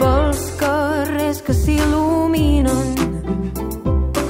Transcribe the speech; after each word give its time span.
pels 0.00 0.42
carrers 0.60 1.40
que 1.46 1.54
s'il·luminen. 1.54 2.88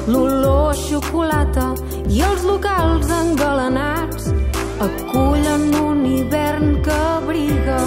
L'olor 0.06 0.70
a 0.70 0.76
xocolata 0.78 1.66
i 2.08 2.22
els 2.22 2.44
locals 2.46 3.10
engalanats 3.10 4.30
acullen 4.86 5.64
un 5.80 6.04
hivern 6.06 6.82
que 6.86 6.96
abriga. 7.16 7.80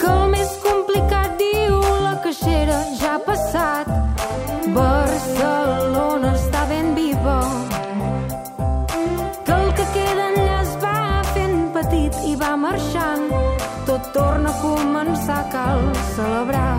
Que 0.00 0.10
el 0.12 0.24
més 0.34 0.54
complicat, 0.64 1.36
diu 1.40 1.80
la 2.06 2.14
caixera, 2.24 2.78
ja 3.00 3.16
ha 3.16 3.24
passat. 3.30 3.92
Barcelona 4.76 6.34
està 6.36 6.64
ben 6.72 6.94
viva. 6.98 7.40
Que 9.44 9.60
el 9.60 9.68
que 9.78 9.92
queda 9.96 10.32
enllà 10.32 10.62
es 10.64 10.74
va 10.84 10.96
fent 11.34 11.60
petit 11.78 12.24
i 12.32 12.34
va 12.42 12.56
marxant. 12.68 13.47
Tot 13.98 14.12
torna 14.14 14.50
a 14.50 14.58
començar, 14.62 15.38
cal 15.50 15.80
celebrar. 16.14 16.78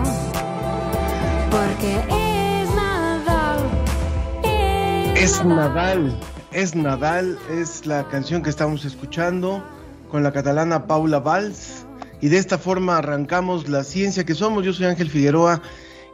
Perquè 1.52 1.90
és 2.16 2.70
Nadal. 2.72 3.60
Es 5.20 5.34
Nadal, 5.44 6.06
es 6.52 6.74
Nadal, 6.74 7.34
es 7.50 7.84
la 7.84 8.08
canción 8.08 8.42
que 8.42 8.48
estamos 8.48 8.86
escuchando 8.86 9.62
con 10.10 10.22
la 10.22 10.32
catalana 10.32 10.86
Paula 10.86 11.18
Valls. 11.18 11.84
Y 12.22 12.28
de 12.28 12.38
esta 12.38 12.56
forma 12.56 12.96
arrancamos 12.96 13.68
la 13.68 13.84
ciencia 13.84 14.24
que 14.24 14.34
somos. 14.34 14.64
Yo 14.64 14.72
soy 14.72 14.86
Ángel 14.86 15.10
Figueroa 15.10 15.60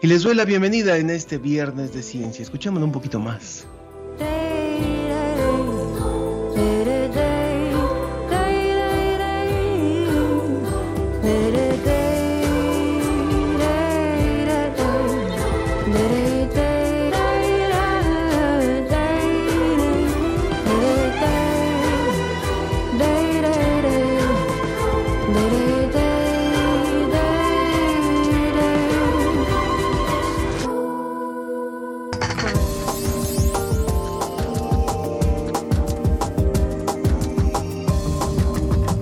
y 0.03 0.09
les 0.09 0.25
doy 0.25 0.34
la 0.34 0.44
bienvenida 0.44 0.97
en 0.97 1.11
este 1.11 1.38
viernes 1.38 1.94
de 1.94 2.03
ciencia. 2.03 2.42
Escuchémoslo 2.42 2.84
un 2.84 2.92
poquito 2.92 3.20
más. 3.20 3.64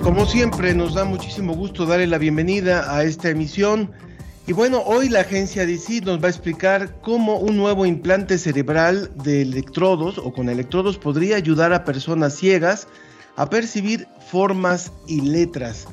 Como 0.05 0.27
siempre, 0.27 0.75
nos 0.75 0.93
da 0.93 1.05
muchísimo 1.05 1.55
gusto 1.55 1.87
darle 1.87 2.07
la 2.07 2.19
bienvenida 2.19 2.95
a 2.95 3.05
esta 3.05 3.31
emisión. 3.31 3.91
Y 4.47 4.53
bueno, 4.53 4.83
hoy 4.85 5.09
la 5.09 5.21
agencia 5.21 5.65
DC 5.65 6.03
nos 6.03 6.23
va 6.23 6.27
a 6.27 6.31
explicar 6.31 7.01
cómo 7.01 7.39
un 7.39 7.57
nuevo 7.57 7.87
implante 7.87 8.37
cerebral 8.37 9.11
de 9.25 9.41
electrodos 9.41 10.19
o 10.19 10.31
con 10.31 10.51
electrodos 10.51 10.99
podría 10.99 11.37
ayudar 11.37 11.73
a 11.73 11.85
personas 11.85 12.35
ciegas 12.35 12.87
a 13.37 13.49
percibir 13.49 14.07
formas 14.31 14.93
y 15.07 15.23
letras. 15.23 15.87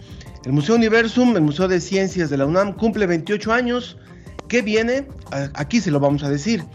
El 0.44 0.52
Museo 0.52 0.76
Universum, 0.76 1.34
el 1.38 1.44
Museo 1.44 1.70
de 1.70 1.80
Ciencias 1.80 2.30
de 2.30 2.36
la 2.36 2.46
UNAM, 2.46 2.74
cumple 2.74 3.08
28 3.08 3.54
años. 3.54 3.98
¿Qué 4.50 4.62
viene? 4.62 5.08
Aquí 5.54 5.80
se 5.80 5.90
lo 5.90 6.02
vamos 6.02 6.24
a 6.24 6.30
decir. 6.30 6.66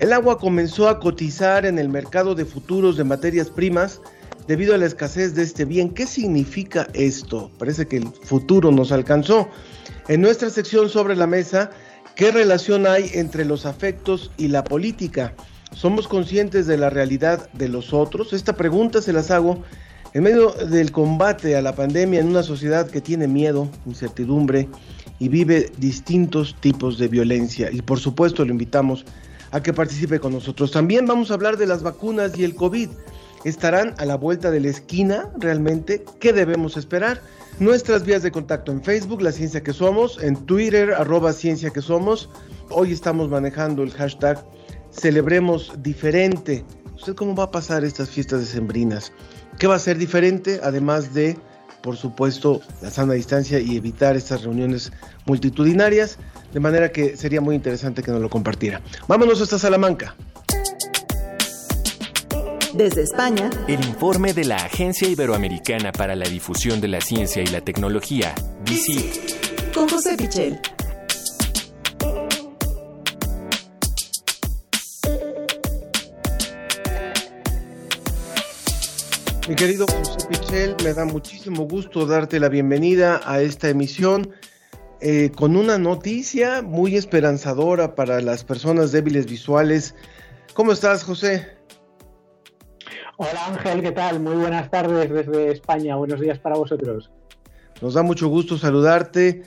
El 0.00 0.12
agua 0.12 0.40
comenzó 0.40 0.88
a 0.88 0.98
cotizar 0.98 1.66
en 1.66 1.78
el 1.78 1.88
mercado 1.88 2.34
de 2.34 2.44
futuros 2.44 2.96
de 2.96 3.04
materias 3.04 3.48
primas 3.48 4.00
debido 4.46 4.74
a 4.74 4.78
la 4.78 4.86
escasez 4.86 5.34
de 5.34 5.42
este 5.42 5.64
bien. 5.64 5.90
¿Qué 5.90 6.06
significa 6.06 6.88
esto? 6.94 7.50
Parece 7.58 7.86
que 7.86 7.98
el 7.98 8.08
futuro 8.08 8.70
nos 8.70 8.92
alcanzó. 8.92 9.48
En 10.08 10.20
nuestra 10.20 10.50
sección 10.50 10.88
sobre 10.88 11.16
la 11.16 11.26
mesa, 11.26 11.70
¿qué 12.16 12.30
relación 12.30 12.86
hay 12.86 13.10
entre 13.14 13.44
los 13.44 13.66
afectos 13.66 14.30
y 14.36 14.48
la 14.48 14.64
política? 14.64 15.34
¿Somos 15.72 16.08
conscientes 16.08 16.66
de 16.66 16.76
la 16.76 16.90
realidad 16.90 17.48
de 17.52 17.68
los 17.68 17.92
otros? 17.92 18.32
Esta 18.32 18.54
pregunta 18.56 19.00
se 19.02 19.12
las 19.12 19.30
hago 19.30 19.62
en 20.12 20.24
medio 20.24 20.50
del 20.50 20.90
combate 20.90 21.54
a 21.56 21.62
la 21.62 21.74
pandemia 21.74 22.20
en 22.20 22.28
una 22.28 22.42
sociedad 22.42 22.90
que 22.90 23.00
tiene 23.00 23.28
miedo, 23.28 23.70
incertidumbre 23.86 24.68
y 25.20 25.28
vive 25.28 25.70
distintos 25.78 26.56
tipos 26.60 26.98
de 26.98 27.06
violencia. 27.06 27.70
Y 27.70 27.82
por 27.82 28.00
supuesto 28.00 28.44
lo 28.44 28.50
invitamos 28.50 29.04
a 29.52 29.62
que 29.62 29.72
participe 29.72 30.18
con 30.18 30.32
nosotros. 30.32 30.70
También 30.72 31.06
vamos 31.06 31.30
a 31.30 31.34
hablar 31.34 31.56
de 31.56 31.66
las 31.66 31.82
vacunas 31.82 32.36
y 32.36 32.44
el 32.44 32.54
COVID 32.54 32.88
estarán 33.44 33.94
a 33.98 34.04
la 34.04 34.16
vuelta 34.16 34.50
de 34.50 34.60
la 34.60 34.68
esquina 34.68 35.30
realmente. 35.38 36.04
¿Qué 36.20 36.32
debemos 36.32 36.76
esperar? 36.76 37.20
Nuestras 37.58 38.04
vías 38.04 38.22
de 38.22 38.30
contacto 38.30 38.72
en 38.72 38.82
Facebook, 38.82 39.22
La 39.22 39.32
Ciencia 39.32 39.62
que 39.62 39.72
Somos, 39.72 40.22
en 40.22 40.36
Twitter, 40.46 40.92
arroba 40.92 41.32
Ciencia 41.32 41.70
que 41.70 41.82
Somos. 41.82 42.28
Hoy 42.70 42.92
estamos 42.92 43.28
manejando 43.28 43.82
el 43.82 43.90
hashtag 43.92 44.42
Celebremos 44.90 45.72
Diferente. 45.82 46.64
¿Usted 46.94 47.14
cómo 47.14 47.34
va 47.34 47.44
a 47.44 47.50
pasar 47.50 47.84
estas 47.84 48.10
fiestas 48.10 48.40
decembrinas? 48.40 49.12
¿Qué 49.58 49.66
va 49.66 49.74
a 49.74 49.78
ser 49.78 49.98
diferente? 49.98 50.60
Además 50.62 51.14
de, 51.14 51.36
por 51.82 51.96
supuesto, 51.96 52.60
la 52.82 52.90
sana 52.90 53.14
distancia 53.14 53.58
y 53.58 53.76
evitar 53.76 54.16
estas 54.16 54.42
reuniones 54.42 54.92
multitudinarias. 55.26 56.18
De 56.52 56.60
manera 56.60 56.90
que 56.92 57.16
sería 57.16 57.40
muy 57.40 57.54
interesante 57.54 58.02
que 58.02 58.10
nos 58.10 58.20
lo 58.20 58.28
compartiera. 58.28 58.80
Vámonos 59.06 59.40
hasta 59.40 59.58
Salamanca. 59.58 60.14
Desde 62.74 63.02
España, 63.02 63.50
El 63.66 63.84
informe 63.84 64.32
de 64.32 64.44
la 64.44 64.54
Agencia 64.54 65.08
Iberoamericana 65.08 65.90
para 65.90 66.14
la 66.14 66.28
Difusión 66.28 66.80
de 66.80 66.86
la 66.86 67.00
Ciencia 67.00 67.42
y 67.42 67.46
la 67.46 67.60
Tecnología, 67.62 68.32
DICIT. 68.64 69.74
con 69.74 69.88
José 69.88 70.16
Pichel. 70.16 70.60
Mi 79.48 79.56
querido 79.56 79.86
José 79.88 80.28
Pichel, 80.28 80.76
me 80.84 80.94
da 80.94 81.04
muchísimo 81.04 81.66
gusto 81.66 82.06
darte 82.06 82.38
la 82.38 82.48
bienvenida 82.48 83.20
a 83.24 83.42
esta 83.42 83.68
emisión 83.68 84.30
eh, 85.00 85.32
con 85.34 85.56
una 85.56 85.76
noticia 85.76 86.62
muy 86.62 86.96
esperanzadora 86.96 87.96
para 87.96 88.20
las 88.20 88.44
personas 88.44 88.92
débiles 88.92 89.26
visuales. 89.26 89.96
¿Cómo 90.54 90.70
estás, 90.70 91.02
José? 91.02 91.59
Hola 93.22 93.48
Ángel, 93.48 93.82
¿qué 93.82 93.92
tal? 93.92 94.18
Muy 94.18 94.34
buenas 94.34 94.70
tardes 94.70 95.10
desde 95.10 95.50
España. 95.50 95.94
Buenos 95.94 96.20
días 96.20 96.38
para 96.38 96.56
vosotros. 96.56 97.10
Nos 97.82 97.92
da 97.92 98.02
mucho 98.02 98.28
gusto 98.28 98.56
saludarte, 98.56 99.42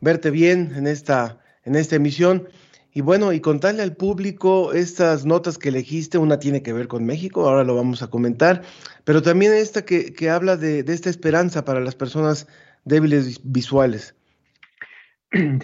verte 0.00 0.30
bien 0.30 0.72
en 0.74 0.86
esta, 0.86 1.36
en 1.66 1.76
esta 1.76 1.96
emisión. 1.96 2.48
Y 2.94 3.02
bueno, 3.02 3.34
y 3.34 3.40
contarle 3.40 3.82
al 3.82 3.94
público 3.94 4.72
estas 4.72 5.26
notas 5.26 5.58
que 5.58 5.68
elegiste, 5.68 6.16
una 6.16 6.38
tiene 6.38 6.62
que 6.62 6.72
ver 6.72 6.88
con 6.88 7.04
México, 7.04 7.46
ahora 7.46 7.64
lo 7.64 7.76
vamos 7.76 8.02
a 8.02 8.08
comentar, 8.08 8.62
pero 9.04 9.20
también 9.20 9.52
esta 9.52 9.84
que, 9.84 10.14
que 10.14 10.30
habla 10.30 10.56
de, 10.56 10.82
de, 10.82 10.94
esta 10.94 11.10
esperanza 11.10 11.66
para 11.66 11.80
las 11.80 11.94
personas 11.94 12.48
débiles 12.86 13.42
visuales. 13.44 14.16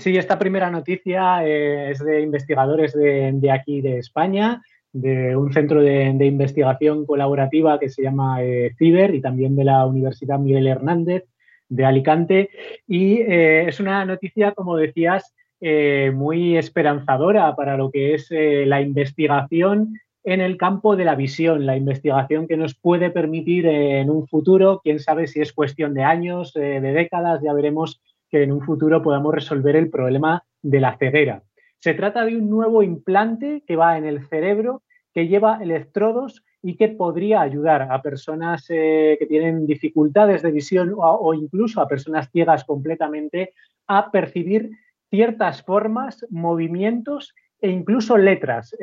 Sí, 0.00 0.18
esta 0.18 0.38
primera 0.38 0.70
noticia 0.70 1.42
eh, 1.46 1.92
es 1.92 2.00
de 2.00 2.20
investigadores 2.20 2.92
de, 2.92 3.32
de, 3.32 3.50
aquí 3.50 3.80
de 3.80 4.00
España, 4.00 4.60
de 4.94 5.36
un 5.36 5.52
centro 5.52 5.82
de, 5.82 6.06
investigación 6.24 7.04
colaborativa 7.04 7.80
que 7.80 7.90
se 7.90 8.02
llama 8.02 8.42
eh, 8.44 8.74
CIBER 8.78 9.14
y 9.16 9.20
también 9.20 9.56
de 9.56 9.64
la 9.64 9.84
Universidad 9.84 10.38
Miguel 10.38 10.68
Hernández 10.68 11.24
de 11.68 11.84
Alicante. 11.84 12.50
Y 12.86 13.16
eh, 13.18 13.68
es 13.68 13.80
una 13.80 14.04
noticia, 14.04 14.52
como 14.52 14.76
decías, 14.76 15.34
eh, 15.60 16.12
muy 16.14 16.56
esperanzadora 16.56 17.56
para 17.56 17.76
lo 17.76 17.90
que 17.90 18.14
es 18.14 18.28
la 18.30 18.80
investigación 18.80 19.94
en 20.22 20.40
el 20.40 20.56
campo 20.56 20.94
de 20.94 21.04
la 21.04 21.16
visión, 21.16 21.66
la 21.66 21.76
investigación 21.76 22.46
que 22.46 22.56
nos 22.56 22.76
puede 22.76 23.10
permitir 23.10 23.66
en 23.66 24.10
un 24.10 24.28
futuro, 24.28 24.80
quién 24.82 25.00
sabe 25.00 25.26
si 25.26 25.40
es 25.40 25.52
cuestión 25.52 25.92
de 25.92 26.04
años, 26.04 26.54
de 26.54 26.80
décadas, 26.80 27.42
ya 27.42 27.52
veremos 27.52 28.00
que 28.30 28.44
en 28.44 28.52
un 28.52 28.62
futuro 28.62 29.02
podamos 29.02 29.34
resolver 29.34 29.76
el 29.76 29.90
problema 29.90 30.44
de 30.62 30.80
la 30.80 30.96
ceguera. 30.96 31.42
Se 31.84 31.92
trata 31.92 32.24
de 32.24 32.34
un 32.34 32.48
nuevo 32.48 32.82
implante 32.82 33.62
que 33.66 33.76
va 33.76 33.98
en 33.98 34.06
el 34.06 34.26
cerebro, 34.28 34.80
que 35.12 35.28
lleva 35.28 35.58
electrodos 35.60 36.42
y 36.62 36.76
que 36.76 36.88
podría 36.88 37.42
ayudar 37.42 37.82
a 37.92 38.00
personas 38.00 38.64
eh, 38.70 39.16
que 39.18 39.26
tienen 39.26 39.66
dificultades 39.66 40.40
de 40.40 40.50
visión 40.50 40.94
o, 40.96 41.34
incluso 41.34 41.82
a 41.82 41.86
personas 41.86 42.30
ciegas 42.30 42.64
completamente 42.64 43.52
a 43.86 44.10
percibir 44.10 44.70
ciertas 45.10 45.62
formas, 45.62 46.24
movimientos 46.30 47.34
e 47.60 47.68
incluso 47.68 48.16
letras 48.16 48.74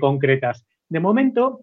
concretas. 0.00 0.66
De 0.88 0.98
momento, 0.98 1.60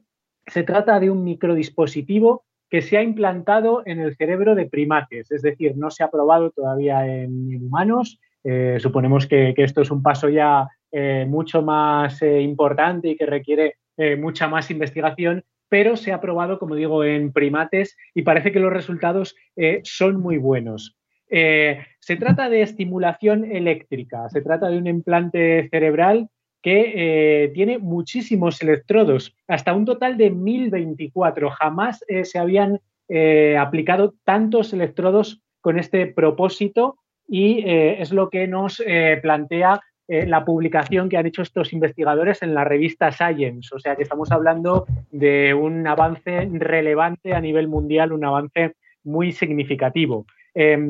se 0.47 0.63
trata 0.63 1.01
de 1.01 1.09
un 1.09 1.25
microdispositivo 1.25 2.45
que 2.69 2.81
se 2.81 2.95
ha 2.95 3.03
implantado 3.03 3.83
en 3.85 3.99
el 3.99 4.15
cerebro 4.15 4.55
de 4.55 4.67
primates, 4.67 5.29
es 5.29 5.41
decir, 5.41 5.75
no 5.75 5.91
se 5.91 6.05
ha 6.05 6.09
probado 6.09 6.51
todavía 6.51 7.05
en, 7.05 7.61
humanos. 7.61 8.17
Eh, 8.43 8.77
suponemos 8.79 9.25
que, 9.27 9.53
esto 9.57 9.81
es 9.81 9.91
un 9.91 10.03
paso 10.03 10.29
ya 10.29 10.67
eh, 10.95 11.25
mucho 11.27 11.61
más 11.61 12.21
eh, 12.21 12.41
importante 12.41 13.09
y 13.09 13.17
que 13.17 13.25
requiere 13.25 13.75
mucha 14.17 14.49
más 14.49 14.69
investigación, 14.71 15.45
pero 15.69 15.95
se 15.95 16.11
ha 16.11 16.19
probado, 16.19 16.59
como 16.59 16.75
digo, 16.75 17.05
en 17.05 17.31
primates 17.31 17.95
y 18.13 18.23
parece 18.23 18.51
que 18.51 18.59
los 18.59 18.73
resultados 18.73 19.37
son 19.83 20.19
muy 20.19 20.37
buenos. 20.37 20.97
se 21.29 22.15
trata 22.19 22.49
de 22.49 22.61
estimulación 22.61 23.45
eléctrica, 23.45 24.27
se 24.27 24.41
trata 24.41 24.67
de 24.67 24.77
un 24.77 24.87
implante 24.87 25.69
cerebral 25.71 26.29
que 26.65 26.93
eh, 26.95 27.49
tiene 27.49 27.77
muchísimos 27.77 28.59
electrodos, 28.59 29.35
hasta 29.47 29.75
un 29.75 29.85
total 29.85 30.17
de 30.17 30.31
1024. 30.31 31.51
Jamás 31.51 32.03
eh, 32.07 32.25
se 32.25 32.39
habían 32.39 32.81
eh, 33.07 33.55
aplicado 33.55 34.15
tantos 34.23 34.73
electrodos 34.73 35.43
con 35.61 35.77
este 35.77 36.07
propósito 36.07 36.97
y 37.27 37.63
es 37.67 38.11
lo 38.11 38.31
que 38.31 38.47
nos 38.47 38.83
plantea 39.21 39.81
la 40.07 40.45
publicación 40.45 41.09
que 41.09 41.17
han 41.17 41.25
hecho 41.25 41.41
estos 41.41 41.73
investigadores 41.73 42.43
en 42.43 42.53
la 42.53 42.63
revista 42.63 43.11
Science. 43.11 43.73
O 43.73 43.79
sea 43.79 43.95
que 43.95 44.03
estamos 44.03 44.31
hablando 44.31 44.85
de 45.11 45.53
un 45.53 45.87
avance 45.87 46.47
relevante 46.51 47.33
a 47.33 47.41
nivel 47.41 47.67
mundial, 47.67 48.13
un 48.13 48.23
avance 48.23 48.75
muy 49.03 49.31
significativo. 49.31 50.25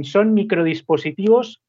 son 0.03 0.33
microdispositivos 0.33 1.61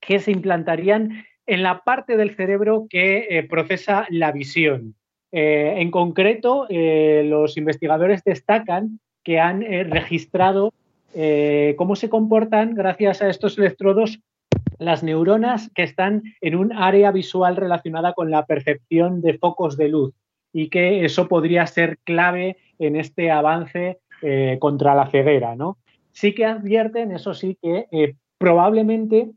que 0.00 0.18
se 0.20 0.30
implantarían 0.30 1.24
en 1.46 1.62
la 1.62 1.82
parte 1.82 2.16
del 2.16 2.34
cerebro 2.34 2.86
que 2.88 3.26
eh, 3.30 3.42
procesa 3.44 4.06
la 4.10 4.32
visión. 4.32 4.94
Eh, 5.32 5.74
en 5.78 5.90
concreto, 5.90 6.66
eh, 6.68 7.22
los 7.24 7.56
investigadores 7.56 8.22
destacan 8.24 9.00
que 9.22 9.40
han 9.40 9.62
registrado 9.90 10.72
cómo 11.76 11.96
se 11.96 12.10
comportan, 12.10 12.74
gracias 12.74 13.22
a 13.22 13.30
estos 13.30 13.56
electrodos, 13.56 14.20
las 14.78 15.02
neuronas 15.02 15.70
que 15.74 15.82
están 15.82 16.22
en 16.40 16.56
un 16.56 16.72
área 16.72 17.12
visual 17.12 17.56
relacionada 17.56 18.12
con 18.12 18.30
la 18.30 18.46
percepción 18.46 19.20
de 19.20 19.38
focos 19.38 19.76
de 19.76 19.88
luz 19.88 20.14
y 20.52 20.68
que 20.68 21.04
eso 21.04 21.28
podría 21.28 21.66
ser 21.66 21.98
clave 22.04 22.56
en 22.78 22.96
este 22.96 23.30
avance 23.30 23.98
contra 24.58 24.94
la 24.94 25.06
ceguera. 25.10 25.54
¿no? 25.54 25.76
Sí 26.12 26.34
que 26.34 26.46
advierten, 26.46 27.12
eso 27.12 27.34
sí, 27.34 27.58
que 27.60 28.16
probablemente 28.38 29.30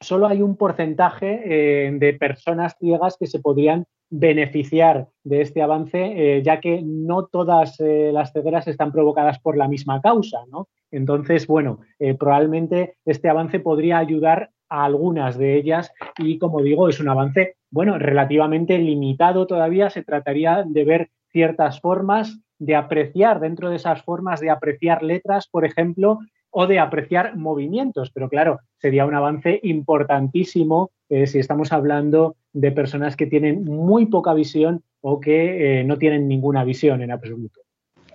solo 0.00 0.26
hay 0.26 0.42
un 0.42 0.56
porcentaje 0.56 1.42
eh, 1.86 1.90
de 1.92 2.12
personas 2.14 2.76
ciegas 2.78 3.16
que 3.18 3.26
se 3.26 3.40
podrían 3.40 3.86
beneficiar 4.10 5.08
de 5.24 5.40
este 5.40 5.62
avance, 5.62 5.98
eh, 6.36 6.42
ya 6.42 6.60
que 6.60 6.82
no 6.84 7.26
todas 7.26 7.80
eh, 7.80 8.10
las 8.12 8.32
cegueras 8.32 8.68
están 8.68 8.92
provocadas 8.92 9.40
por 9.40 9.56
la 9.56 9.66
misma 9.66 10.00
causa, 10.00 10.40
¿no? 10.50 10.68
Entonces, 10.92 11.48
bueno, 11.48 11.80
probablemente 12.20 12.94
este 13.04 13.28
avance 13.28 13.58
podría 13.58 13.98
ayudar 13.98 14.50
a 14.74 14.84
algunas 14.84 15.38
de 15.38 15.56
ellas 15.56 15.92
y, 16.18 16.38
como 16.38 16.60
digo, 16.62 16.88
es 16.88 16.98
un 16.98 17.08
avance, 17.08 17.56
bueno, 17.70 17.98
relativamente 17.98 18.76
limitado 18.78 19.46
todavía. 19.46 19.88
Se 19.88 20.02
trataría 20.02 20.64
de 20.66 20.84
ver 20.84 21.10
ciertas 21.30 21.80
formas, 21.80 22.40
de 22.58 22.74
apreciar 22.74 23.40
dentro 23.40 23.70
de 23.70 23.76
esas 23.76 24.02
formas, 24.02 24.40
de 24.40 24.50
apreciar 24.50 25.02
letras, 25.02 25.46
por 25.48 25.64
ejemplo, 25.64 26.18
o 26.50 26.66
de 26.66 26.78
apreciar 26.80 27.36
movimientos. 27.36 28.10
Pero 28.10 28.28
claro, 28.28 28.60
sería 28.78 29.06
un 29.06 29.14
avance 29.14 29.60
importantísimo 29.62 30.90
eh, 31.08 31.26
si 31.26 31.38
estamos 31.38 31.72
hablando 31.72 32.36
de 32.52 32.72
personas 32.72 33.16
que 33.16 33.26
tienen 33.26 33.64
muy 33.64 34.06
poca 34.06 34.34
visión 34.34 34.82
o 35.00 35.20
que 35.20 35.80
eh, 35.80 35.84
no 35.84 35.98
tienen 35.98 36.26
ninguna 36.26 36.64
visión 36.64 37.02
en 37.02 37.12
absoluto. 37.12 37.60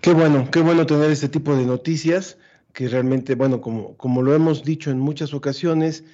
Qué 0.02 0.14
bueno, 0.14 0.48
qué 0.52 0.62
bueno 0.62 0.86
tener 0.86 1.12
este 1.12 1.30
tipo 1.30 1.56
de 1.56 1.66
noticias 1.66 2.38
que 2.74 2.88
realmente, 2.88 3.36
bueno, 3.36 3.62
como, 3.62 3.98
como 3.98 4.22
lo 4.22 4.34
hemos 4.34 4.64
dicho 4.64 4.92
en 4.92 5.00
muchas 5.00 5.34
ocasiones, 5.34 6.06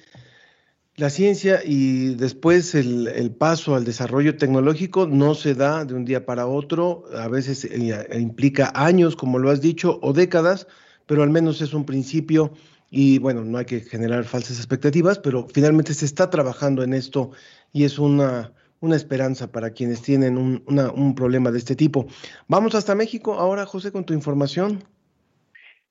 la 0.96 1.10
ciencia 1.10 1.60
y 1.62 2.14
después 2.14 2.74
el, 2.74 3.08
el, 3.08 3.30
paso 3.30 3.74
al 3.74 3.84
desarrollo 3.84 4.36
tecnológico 4.36 5.06
no 5.06 5.34
se 5.34 5.54
da 5.54 5.84
de 5.84 5.94
un 5.94 6.06
día 6.06 6.24
para 6.24 6.46
otro, 6.46 7.04
a 7.14 7.28
veces 7.28 7.64
eh, 7.66 8.18
implica 8.18 8.72
años, 8.74 9.14
como 9.14 9.38
lo 9.38 9.50
has 9.50 9.60
dicho, 9.60 9.98
o 10.02 10.14
décadas, 10.14 10.66
pero 11.04 11.22
al 11.22 11.30
menos 11.30 11.60
es 11.60 11.74
un 11.74 11.84
principio 11.84 12.52
y 12.90 13.18
bueno, 13.18 13.44
no 13.44 13.58
hay 13.58 13.66
que 13.66 13.80
generar 13.80 14.24
falsas 14.24 14.56
expectativas, 14.56 15.18
pero 15.18 15.46
finalmente 15.52 15.92
se 15.92 16.06
está 16.06 16.30
trabajando 16.30 16.82
en 16.82 16.94
esto 16.94 17.30
y 17.72 17.84
es 17.84 17.98
una, 17.98 18.52
una 18.80 18.96
esperanza 18.96 19.52
para 19.52 19.70
quienes 19.70 20.00
tienen 20.00 20.38
un, 20.38 20.64
un 20.66 21.14
problema 21.14 21.50
de 21.50 21.58
este 21.58 21.76
tipo. 21.76 22.06
Vamos 22.48 22.74
hasta 22.74 22.94
México 22.94 23.34
ahora, 23.34 23.66
José, 23.66 23.92
con 23.92 24.04
tu 24.06 24.14
información. 24.14 24.82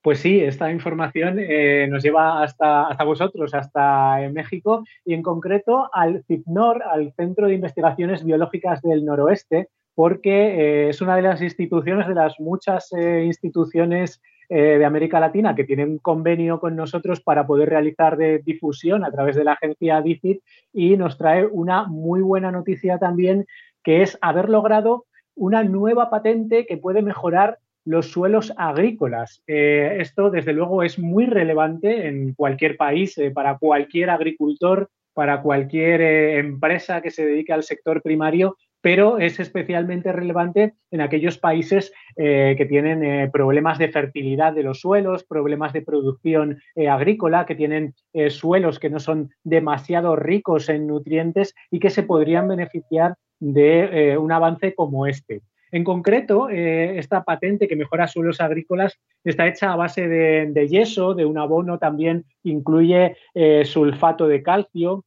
Pues 0.06 0.20
sí, 0.20 0.40
esta 0.40 0.72
información 0.72 1.38
eh, 1.40 1.88
nos 1.90 2.04
lleva 2.04 2.44
hasta, 2.44 2.90
hasta 2.90 3.04
vosotros, 3.04 3.56
hasta 3.56 4.22
en 4.22 4.34
México 4.34 4.84
y 5.04 5.16
en 5.16 5.24
concreto 5.24 5.90
al 5.92 6.24
CIPNOR, 6.28 6.84
al 6.84 7.12
Centro 7.14 7.48
de 7.48 7.56
Investigaciones 7.56 8.24
Biológicas 8.24 8.84
del 8.84 9.04
Noroeste, 9.04 9.70
porque 9.96 10.30
eh, 10.30 10.90
es 10.90 11.02
una 11.02 11.16
de 11.16 11.24
las 11.24 11.42
instituciones, 11.42 12.08
de 12.08 12.14
las 12.14 12.40
muchas 12.40 12.94
eh, 12.94 13.24
instituciones 13.26 14.22
eh, 14.48 14.78
de 14.78 14.86
América 14.86 15.20
Latina 15.20 15.56
que 15.56 15.64
tienen 15.64 15.98
convenio 15.98 16.60
con 16.60 16.76
nosotros 16.76 17.20
para 17.20 17.48
poder 17.48 17.70
realizar 17.70 18.16
de 18.16 18.44
difusión 18.46 19.04
a 19.06 19.12
través 19.12 19.36
de 19.36 19.44
la 19.44 19.54
agencia 19.54 20.04
DICIT 20.04 20.44
y 20.72 20.98
nos 20.98 21.18
trae 21.18 21.48
una 21.48 21.88
muy 21.88 22.22
buena 22.22 22.52
noticia 22.52 23.00
también 23.00 23.48
que 23.84 24.04
es 24.04 24.20
haber 24.22 24.50
logrado 24.50 25.06
una 25.34 25.64
nueva 25.64 26.12
patente 26.12 26.68
que 26.68 26.78
puede 26.78 27.02
mejorar 27.02 27.58
los 27.86 28.12
suelos 28.12 28.54
agrícolas. 28.58 29.44
Eh, 29.48 29.98
esto, 30.00 30.30
desde 30.30 30.54
luego, 30.54 30.84
es 30.84 31.00
muy 31.00 31.26
relevante 31.26 32.08
en 32.08 32.34
cualquier 32.34 32.78
país, 32.78 33.18
eh, 33.18 33.32
para 33.32 33.58
cualquier 33.58 34.10
agricultor, 34.10 34.90
para 35.14 35.42
cualquier 35.42 36.02
empresa 36.02 37.02
que 37.02 37.12
se 37.12 37.26
dedique 37.26 37.54
al 37.54 37.64
sector 37.64 38.02
primario 38.02 38.58
pero 38.86 39.18
es 39.18 39.40
especialmente 39.40 40.12
relevante 40.12 40.76
en 40.92 41.02
aquellos 41.02 41.40
países 41.40 41.92
eh, 42.18 42.54
que 42.56 42.68
tienen 42.68 43.04
eh, 43.04 43.28
problemas 43.34 43.80
de 43.80 43.90
fertilidad 43.90 44.54
de 44.54 44.62
los 44.62 44.82
suelos, 44.82 45.24
problemas 45.24 45.74
de 45.74 45.82
producción 45.82 46.60
eh, 46.76 46.88
agrícola, 46.88 47.48
que 47.48 47.56
tienen 47.56 47.96
suelos 48.30 48.78
que 48.78 48.92
no 48.92 49.00
son 49.00 49.32
demasiado 49.44 50.16
ricos 50.16 50.70
en 50.70 50.86
nutrientes 50.86 51.56
y 51.72 51.80
que 51.80 51.90
se 51.90 52.04
podrían 52.04 52.48
beneficiar 52.48 53.16
de 53.40 54.16
un 54.22 54.32
avance 54.32 54.76
como 54.76 55.08
este. 55.08 55.42
En 55.76 55.84
concreto, 55.84 56.48
esta 56.48 57.26
patente 57.26 57.68
que 57.68 57.76
mejora 57.76 58.08
suelos 58.08 58.40
agrícolas 58.40 58.98
está 59.26 59.46
hecha 59.46 59.74
a 59.74 59.76
base 59.76 60.08
de, 60.08 60.68
yeso, 60.70 61.14
de 61.14 61.26
un 61.26 61.38
abono 61.38 61.80
también 61.80 62.24
incluye 62.44 63.18
sulfato 63.66 64.26
de 64.30 64.42
calcio, 64.42 65.04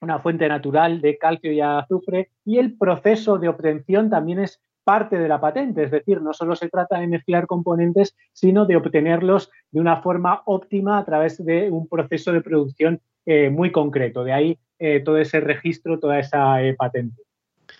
una 0.00 0.18
fuente 0.18 0.48
natural 0.48 1.00
de 1.00 1.18
calcio 1.18 1.52
y 1.52 1.60
azufre 1.60 2.30
y 2.44 2.58
el 2.58 2.76
proceso 2.76 3.38
de 3.38 3.48
obtención 3.48 4.10
también 4.10 4.40
es 4.40 4.60
parte 4.84 5.18
de 5.18 5.28
la 5.28 5.40
patente, 5.40 5.84
es 5.84 5.90
decir, 5.90 6.22
no 6.22 6.32
solo 6.32 6.56
se 6.56 6.68
trata 6.68 6.98
de 6.98 7.06
mezclar 7.06 7.46
componentes, 7.46 8.16
sino 8.32 8.64
de 8.64 8.76
obtenerlos 8.76 9.50
de 9.70 9.80
una 9.80 10.00
forma 10.00 10.42
óptima 10.46 10.98
a 10.98 11.04
través 11.04 11.44
de 11.44 11.70
un 11.70 11.86
proceso 11.86 12.32
de 12.32 12.40
producción 12.40 13.00
eh, 13.26 13.50
muy 13.50 13.70
concreto. 13.70 14.24
De 14.24 14.32
ahí 14.32 14.58
eh, 14.78 15.00
todo 15.00 15.18
ese 15.18 15.40
registro, 15.40 15.98
toda 16.00 16.18
esa 16.18 16.62
eh, 16.62 16.74
patente. 16.74 17.27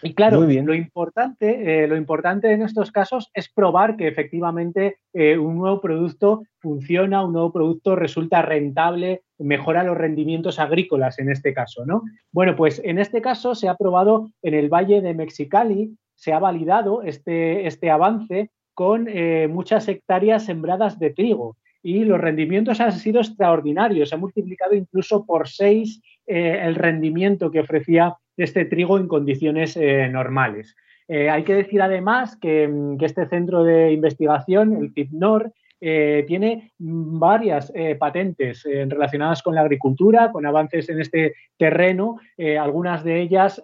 Y 0.03 0.15
claro, 0.15 0.43
lo 0.43 0.75
importante, 0.75 1.83
eh, 1.83 1.89
lo 1.89 1.97
importante 1.97 2.53
en 2.53 2.63
estos 2.63 2.93
casos 2.93 3.31
es 3.35 3.49
probar 3.49 3.97
que 3.97 4.07
efectivamente 4.07 4.99
eh, 5.13 5.37
un 5.37 5.59
nuevo 5.59 5.81
producto 5.81 6.43
funciona, 6.61 7.25
un 7.25 7.33
nuevo 7.33 7.53
producto 7.53 7.97
resulta 7.97 8.43
rentable, 8.43 9.23
mejora 9.39 9.83
los 9.83 9.97
rendimientos 9.97 10.59
agrícolas 10.61 11.19
en 11.19 11.31
este 11.31 11.53
caso, 11.53 11.85
¿no? 11.85 12.03
Bueno, 12.31 12.55
pues 12.55 12.81
en 12.85 12.99
este 12.99 13.21
caso 13.21 13.55
se 13.55 13.69
ha 13.69 13.77
probado 13.77 14.31
en 14.43 14.55
el 14.55 14.69
Valle 14.69 15.01
de 15.01 15.15
Mexicali, 15.15 15.97
se 16.15 16.33
ha 16.33 16.39
validado 16.39 17.03
este, 17.03 17.67
este 17.67 17.91
avance 17.91 18.51
con 18.75 19.09
eh, 19.09 19.49
muchas 19.49 19.89
hectáreas 19.89 20.45
sembradas 20.45 20.99
de 21.01 21.11
trigo 21.11 21.57
y 21.83 22.05
los 22.05 22.21
rendimientos 22.21 22.81
han 22.81 22.93
sido 22.93 23.21
extraordinarios, 23.21 24.11
se 24.11 24.15
ha 24.15 24.19
multiplicado 24.19 24.75
incluso 24.75 25.25
por 25.25 25.49
seis 25.49 26.01
el 26.31 26.75
rendimiento 26.75 27.51
que 27.51 27.61
ofrecía 27.61 28.15
este 28.39 28.65
trigo 28.65 28.99
en 28.99 29.09
condiciones 29.09 29.77
eh, 29.77 30.09
normales. 30.09 30.77
Eh, 31.09 31.31
hay 31.31 31.43
que 31.43 31.55
decir 31.55 31.81
además 31.81 32.37
que, 32.37 32.71
este 33.01 33.27
centro 33.27 33.65
de 33.65 33.93
investigación, 33.93 34.77
el 34.77 34.93
CIPNOR, 34.93 35.53
eh, 35.81 36.25
tiene 36.27 36.73
varias 36.79 37.71
eh, 37.73 37.95
patentes 37.95 38.67
eh, 38.67 38.85
relacionadas 38.89 39.43
con 39.43 39.55
la 39.55 39.61
agricultura, 39.61 40.33
con 40.33 40.45
avances 40.45 40.89
en 40.89 41.01
este 41.01 41.35
terreno. 41.57 42.19
algunas 42.61 43.05
de 43.05 43.21
ellas, 43.21 43.61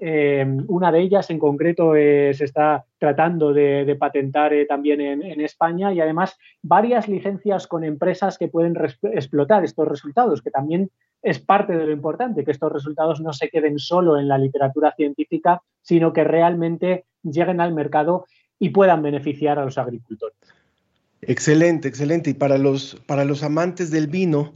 una 0.68 0.90
de 0.90 1.00
ellas 1.00 1.30
en 1.30 1.38
concreto 1.38 1.94
se 1.94 2.44
está 2.44 2.84
tratando 2.98 3.52
de, 3.52 3.96
patentar 3.98 4.52
también 4.68 5.00
en, 5.00 5.40
España 5.40 5.92
y 5.92 6.00
además 6.00 6.36
varias 6.62 7.08
licencias 7.08 7.66
con 7.66 7.84
empresas 7.84 8.36
que 8.36 8.48
pueden 8.48 8.74
explotar 9.12 9.64
estos 9.64 9.86
resultados, 9.86 10.42
que 10.42 10.50
también 10.50 10.90
es 11.22 11.38
parte 11.38 11.76
de 11.76 11.86
lo 11.86 11.92
importante, 11.92 12.44
que 12.44 12.50
estos 12.50 12.72
resultados 12.72 13.20
no 13.20 13.32
se 13.32 13.48
queden 13.48 13.78
solo 13.78 14.18
en 14.18 14.28
la 14.28 14.38
literatura 14.38 14.92
científica, 14.96 15.62
sino 15.80 16.12
que 16.12 16.24
realmente 16.24 17.04
lleguen 17.22 17.60
al 17.60 17.72
mercado 17.72 18.26
y 18.58 18.70
puedan 18.70 19.02
beneficiar 19.02 19.58
a 19.58 19.64
los 19.64 19.78
agricultores. 19.78 20.63
Excelente, 21.26 21.88
excelente. 21.88 22.30
Y 22.30 22.34
para 22.34 22.58
los, 22.58 22.96
para 23.06 23.24
los 23.24 23.42
amantes 23.42 23.90
del 23.90 24.08
vino, 24.08 24.54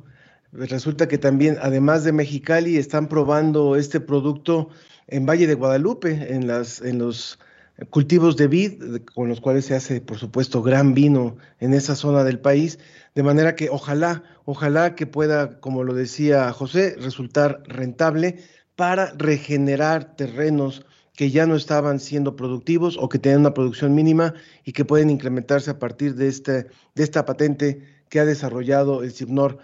resulta 0.53 1.09
que 1.09 1.19
también, 1.19 1.57
además 1.61 2.05
de 2.05 2.13
Mexicali, 2.13 2.77
están 2.77 3.09
probando 3.09 3.77
este 3.77 4.01
producto 4.01 4.69
en 5.07 5.25
Valle 5.25 5.47
de 5.47 5.55
Guadalupe, 5.55 6.35
en, 6.35 6.47
las, 6.47 6.81
en 6.83 6.99
los 6.99 7.39
cultivos 7.91 8.37
de 8.37 8.49
vid, 8.49 9.03
con 9.15 9.29
los 9.29 9.41
cuales 9.41 9.65
se 9.65 9.75
hace, 9.75 10.01
por 10.01 10.19
supuesto, 10.19 10.63
gran 10.63 10.95
vino 10.95 11.37
en 11.61 11.73
esa 11.75 11.95
zona 11.95 12.25
del 12.25 12.39
país, 12.39 12.79
de 13.15 13.23
manera 13.23 13.55
que 13.55 13.71
ojalá, 13.71 14.23
ojalá 14.45 14.95
que 14.95 15.07
pueda, 15.07 15.61
como 15.61 15.85
lo 15.85 15.95
decía 15.95 16.53
José, 16.53 16.97
resultar 17.01 17.63
rentable 17.67 18.43
para 18.77 19.13
regenerar 19.17 20.17
terrenos 20.17 20.85
que 21.19 21.33
ya 21.33 21.47
no 21.49 21.57
estaban 21.57 21.99
siendo 21.99 22.37
productivos 22.37 22.97
o 22.97 23.09
que 23.09 23.19
tenían 23.19 23.41
una 23.41 23.53
producción 23.53 23.93
mínima 23.93 24.35
y 24.65 24.71
que 24.71 24.85
pueden 24.85 25.11
incrementarse 25.11 25.69
a 25.69 25.81
partir 25.81 26.15
de, 26.15 26.29
este, 26.29 26.69
de 26.95 27.03
esta 27.03 27.25
patente 27.25 27.83
que 28.09 28.21
ha 28.21 28.25
desarrollado 28.25 29.03
el 29.03 29.11
CIPNOR. 29.11 29.59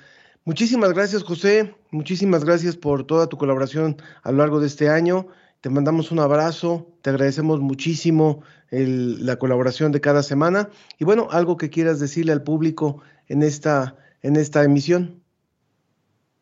Muchísimas 0.44 0.92
gracias, 0.94 1.22
José. 1.22 1.72
Muchísimas 1.92 2.44
gracias 2.44 2.76
por 2.76 3.06
toda 3.06 3.28
tu 3.28 3.38
colaboración 3.38 3.98
a 4.24 4.32
lo 4.32 4.38
largo 4.38 4.58
de 4.58 4.66
este 4.66 4.88
año. 4.88 5.28
Te 5.60 5.70
mandamos 5.70 6.10
un 6.10 6.18
abrazo, 6.18 6.88
te 7.02 7.10
agradecemos 7.10 7.60
muchísimo 7.60 8.42
la 8.72 9.36
colaboración 9.36 9.92
de 9.92 10.00
cada 10.00 10.24
semana. 10.24 10.70
Y 10.98 11.04
bueno, 11.04 11.28
algo 11.30 11.56
que 11.56 11.70
quieras 11.70 12.00
decirle 12.00 12.32
al 12.32 12.42
público 12.42 13.00
en 13.28 13.44
esta, 13.44 13.96
en 14.22 14.34
esta 14.34 14.64
emisión. 14.64 15.22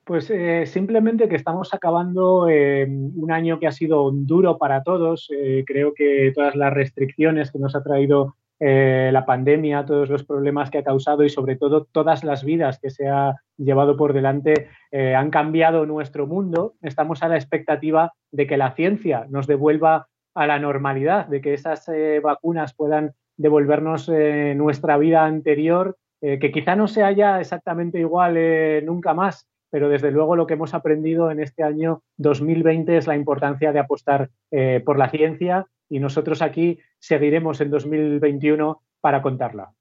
Pues 0.05 0.29
eh, 0.31 0.67
simplemente 0.67 1.29
que 1.29 1.37
estamos 1.37 1.73
acabando 1.73 2.49
eh, 2.49 2.89
un 2.89 3.31
año 3.31 3.61
que 3.61 3.69
ha 3.69 3.73
sido 3.73 4.11
duro 4.11 4.59
para 4.59 4.83
todos. 4.83 5.29
Eh, 5.31 5.63
creo 5.65 5.95
que 5.95 6.33
todas 6.35 6.57
las 6.57 6.73
restricciones 6.73 7.53
que 7.53 7.61
nos 7.61 7.77
ha 7.77 7.83
traído 7.83 8.37
la 8.65 9.27
pandemia, 9.27 9.85
todos 9.85 10.09
los 10.09 10.23
problemas 10.23 10.71
que 10.71 10.79
ha 10.79 10.85
causado 10.85 11.25
y 11.25 11.29
sobre 11.29 11.57
todo 11.57 11.85
todas 11.91 12.23
las 12.23 12.45
vidas 12.45 12.79
que 12.79 12.91
se 12.91 13.09
ha 13.09 13.35
llevado 13.57 13.97
por 13.97 14.13
delante 14.13 14.69
han 14.93 15.31
cambiado 15.31 15.85
nuestro 15.85 16.29
mundo. 16.29 16.75
Estamos 16.81 17.25
a 17.25 17.29
la 17.29 17.35
expectativa 17.35 18.13
de 18.31 18.47
que 18.47 18.57
la 18.57 18.71
ciencia 18.77 19.27
nos 19.29 19.49
devuelva 19.49 20.07
a 20.37 20.47
la 20.47 20.61
normalidad, 20.61 21.27
de 21.27 21.41
que 21.41 21.55
esas 21.55 21.91
vacunas 22.23 22.73
puedan 22.73 23.15
devolvernos 23.37 24.09
nuestra 24.55 24.97
vida 24.97 25.25
anterior, 25.25 25.97
que 26.21 26.53
quizá 26.53 26.77
no 26.77 26.87
se 26.87 27.03
haya 27.03 27.41
exactamente 27.41 27.99
igual 27.99 28.37
nunca 28.85 29.13
más, 29.13 29.49
pero 29.73 29.89
desde 29.89 30.11
luego 30.11 30.37
lo 30.37 30.47
que 30.47 30.53
hemos 30.53 30.75
aprendido 30.75 31.31
en 31.31 31.41
este 31.41 31.63
año 31.63 32.03
2020 32.19 32.95
es 32.99 33.07
la 33.07 33.17
importancia 33.17 33.73
de 33.73 33.79
apostar 33.79 34.29
eh, 34.51 34.83
por 34.85 34.99
la 34.99 35.11
ciencia 35.11 35.67
y 35.89 35.99
nosotros 35.99 36.43
aquí 36.43 36.79
seguiremos 36.99 37.59
en 37.63 37.71
2021 37.71 38.83
para 39.01 39.23
contarla. 39.23 39.73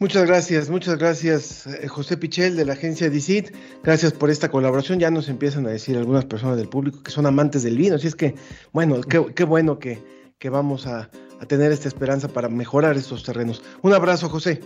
Muchas 0.00 0.26
gracias, 0.26 0.70
muchas 0.70 0.98
gracias 0.98 1.68
eh, 1.68 1.86
José 1.86 2.16
Pichel 2.16 2.56
de 2.56 2.64
la 2.64 2.72
agencia 2.72 3.08
DICIT. 3.08 3.54
Gracias 3.84 4.12
por 4.12 4.28
esta 4.28 4.48
colaboración. 4.48 4.98
Ya 4.98 5.12
nos 5.12 5.28
empiezan 5.28 5.66
a 5.68 5.70
decir 5.70 5.96
algunas 5.96 6.24
personas 6.24 6.56
del 6.56 6.68
público 6.68 7.04
que 7.04 7.12
son 7.12 7.26
amantes 7.26 7.62
del 7.62 7.76
vino. 7.76 7.94
Así 7.94 8.08
es 8.08 8.16
que, 8.16 8.34
bueno, 8.72 9.00
qué, 9.02 9.44
bueno 9.44 9.78
que, 9.78 10.00
vamos 10.50 10.88
a, 10.88 11.10
a 11.38 11.46
tener 11.46 11.70
esta 11.70 11.86
esperanza 11.86 12.26
para 12.26 12.48
mejorar 12.48 12.96
estos 12.96 13.22
terrenos. 13.22 13.62
Un 13.82 13.92
abrazo, 13.92 14.28
José. 14.28 14.60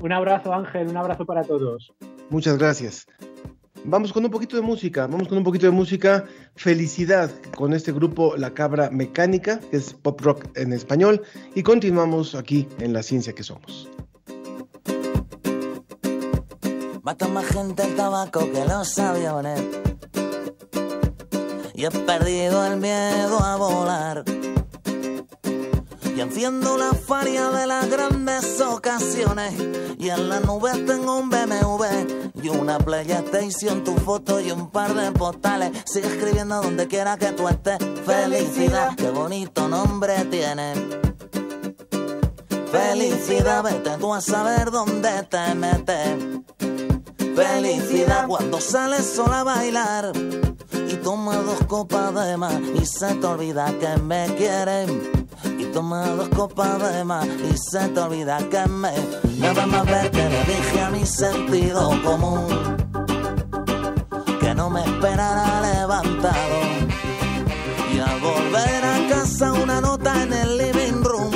Un 0.00 0.12
abrazo, 0.12 0.52
Ángel. 0.52 0.88
Un 0.88 0.96
abrazo 0.96 1.24
para 1.24 1.42
todos. 1.42 1.92
Muchas 2.30 2.58
gracias. 2.58 3.06
Vamos 3.84 4.12
con 4.12 4.24
un 4.24 4.30
poquito 4.30 4.56
de 4.56 4.62
música, 4.62 5.06
vamos 5.06 5.28
con 5.28 5.38
un 5.38 5.44
poquito 5.44 5.66
de 5.66 5.72
música. 5.72 6.24
Felicidad 6.56 7.30
con 7.56 7.72
este 7.72 7.92
grupo 7.92 8.36
La 8.36 8.52
Cabra 8.52 8.90
Mecánica, 8.90 9.60
que 9.70 9.76
es 9.76 9.94
pop 9.94 10.20
rock 10.20 10.46
en 10.56 10.72
español, 10.72 11.22
y 11.54 11.62
continuamos 11.62 12.34
aquí 12.34 12.68
en 12.80 12.92
La 12.92 13.02
Ciencia 13.02 13.32
que 13.32 13.42
Somos. 13.42 13.88
Mata 17.02 17.28
más 17.28 17.46
gente 17.46 17.84
el 17.84 17.94
tabaco 17.96 18.40
que 18.52 18.64
los 18.64 18.98
aviones. 18.98 19.64
Y 21.74 21.84
he 21.84 21.90
perdido 21.90 22.66
el 22.66 22.78
miedo 22.78 23.38
a 23.38 23.56
volar 23.56 24.24
y 26.18 26.20
enciendo 26.20 26.76
la 26.76 26.94
faria 26.94 27.48
de 27.50 27.64
las 27.64 27.88
grandes 27.88 28.60
ocasiones. 28.60 29.54
Y 30.00 30.08
en 30.08 30.28
la 30.28 30.40
nube 30.40 30.72
tengo 30.84 31.16
un 31.16 31.30
BMW 31.30 31.84
y 32.42 32.48
una 32.48 32.76
PlayStation, 32.78 33.84
tu 33.84 33.94
foto 33.94 34.40
y 34.40 34.50
un 34.50 34.68
par 34.68 34.94
de 34.94 35.12
postales. 35.12 35.70
Sigue 35.84 36.08
escribiendo 36.08 36.60
donde 36.60 36.88
quiera 36.88 37.16
que 37.16 37.30
tú 37.30 37.46
estés. 37.46 37.78
Felicidad, 38.04 38.96
qué 38.96 39.10
bonito 39.10 39.68
nombre 39.68 40.24
tiene. 40.24 40.74
Felicidad, 42.72 43.62
vete 43.62 43.90
tú 44.00 44.12
a 44.12 44.20
saber 44.20 44.72
dónde 44.72 45.22
te 45.30 45.54
metes. 45.54 46.18
Felicidad 47.36 48.26
cuando 48.26 48.60
sales 48.60 49.06
sola 49.06 49.40
a 49.40 49.44
bailar 49.44 50.12
y 50.16 50.96
toma 50.96 51.36
dos 51.36 51.64
copas 51.68 52.12
de 52.26 52.36
más 52.36 52.60
y 52.74 52.84
se 52.84 53.14
te 53.14 53.26
olvida 53.26 53.72
que 53.78 54.02
me 54.02 54.26
quieren 54.34 55.17
toma 55.72 56.06
dos 56.08 56.28
copas 56.28 56.92
de 56.92 57.04
más 57.04 57.26
y 57.26 57.56
se 57.56 57.88
te 57.88 58.00
olvida 58.00 58.38
que 58.50 58.66
me 58.68 58.92
nada 59.38 59.66
más 59.66 59.86
ver 59.86 60.10
que 60.10 60.28
le 60.28 60.44
dije 60.44 60.80
a 60.80 60.90
mi 60.90 61.04
sentido 61.04 61.90
común 62.02 62.46
que 64.40 64.54
no 64.54 64.70
me 64.70 64.82
esperara 64.82 65.60
levantado. 65.60 66.58
Y 67.92 67.98
al 67.98 68.20
volver 68.20 68.84
a 68.84 69.08
casa 69.08 69.52
una 69.52 69.80
nota 69.80 70.22
en 70.22 70.32
el 70.32 70.58
living 70.58 71.02
room 71.02 71.30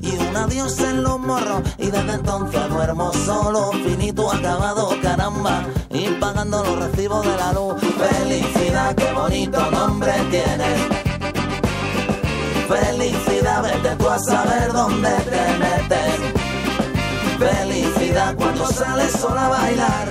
y 0.00 0.16
un 0.16 0.36
adiós 0.36 0.78
en 0.80 1.02
los 1.02 1.20
morros. 1.20 1.62
Y 1.78 1.90
desde 1.90 2.14
entonces 2.14 2.68
duermo 2.70 3.12
solo 3.12 3.70
finito 3.72 4.32
acabado 4.32 4.96
caramba. 5.02 5.64
Y 5.90 6.08
pagando 6.20 6.64
los 6.64 6.78
recibos 6.78 7.24
de 7.24 7.36
la 7.36 7.52
luz. 7.52 7.74
Felicidad 7.80 8.94
qué 8.94 9.12
bonito 9.12 9.70
nombre 9.70 10.12
tiene 10.30 10.97
Felicidad, 12.68 13.62
vete 13.62 13.96
tú 13.96 14.08
a 14.08 14.18
saber 14.18 14.72
dónde 14.72 15.08
te 15.08 15.40
metes. 15.58 16.20
Felicidad 17.38 18.34
cuando 18.36 18.66
sales 18.66 19.12
sola 19.12 19.46
a 19.46 19.48
bailar 19.48 20.08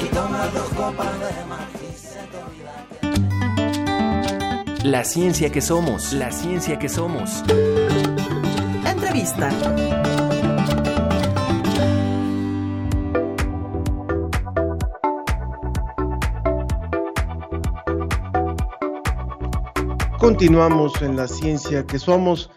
y 0.00 0.06
tomas 0.14 0.54
dos 0.54 0.68
copas 0.76 1.12
de 1.18 1.44
más 1.46 1.66
y 1.82 1.96
se 1.98 2.20
te 2.30 2.36
olvida 2.38 2.86
que... 4.82 4.88
La 4.88 5.02
ciencia 5.02 5.50
que 5.50 5.60
somos, 5.60 6.12
la 6.12 6.30
ciencia 6.30 6.78
que 6.78 6.88
somos. 6.88 7.42
Entrevista. 8.86 9.50
Continuamos 20.24 21.00
en 21.02 21.16
la 21.16 21.28
ciencia 21.28 21.86
que 21.86 21.98
somos 21.98 22.50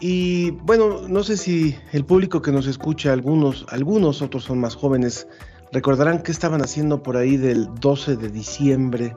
y 0.00 0.50
bueno, 0.50 1.02
no 1.06 1.22
sé 1.22 1.36
si 1.36 1.78
el 1.92 2.04
público 2.04 2.42
que 2.42 2.50
nos 2.50 2.66
escucha, 2.66 3.12
algunos, 3.12 3.64
algunos 3.68 4.20
otros 4.20 4.42
son 4.42 4.58
más 4.58 4.74
jóvenes, 4.74 5.28
recordarán 5.70 6.24
qué 6.24 6.32
estaban 6.32 6.60
haciendo 6.60 7.04
por 7.04 7.16
ahí 7.16 7.36
del 7.36 7.72
12 7.76 8.16
de 8.16 8.30
diciembre 8.30 9.14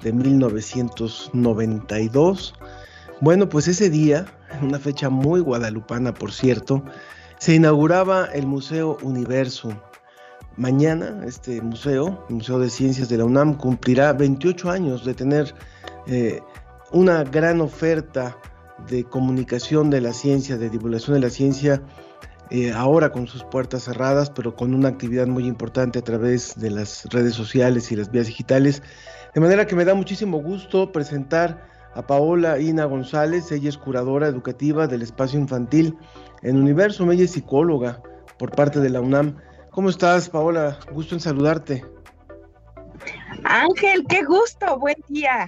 de 0.00 0.12
1992. 0.12 2.54
Bueno, 3.20 3.48
pues 3.48 3.66
ese 3.66 3.90
día, 3.90 4.26
una 4.62 4.78
fecha 4.78 5.10
muy 5.10 5.40
guadalupana 5.40 6.14
por 6.14 6.30
cierto, 6.30 6.84
se 7.38 7.56
inauguraba 7.56 8.26
el 8.26 8.46
Museo 8.46 8.96
Universo. 9.02 9.70
Mañana 10.56 11.24
este 11.26 11.60
museo, 11.62 12.24
el 12.28 12.36
Museo 12.36 12.60
de 12.60 12.70
Ciencias 12.70 13.08
de 13.08 13.18
la 13.18 13.24
UNAM, 13.24 13.54
cumplirá 13.54 14.12
28 14.12 14.70
años 14.70 15.04
de 15.04 15.14
tener 15.14 15.52
eh, 16.06 16.40
una 16.92 17.24
gran 17.24 17.60
oferta 17.60 18.36
de 18.88 19.04
comunicación 19.04 19.90
de 19.90 20.00
la 20.00 20.12
ciencia, 20.12 20.56
de 20.56 20.70
divulgación 20.70 21.14
de 21.14 21.20
la 21.20 21.30
ciencia, 21.30 21.82
eh, 22.50 22.72
ahora 22.72 23.12
con 23.12 23.26
sus 23.26 23.44
puertas 23.44 23.84
cerradas, 23.84 24.30
pero 24.30 24.56
con 24.56 24.74
una 24.74 24.88
actividad 24.88 25.26
muy 25.26 25.46
importante 25.46 26.00
a 26.00 26.02
través 26.02 26.58
de 26.58 26.70
las 26.70 27.04
redes 27.10 27.34
sociales 27.34 27.92
y 27.92 27.96
las 27.96 28.10
vías 28.10 28.26
digitales. 28.26 28.82
De 29.34 29.40
manera 29.40 29.66
que 29.66 29.76
me 29.76 29.84
da 29.84 29.94
muchísimo 29.94 30.42
gusto 30.42 30.90
presentar 30.90 31.64
a 31.94 32.06
Paola 32.06 32.58
Ina 32.58 32.84
González, 32.86 33.52
ella 33.52 33.68
es 33.68 33.78
curadora 33.78 34.26
educativa 34.26 34.86
del 34.86 35.02
espacio 35.02 35.38
infantil 35.38 35.96
en 36.42 36.56
Universo, 36.56 37.10
ella 37.12 37.24
es 37.24 37.32
psicóloga, 37.32 38.02
por 38.40 38.50
parte 38.52 38.80
de 38.80 38.88
la 38.88 39.00
UNAM. 39.00 39.36
¿Cómo 39.70 39.90
estás, 39.90 40.30
Paola? 40.30 40.78
Gusto 40.92 41.14
en 41.14 41.20
saludarte. 41.20 41.84
Ángel, 43.44 44.04
qué 44.08 44.24
gusto, 44.24 44.78
buen 44.78 44.96
día. 45.08 45.46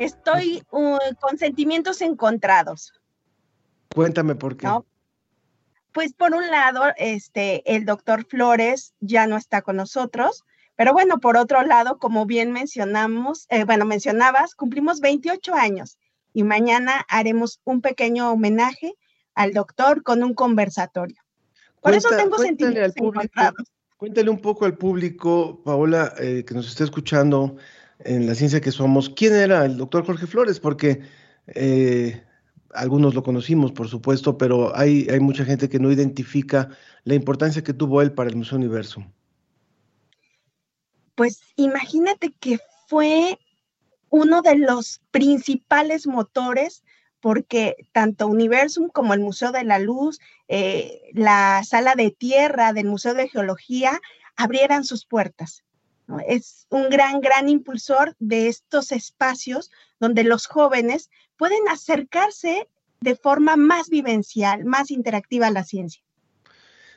Estoy 0.00 0.62
uh, 0.70 0.98
con 1.20 1.36
sentimientos 1.36 2.00
encontrados. 2.00 2.92
Cuéntame 3.94 4.34
por 4.34 4.56
qué. 4.56 4.66
Pues 5.92 6.14
por 6.14 6.34
un 6.34 6.50
lado, 6.50 6.84
este, 6.96 7.62
el 7.74 7.84
doctor 7.84 8.24
Flores 8.24 8.94
ya 9.00 9.26
no 9.26 9.36
está 9.36 9.60
con 9.60 9.76
nosotros, 9.76 10.44
pero 10.74 10.94
bueno, 10.94 11.18
por 11.18 11.36
otro 11.36 11.62
lado, 11.62 11.98
como 11.98 12.24
bien 12.24 12.50
mencionamos, 12.52 13.46
eh, 13.50 13.64
bueno, 13.64 13.84
mencionabas, 13.84 14.54
cumplimos 14.54 15.00
28 15.00 15.54
años 15.54 15.98
y 16.32 16.44
mañana 16.44 17.04
haremos 17.08 17.60
un 17.64 17.82
pequeño 17.82 18.32
homenaje 18.32 18.94
al 19.34 19.52
doctor 19.52 20.02
con 20.02 20.22
un 20.22 20.32
conversatorio. 20.32 21.20
Por 21.82 21.92
eso 21.92 22.08
tengo 22.16 22.38
sentimientos 22.38 22.96
encontrados. 22.96 23.70
Cuéntale 23.98 24.30
un 24.30 24.40
poco 24.40 24.64
al 24.64 24.78
público, 24.78 25.60
Paola, 25.62 26.14
eh, 26.18 26.42
que 26.46 26.54
nos 26.54 26.68
está 26.68 26.84
escuchando 26.84 27.56
en 28.04 28.26
la 28.26 28.34
ciencia 28.34 28.60
que 28.60 28.72
somos, 28.72 29.10
quién 29.10 29.34
era 29.34 29.64
el 29.64 29.76
doctor 29.76 30.04
Jorge 30.04 30.26
Flores, 30.26 30.60
porque 30.60 31.02
eh, 31.48 32.22
algunos 32.72 33.14
lo 33.14 33.22
conocimos, 33.22 33.72
por 33.72 33.88
supuesto, 33.88 34.38
pero 34.38 34.76
hay, 34.76 35.06
mucha 35.20 35.44
gente 35.44 35.68
que 35.68 35.78
no 35.78 35.90
identifica 35.90 36.68
la 37.04 37.14
importancia 37.14 37.62
que 37.62 37.74
tuvo 37.74 38.02
él 38.02 38.12
para 38.12 38.30
el 38.30 38.36
Museo 38.36 38.58
Universo. 38.58 39.04
Pues 41.14 41.40
imagínate 41.56 42.32
que 42.38 42.58
fue 42.86 43.38
uno 44.08 44.42
de 44.42 44.56
los 44.56 45.00
principales 45.10 46.06
motores 46.06 46.82
porque 47.20 47.76
tanto 47.92 48.26
Universum 48.28 48.88
como 48.88 49.12
el 49.12 49.20
Museo 49.20 49.52
de 49.52 49.64
la 49.64 49.78
Luz, 49.78 50.18
eh, 50.48 51.02
la 51.12 51.62
sala 51.64 51.94
de 51.94 52.10
tierra 52.10 52.72
del 52.72 52.86
Museo 52.86 53.12
de 53.12 53.28
Geología 53.28 54.00
abrieran 54.36 54.84
sus 54.84 55.04
puertas. 55.04 55.62
Es 56.26 56.66
un 56.70 56.88
gran, 56.90 57.20
gran 57.20 57.48
impulsor 57.48 58.16
de 58.18 58.48
estos 58.48 58.92
espacios 58.92 59.70
donde 59.98 60.24
los 60.24 60.46
jóvenes 60.46 61.10
pueden 61.36 61.68
acercarse 61.68 62.68
de 63.00 63.16
forma 63.16 63.56
más 63.56 63.88
vivencial, 63.88 64.64
más 64.64 64.90
interactiva 64.90 65.46
a 65.46 65.50
la 65.50 65.64
ciencia. 65.64 66.02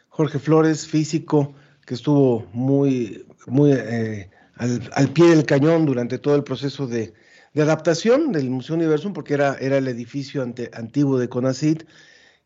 Jorge 0.09 0.39
Flores, 0.39 0.87
físico, 0.87 1.55
que 1.85 1.93
estuvo 1.95 2.47
muy, 2.53 3.25
muy 3.47 3.71
eh, 3.73 4.29
al, 4.55 5.09
pie 5.13 5.27
del 5.27 5.45
cañón 5.45 5.85
durante 5.85 6.19
todo 6.19 6.35
el 6.35 6.43
proceso 6.43 6.87
de, 6.87 7.13
de 7.53 7.61
adaptación 7.61 8.31
del 8.31 8.49
Museo 8.49 8.75
Universum, 8.75 9.13
porque 9.13 9.33
era, 9.33 9.55
era 9.59 9.77
el 9.77 9.87
edificio 9.87 10.43
antiguo 10.73 11.17
de 11.17 11.29
CONACIT 11.29 11.83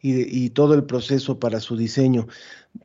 y, 0.01 0.49
todo 0.51 0.73
el 0.73 0.83
proceso 0.85 1.39
para 1.39 1.59
su 1.59 1.75
diseño. 1.75 2.27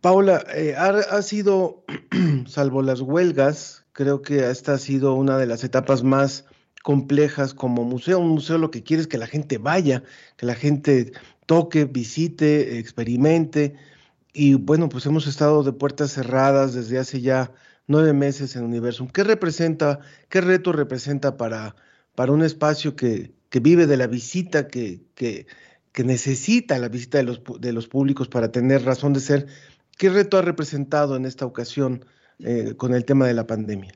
Paula, 0.01 0.45
eh, 0.55 0.75
ha, 0.77 1.23
sido, 1.23 1.85
salvo 2.47 2.83
las 2.83 3.01
huelgas, 3.01 3.85
creo 3.93 4.23
que 4.23 4.51
esta 4.51 4.75
ha 4.75 4.79
sido 4.79 5.15
una 5.15 5.37
de 5.39 5.47
las 5.47 5.65
etapas 5.65 6.03
más 6.03 6.47
complejas 6.83 7.55
como 7.55 7.85
museo. 7.85 8.19
Un 8.19 8.31
museo 8.31 8.59
lo 8.59 8.71
que 8.71 8.83
quiere 8.83 9.03
es 9.03 9.07
que 9.09 9.19
la 9.19 9.27
gente 9.27 9.59
vaya, 9.59 10.03
que 10.37 10.47
la 10.47 10.55
gente 10.55 11.13
toque, 11.47 11.85
visite, 11.85 12.79
experimente. 12.79 13.75
Y 14.33 14.55
bueno, 14.55 14.89
pues 14.89 15.07
hemos 15.07 15.27
estado 15.27 15.63
de 15.63 15.73
puertas 15.73 16.13
cerradas 16.13 16.75
desde 16.75 16.99
hace 16.99 17.21
ya 17.21 17.53
nueve 17.87 18.13
meses 18.13 18.57
en 18.57 18.65
Universum. 18.65 19.09
¿Qué 19.09 19.25
representa, 19.25 20.01
qué 20.29 20.41
reto 20.41 20.73
representa 20.73 21.37
para, 21.37 21.77
para 22.15 22.33
un 22.33 22.43
espacio 22.43 22.97
que, 22.97 23.35
vive 23.61 23.87
de 23.87 23.97
la 23.97 24.07
visita, 24.07 24.69
que, 24.69 25.03
que, 25.15 25.47
necesita 25.97 26.79
la 26.79 26.89
visita 26.89 27.19
de 27.19 27.25
los, 27.25 27.43
de 27.61 27.73
los 27.73 27.87
públicos 27.87 28.29
para 28.29 28.51
tener 28.51 28.85
razón 28.85 29.13
de 29.13 29.21
ser. 29.21 29.47
¿Qué 29.99 30.09
reto 30.11 30.39
ha 30.39 30.43
representado 30.43 31.17
en 31.17 31.27
esta 31.27 31.45
ocasión 31.45 32.05
eh, 32.39 32.75
con 32.77 32.95
el 32.95 33.05
tema 33.05 33.27
de 33.27 33.35
la 33.35 33.47
pandemia? 33.47 33.93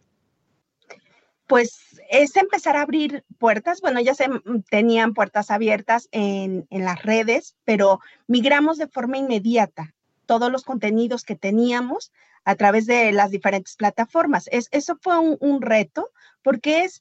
Pues 1.46 1.78
es 2.10 2.36
empezar 2.36 2.76
a 2.76 2.82
abrir 2.82 3.24
puertas. 3.38 3.80
Bueno, 3.80 4.00
ya 4.00 4.14
se 4.14 4.26
tenían 4.70 5.14
puertas 5.14 5.50
abiertas 5.50 6.08
en, 6.12 6.66
las 6.70 7.02
redes, 7.02 7.56
pero 7.64 8.00
migramos 8.26 8.78
de 8.78 8.88
forma 8.88 9.16
inmediata 9.16 9.94
todos 10.26 10.50
los 10.50 10.64
contenidos 10.64 11.24
que 11.24 11.36
teníamos 11.36 12.12
a 12.44 12.56
través 12.56 12.86
de 12.86 13.12
las 13.12 13.30
diferentes 13.30 13.76
plataformas. 13.76 14.48
Es, 14.52 14.68
eso 14.72 14.98
fue 15.00 15.18
un, 15.18 15.36
un 15.40 15.62
reto 15.62 16.10
porque 16.42 16.84
es 16.84 17.00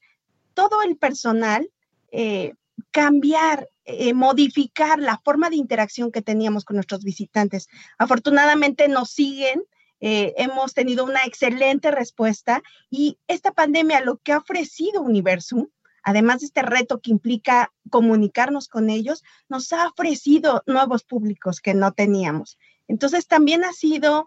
todo 0.53 0.81
el 0.83 0.95
personal 0.95 1.69
eh, 2.11 2.53
cambiar, 2.91 3.67
eh, 3.85 4.13
modificar 4.13 4.99
la 4.99 5.21
forma 5.23 5.49
de 5.49 5.57
interacción 5.57 6.11
que 6.11 6.23
teníamos 6.23 6.65
con 6.65 6.75
nuestros 6.75 7.03
visitantes. 7.03 7.67
Afortunadamente 7.99 8.87
nos 8.87 9.11
siguen, 9.11 9.63
eh, 9.99 10.33
hemos 10.37 10.73
tenido 10.73 11.05
una 11.05 11.23
excelente 11.25 11.91
respuesta 11.91 12.63
y 12.89 13.19
esta 13.27 13.51
pandemia 13.51 14.01
lo 14.01 14.17
que 14.17 14.33
ha 14.33 14.39
ofrecido 14.39 15.01
Universum, 15.01 15.67
además 16.01 16.39
de 16.39 16.47
este 16.47 16.63
reto 16.63 16.99
que 16.99 17.11
implica 17.11 17.71
comunicarnos 17.91 18.67
con 18.67 18.89
ellos, 18.89 19.23
nos 19.49 19.71
ha 19.71 19.87
ofrecido 19.87 20.63
nuevos 20.65 21.03
públicos 21.03 21.61
que 21.61 21.75
no 21.75 21.91
teníamos. 21.93 22.57
Entonces 22.87 23.27
también 23.27 23.63
ha 23.63 23.73
sido 23.73 24.25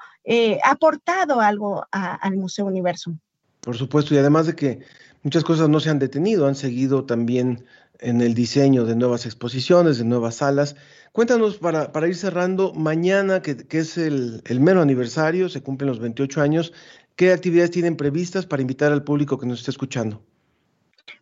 aportado 0.64 1.40
algo 1.40 1.86
al 1.92 2.36
Museo 2.36 2.66
Universum. 2.66 3.18
Por 3.60 3.76
supuesto, 3.76 4.14
y 4.14 4.18
además 4.18 4.46
de 4.46 4.56
que 4.56 4.80
muchas 5.22 5.44
cosas 5.44 5.68
no 5.68 5.80
se 5.80 5.90
han 5.90 5.98
detenido, 5.98 6.46
han 6.46 6.54
seguido 6.54 7.04
también 7.04 7.66
en 7.98 8.20
el 8.20 8.34
diseño 8.34 8.84
de 8.84 8.96
nuevas 8.96 9.26
exposiciones, 9.26 9.98
de 9.98 10.04
nuevas 10.04 10.36
salas. 10.36 10.76
Cuéntanos 11.12 11.58
para, 11.58 12.08
ir 12.08 12.16
cerrando, 12.16 12.72
mañana, 12.74 13.42
que, 13.42 13.66
es 13.70 13.98
el, 13.98 14.42
el, 14.46 14.60
mero 14.60 14.80
aniversario, 14.80 15.48
se 15.48 15.62
cumplen 15.62 15.88
los 15.88 15.98
28 15.98 16.40
años, 16.40 16.72
¿qué 17.16 17.32
actividades 17.32 17.70
tienen 17.70 17.96
previstas 17.96 18.46
para 18.46 18.62
invitar 18.62 18.92
al 18.92 19.04
público 19.04 19.38
que 19.38 19.46
nos 19.46 19.60
esté 19.60 19.70
escuchando? 19.70 20.22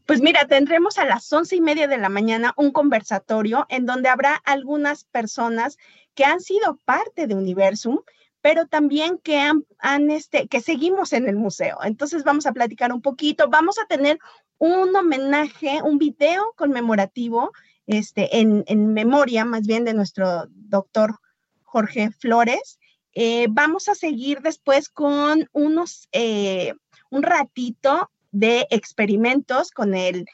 Pues 0.05 0.21
mira, 0.21 0.47
tendremos 0.47 0.99
a 0.99 1.05
las 1.05 1.33
once 1.33 1.57
y 1.57 1.61
media 1.61 1.89
de 1.89 1.99
la 1.99 2.09
mañana 2.09 2.53
un 2.57 2.71
conversatorio 2.71 3.67
en 3.69 3.87
donde 3.87 4.09
habrá 4.09 4.35
algunas 4.35 5.05
personas 5.05 5.79
que 6.15 6.25
han 6.25 6.41
sido 6.41 6.79
parte 6.85 7.27
de 7.27 7.35
Universum 7.35 7.99
pero 8.47 8.65
también 8.67 9.19
que 9.19 9.41
han, 9.41 10.11
este, 10.13 10.47
que 10.47 10.61
seguimos 10.61 11.13
en 11.13 11.29
el 11.29 11.35
museo. 11.35 11.79
Entonces 11.83 12.23
vamos 12.23 12.47
a 12.47 12.53
platicar 12.53 12.93
un 12.93 13.03
poquito, 13.03 13.49
vamos 13.49 13.77
a 13.81 13.87
tener 13.87 14.21
un 14.59 14.95
homenaje, 14.95 15.83
un 15.83 15.99
video 15.99 16.53
conmemorativo, 16.57 17.53
este, 17.87 18.41
en, 18.41 18.65
memoria 18.93 19.45
más 19.45 19.67
bien 19.67 19.85
de 19.85 19.95
nuestro 19.95 20.47
doctor 20.49 21.19
Jorge 21.63 22.11
Flores. 22.11 22.79
Eh, 23.13 23.47
vamos 23.51 23.89
a 23.89 23.95
seguir 23.95 24.41
después 24.41 24.89
con 24.89 25.49
unos, 25.53 26.09
eh, 26.13 26.75
un 27.11 27.23
ratito 27.23 28.11
de 28.31 28.67
experimentos 28.71 29.71
con 29.71 29.95
el 29.95 30.27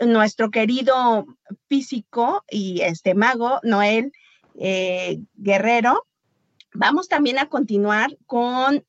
nuestro 0.00 0.50
querido 0.50 1.24
físico 1.68 2.44
y 2.50 2.80
este 2.80 3.14
mago 3.14 3.60
Noel 3.62 4.12
eh, 4.58 5.20
Guerrero, 5.34 6.04
Vamos 6.74 7.08
también 7.08 7.38
a 7.38 7.48
continuar 7.48 8.16
con 8.26 8.84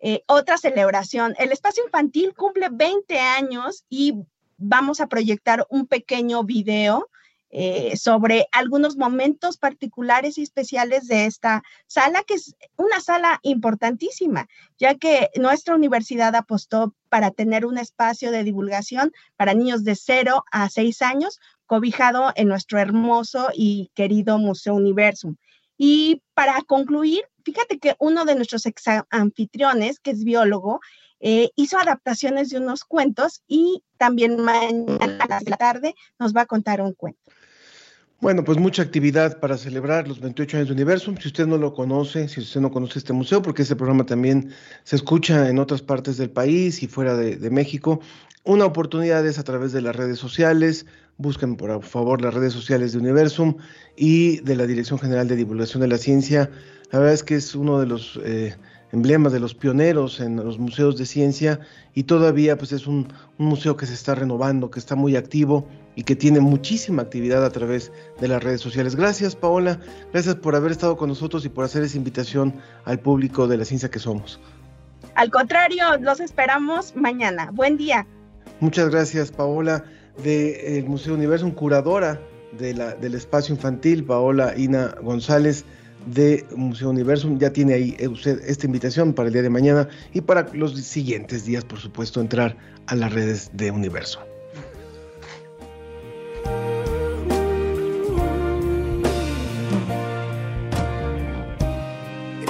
eh, 0.00 0.22
otra 0.26 0.56
celebración. 0.56 1.34
El 1.38 1.52
espacio 1.52 1.84
infantil 1.84 2.34
cumple 2.34 2.68
20 2.70 3.18
años 3.18 3.84
y 3.88 4.14
vamos 4.56 5.00
a 5.00 5.06
proyectar 5.06 5.66
un 5.70 5.86
pequeño 5.86 6.44
video 6.44 7.08
eh, 7.52 7.96
sobre 7.96 8.46
algunos 8.52 8.96
momentos 8.96 9.58
particulares 9.58 10.38
y 10.38 10.42
especiales 10.42 11.08
de 11.08 11.26
esta 11.26 11.64
sala, 11.88 12.22
que 12.22 12.34
es 12.34 12.54
una 12.76 13.00
sala 13.00 13.40
importantísima, 13.42 14.46
ya 14.78 14.94
que 14.94 15.30
nuestra 15.34 15.74
universidad 15.74 16.36
apostó 16.36 16.94
para 17.08 17.32
tener 17.32 17.66
un 17.66 17.76
espacio 17.76 18.30
de 18.30 18.44
divulgación 18.44 19.12
para 19.36 19.52
niños 19.52 19.82
de 19.82 19.96
0 19.96 20.44
a 20.52 20.70
6 20.70 21.02
años, 21.02 21.40
cobijado 21.66 22.32
en 22.36 22.46
nuestro 22.46 22.78
hermoso 22.78 23.48
y 23.52 23.90
querido 23.94 24.38
Museo 24.38 24.74
Universum. 24.74 25.34
Y 25.76 26.22
para 26.34 26.62
concluir, 26.62 27.24
fíjate 27.44 27.78
que 27.78 27.94
uno 27.98 28.24
de 28.24 28.34
nuestros 28.34 28.66
ex 28.66 28.84
anfitriones, 29.10 30.00
que 30.00 30.10
es 30.10 30.24
biólogo, 30.24 30.80
eh, 31.20 31.50
hizo 31.56 31.78
adaptaciones 31.78 32.48
de 32.48 32.58
unos 32.58 32.84
cuentos 32.84 33.42
y 33.46 33.82
también 33.98 34.40
mañana 34.40 34.98
a 35.20 35.40
la 35.44 35.56
tarde 35.56 35.94
nos 36.18 36.34
va 36.34 36.42
a 36.42 36.46
contar 36.46 36.80
un 36.80 36.94
cuento. 36.94 37.20
Bueno, 38.20 38.44
pues 38.44 38.58
mucha 38.58 38.82
actividad 38.82 39.40
para 39.40 39.56
celebrar 39.56 40.06
los 40.06 40.20
28 40.20 40.58
años 40.58 40.68
de 40.68 40.74
Universum. 40.74 41.16
Si 41.16 41.28
usted 41.28 41.46
no 41.46 41.56
lo 41.56 41.72
conoce, 41.72 42.28
si 42.28 42.40
usted 42.40 42.60
no 42.60 42.70
conoce 42.70 42.98
este 42.98 43.14
museo, 43.14 43.40
porque 43.40 43.62
este 43.62 43.76
programa 43.76 44.04
también 44.04 44.52
se 44.84 44.96
escucha 44.96 45.48
en 45.48 45.58
otras 45.58 45.80
partes 45.80 46.18
del 46.18 46.30
país 46.30 46.82
y 46.82 46.86
fuera 46.86 47.16
de 47.16 47.50
México, 47.50 48.00
una 48.44 48.64
oportunidad 48.64 49.26
es 49.26 49.38
a 49.38 49.44
través 49.44 49.72
de 49.72 49.82
las 49.82 49.94
redes 49.94 50.18
sociales. 50.18 50.86
Busquen 51.18 51.56
por 51.56 51.82
favor 51.82 52.22
las 52.22 52.32
redes 52.32 52.52
sociales 52.52 52.92
de 52.92 52.98
Universum 52.98 53.56
y 53.96 54.40
de 54.40 54.56
la 54.56 54.66
Dirección 54.66 54.98
General 54.98 55.28
de 55.28 55.36
Divulgación 55.36 55.82
de 55.82 55.88
la 55.88 55.98
Ciencia. 55.98 56.50
La 56.90 56.98
verdad 56.98 57.14
es 57.14 57.22
que 57.22 57.36
es 57.36 57.54
uno 57.54 57.78
de 57.78 57.86
los 57.86 58.18
eh, 58.24 58.56
emblemas, 58.92 59.32
de 59.32 59.40
los 59.40 59.54
pioneros 59.54 60.20
en 60.20 60.36
los 60.36 60.58
museos 60.58 60.96
de 60.96 61.06
ciencia 61.06 61.60
y 61.94 62.04
todavía 62.04 62.56
pues 62.56 62.72
es 62.72 62.86
un, 62.86 63.12
un, 63.38 63.46
museo 63.46 63.76
que 63.76 63.86
se 63.86 63.94
está 63.94 64.14
renovando, 64.14 64.70
que 64.70 64.78
está 64.78 64.96
muy 64.96 65.16
activo 65.16 65.68
y 65.94 66.04
que 66.04 66.16
tiene 66.16 66.40
muchísima 66.40 67.02
actividad 67.02 67.44
a 67.44 67.50
través 67.50 67.92
de 68.20 68.28
las 68.28 68.42
redes 68.42 68.60
sociales. 68.60 68.96
Gracias 68.96 69.36
Paola, 69.36 69.78
gracias 70.12 70.36
por 70.36 70.56
haber 70.56 70.72
estado 70.72 70.96
con 70.96 71.10
nosotros 71.10 71.44
y 71.44 71.48
por 71.48 71.64
hacer 71.64 71.82
esa 71.82 71.96
invitación 71.96 72.54
al 72.84 72.98
público 72.98 73.46
de 73.46 73.58
la 73.58 73.64
ciencia 73.64 73.90
que 73.90 73.98
somos. 73.98 74.40
Al 75.14 75.30
contrario, 75.30 75.84
los 76.00 76.20
esperamos 76.20 76.96
mañana. 76.96 77.50
Buen 77.52 77.76
día. 77.76 78.06
Muchas 78.58 78.90
gracias 78.90 79.30
Paola 79.30 79.84
del 80.22 80.84
Museo 80.84 81.14
Universo, 81.14 81.52
curadora 81.54 82.20
de 82.58 82.74
la, 82.74 82.94
del 82.94 83.14
espacio 83.14 83.54
infantil, 83.54 84.04
Paola 84.04 84.54
Ina 84.56 84.94
González 85.02 85.64
de 86.06 86.44
Museo 86.56 86.90
Universum. 86.90 87.38
Ya 87.38 87.52
tiene 87.52 87.74
ahí 87.74 87.96
usted 88.06 88.40
esta 88.46 88.66
invitación 88.66 89.12
para 89.12 89.28
el 89.28 89.32
día 89.32 89.42
de 89.42 89.50
mañana 89.50 89.88
y 90.12 90.20
para 90.20 90.48
los 90.52 90.78
siguientes 90.80 91.44
días, 91.44 91.64
por 91.64 91.78
supuesto, 91.78 92.20
entrar 92.20 92.56
a 92.86 92.96
las 92.96 93.12
redes 93.12 93.50
de 93.54 93.70
Universo. 93.70 94.20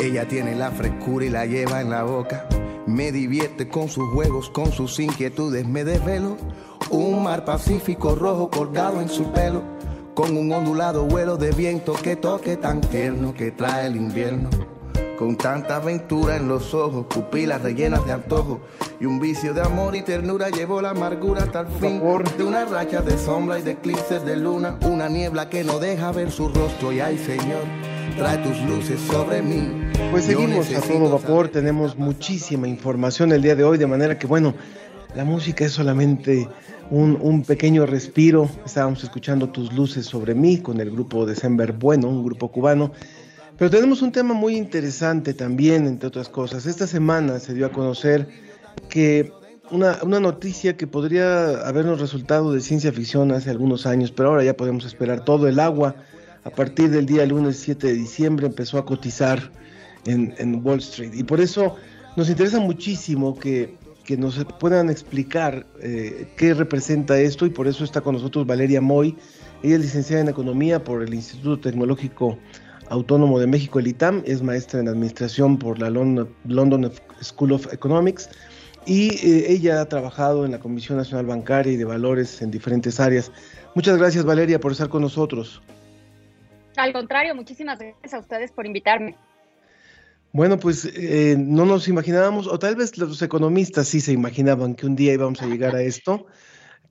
Ella 0.02 0.26
tiene 0.26 0.56
la 0.56 0.70
frescura 0.70 1.26
y 1.26 1.28
la 1.28 1.44
lleva 1.44 1.82
en 1.82 1.90
la 1.90 2.04
boca. 2.04 2.48
Me 2.90 3.12
divierte 3.12 3.68
con 3.68 3.88
sus 3.88 4.08
juegos, 4.10 4.50
con 4.50 4.72
sus 4.72 4.98
inquietudes, 4.98 5.64
me 5.64 5.84
desvelo. 5.84 6.36
Un 6.90 7.22
mar 7.22 7.44
pacífico 7.44 8.16
rojo 8.16 8.50
colgado 8.50 9.00
en 9.00 9.08
su 9.08 9.30
pelo 9.30 9.62
con 10.12 10.36
un 10.36 10.50
ondulado 10.50 11.04
vuelo 11.04 11.36
de 11.36 11.52
viento 11.52 11.92
que 11.92 12.16
toque 12.16 12.56
tan 12.56 12.80
tierno 12.80 13.32
que 13.32 13.52
trae 13.52 13.86
el 13.86 13.94
invierno. 13.94 14.50
Con 15.16 15.36
tanta 15.36 15.76
aventura 15.76 16.34
en 16.34 16.48
los 16.48 16.74
ojos, 16.74 17.06
pupilas 17.06 17.62
rellenas 17.62 18.04
de 18.06 18.12
antojo 18.12 18.60
y 18.98 19.06
un 19.06 19.20
vicio 19.20 19.54
de 19.54 19.62
amor 19.62 19.94
y 19.94 20.02
ternura 20.02 20.50
llevó 20.50 20.82
la 20.82 20.90
amargura 20.90 21.44
hasta 21.44 21.60
el 21.60 21.68
fin 21.68 22.02
de 22.36 22.44
una 22.44 22.64
racha 22.64 23.02
de 23.02 23.16
sombra 23.18 23.60
y 23.60 23.62
de 23.62 23.70
eclipses 23.72 24.24
de 24.24 24.36
luna, 24.36 24.80
una 24.82 25.08
niebla 25.08 25.48
que 25.48 25.62
no 25.62 25.78
deja 25.78 26.10
ver 26.10 26.32
su 26.32 26.48
rostro 26.48 26.90
y 26.90 26.98
ay 26.98 27.18
Señor, 27.18 27.62
trae 28.18 28.38
tus 28.38 28.60
luces 28.62 29.00
sobre 29.00 29.42
mí. 29.42 29.89
Pues 30.10 30.24
seguimos 30.24 30.72
a 30.74 30.80
todo 30.80 31.10
vapor, 31.10 31.48
tenemos 31.48 31.96
muchísima 31.96 32.66
información 32.68 33.32
el 33.32 33.42
día 33.42 33.54
de 33.54 33.64
hoy, 33.64 33.78
de 33.78 33.86
manera 33.86 34.18
que 34.18 34.26
bueno, 34.26 34.54
la 35.14 35.24
música 35.24 35.64
es 35.64 35.72
solamente 35.72 36.48
un, 36.90 37.42
pequeño 37.42 37.86
respiro. 37.86 38.48
Estábamos 38.64 39.02
escuchando 39.02 39.48
Tus 39.48 39.72
luces 39.72 40.06
sobre 40.06 40.34
mí 40.34 40.58
con 40.58 40.80
el 40.80 40.90
grupo 40.90 41.26
December 41.26 41.72
Bueno, 41.72 42.08
un 42.08 42.24
grupo 42.24 42.50
cubano. 42.50 42.92
Pero 43.56 43.70
tenemos 43.70 44.02
un 44.02 44.12
tema 44.12 44.34
muy 44.34 44.56
interesante 44.56 45.34
también, 45.34 45.86
entre 45.86 46.08
otras 46.08 46.28
cosas. 46.28 46.66
Esta 46.66 46.86
semana 46.86 47.38
se 47.38 47.54
dio 47.54 47.66
a 47.66 47.72
conocer 47.72 48.28
que 48.88 49.32
una, 49.70 49.98
una, 50.02 50.18
noticia 50.18 50.76
que 50.76 50.86
podría 50.86 51.60
habernos 51.66 52.00
resultado 52.00 52.52
de 52.52 52.60
ciencia 52.60 52.92
ficción 52.92 53.30
hace 53.32 53.50
algunos 53.50 53.86
años, 53.86 54.10
pero 54.10 54.30
ahora 54.30 54.44
ya 54.44 54.56
podemos 54.56 54.84
esperar 54.84 55.24
todo. 55.24 55.46
El 55.46 55.60
agua, 55.60 55.96
a 56.44 56.50
partir 56.50 56.90
del 56.90 57.06
día 57.06 57.26
lunes 57.26 57.58
7 57.58 57.86
de 57.86 57.92
diciembre, 57.92 58.46
empezó 58.46 58.78
a 58.78 58.86
cotizar 58.86 59.52
en, 60.06 60.60
Wall 60.64 60.78
Street. 60.78 61.12
Y 61.14 61.24
por 61.24 61.40
eso 61.40 61.76
nos 62.16 62.28
interesa 62.28 62.60
muchísimo 62.60 63.38
que 63.38 63.78
que 64.10 64.16
nos 64.16 64.44
puedan 64.58 64.90
explicar 64.90 65.66
eh, 65.80 66.26
qué 66.36 66.52
representa 66.52 67.16
esto 67.20 67.46
y 67.46 67.50
por 67.50 67.68
eso 67.68 67.84
está 67.84 68.00
con 68.00 68.14
nosotros 68.14 68.44
Valeria 68.44 68.80
Moy. 68.80 69.16
Ella 69.62 69.76
es 69.76 69.82
licenciada 69.82 70.22
en 70.22 70.28
Economía 70.28 70.82
por 70.82 71.04
el 71.04 71.14
Instituto 71.14 71.60
Tecnológico 71.60 72.36
Autónomo 72.88 73.38
de 73.38 73.46
México, 73.46 73.78
el 73.78 73.86
ITAM, 73.86 74.24
es 74.26 74.42
maestra 74.42 74.80
en 74.80 74.88
Administración 74.88 75.58
por 75.58 75.78
la 75.78 75.90
London 75.90 76.92
School 77.22 77.52
of 77.52 77.72
Economics 77.72 78.28
y 78.84 79.10
eh, 79.24 79.52
ella 79.52 79.80
ha 79.80 79.84
trabajado 79.88 80.44
en 80.44 80.50
la 80.50 80.58
Comisión 80.58 80.98
Nacional 80.98 81.26
Bancaria 81.26 81.72
y 81.72 81.76
de 81.76 81.84
Valores 81.84 82.42
en 82.42 82.50
diferentes 82.50 82.98
áreas. 82.98 83.30
Muchas 83.76 83.96
gracias 83.96 84.24
Valeria 84.24 84.58
por 84.58 84.72
estar 84.72 84.88
con 84.88 85.02
nosotros. 85.02 85.62
Al 86.76 86.92
contrario, 86.92 87.36
muchísimas 87.36 87.78
gracias 87.78 88.14
a 88.14 88.18
ustedes 88.18 88.50
por 88.50 88.66
invitarme. 88.66 89.14
Bueno, 90.32 90.58
pues 90.58 90.84
eh, 90.84 91.34
no 91.38 91.64
nos 91.64 91.88
imaginábamos, 91.88 92.46
o 92.46 92.58
tal 92.58 92.76
vez 92.76 92.96
los 92.98 93.20
economistas 93.20 93.88
sí 93.88 94.00
se 94.00 94.12
imaginaban 94.12 94.74
que 94.74 94.86
un 94.86 94.94
día 94.94 95.12
íbamos 95.12 95.42
a 95.42 95.46
llegar 95.46 95.74
a 95.74 95.82
esto, 95.82 96.26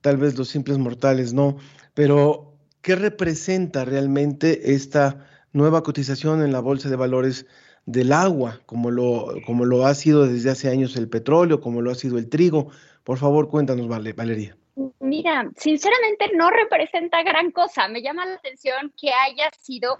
tal 0.02 0.18
vez 0.18 0.36
los 0.36 0.48
simples 0.48 0.76
mortales 0.76 1.32
no, 1.32 1.56
pero 1.94 2.54
¿qué 2.82 2.96
representa 2.96 3.86
realmente 3.86 4.74
esta 4.74 5.26
nueva 5.52 5.82
cotización 5.82 6.42
en 6.42 6.52
la 6.52 6.60
bolsa 6.60 6.90
de 6.90 6.96
valores 6.96 7.46
del 7.86 8.12
agua, 8.12 8.60
como 8.66 8.90
lo, 8.90 9.32
como 9.46 9.64
lo 9.64 9.86
ha 9.86 9.94
sido 9.94 10.26
desde 10.26 10.50
hace 10.50 10.68
años 10.68 10.96
el 10.96 11.08
petróleo, 11.08 11.60
como 11.60 11.80
lo 11.80 11.90
ha 11.90 11.94
sido 11.94 12.18
el 12.18 12.28
trigo? 12.28 12.70
Por 13.04 13.16
favor, 13.16 13.48
cuéntanos, 13.48 13.88
Valeria. 13.88 14.56
Mira, 15.00 15.50
sinceramente 15.56 16.30
no 16.34 16.50
representa 16.50 17.22
gran 17.22 17.50
cosa. 17.50 17.88
Me 17.88 18.02
llama 18.02 18.24
la 18.26 18.34
atención 18.34 18.92
que 18.96 19.10
haya 19.12 19.50
sido 19.58 19.98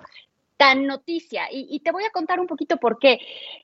tan 0.60 0.86
noticia. 0.86 1.48
Y, 1.50 1.80
te 1.80 1.90
voy 1.90 2.04
a 2.04 2.10
contar 2.10 2.38
un 2.38 2.46
poquito 2.46 2.76
por 2.76 2.98
qué. 2.98 3.18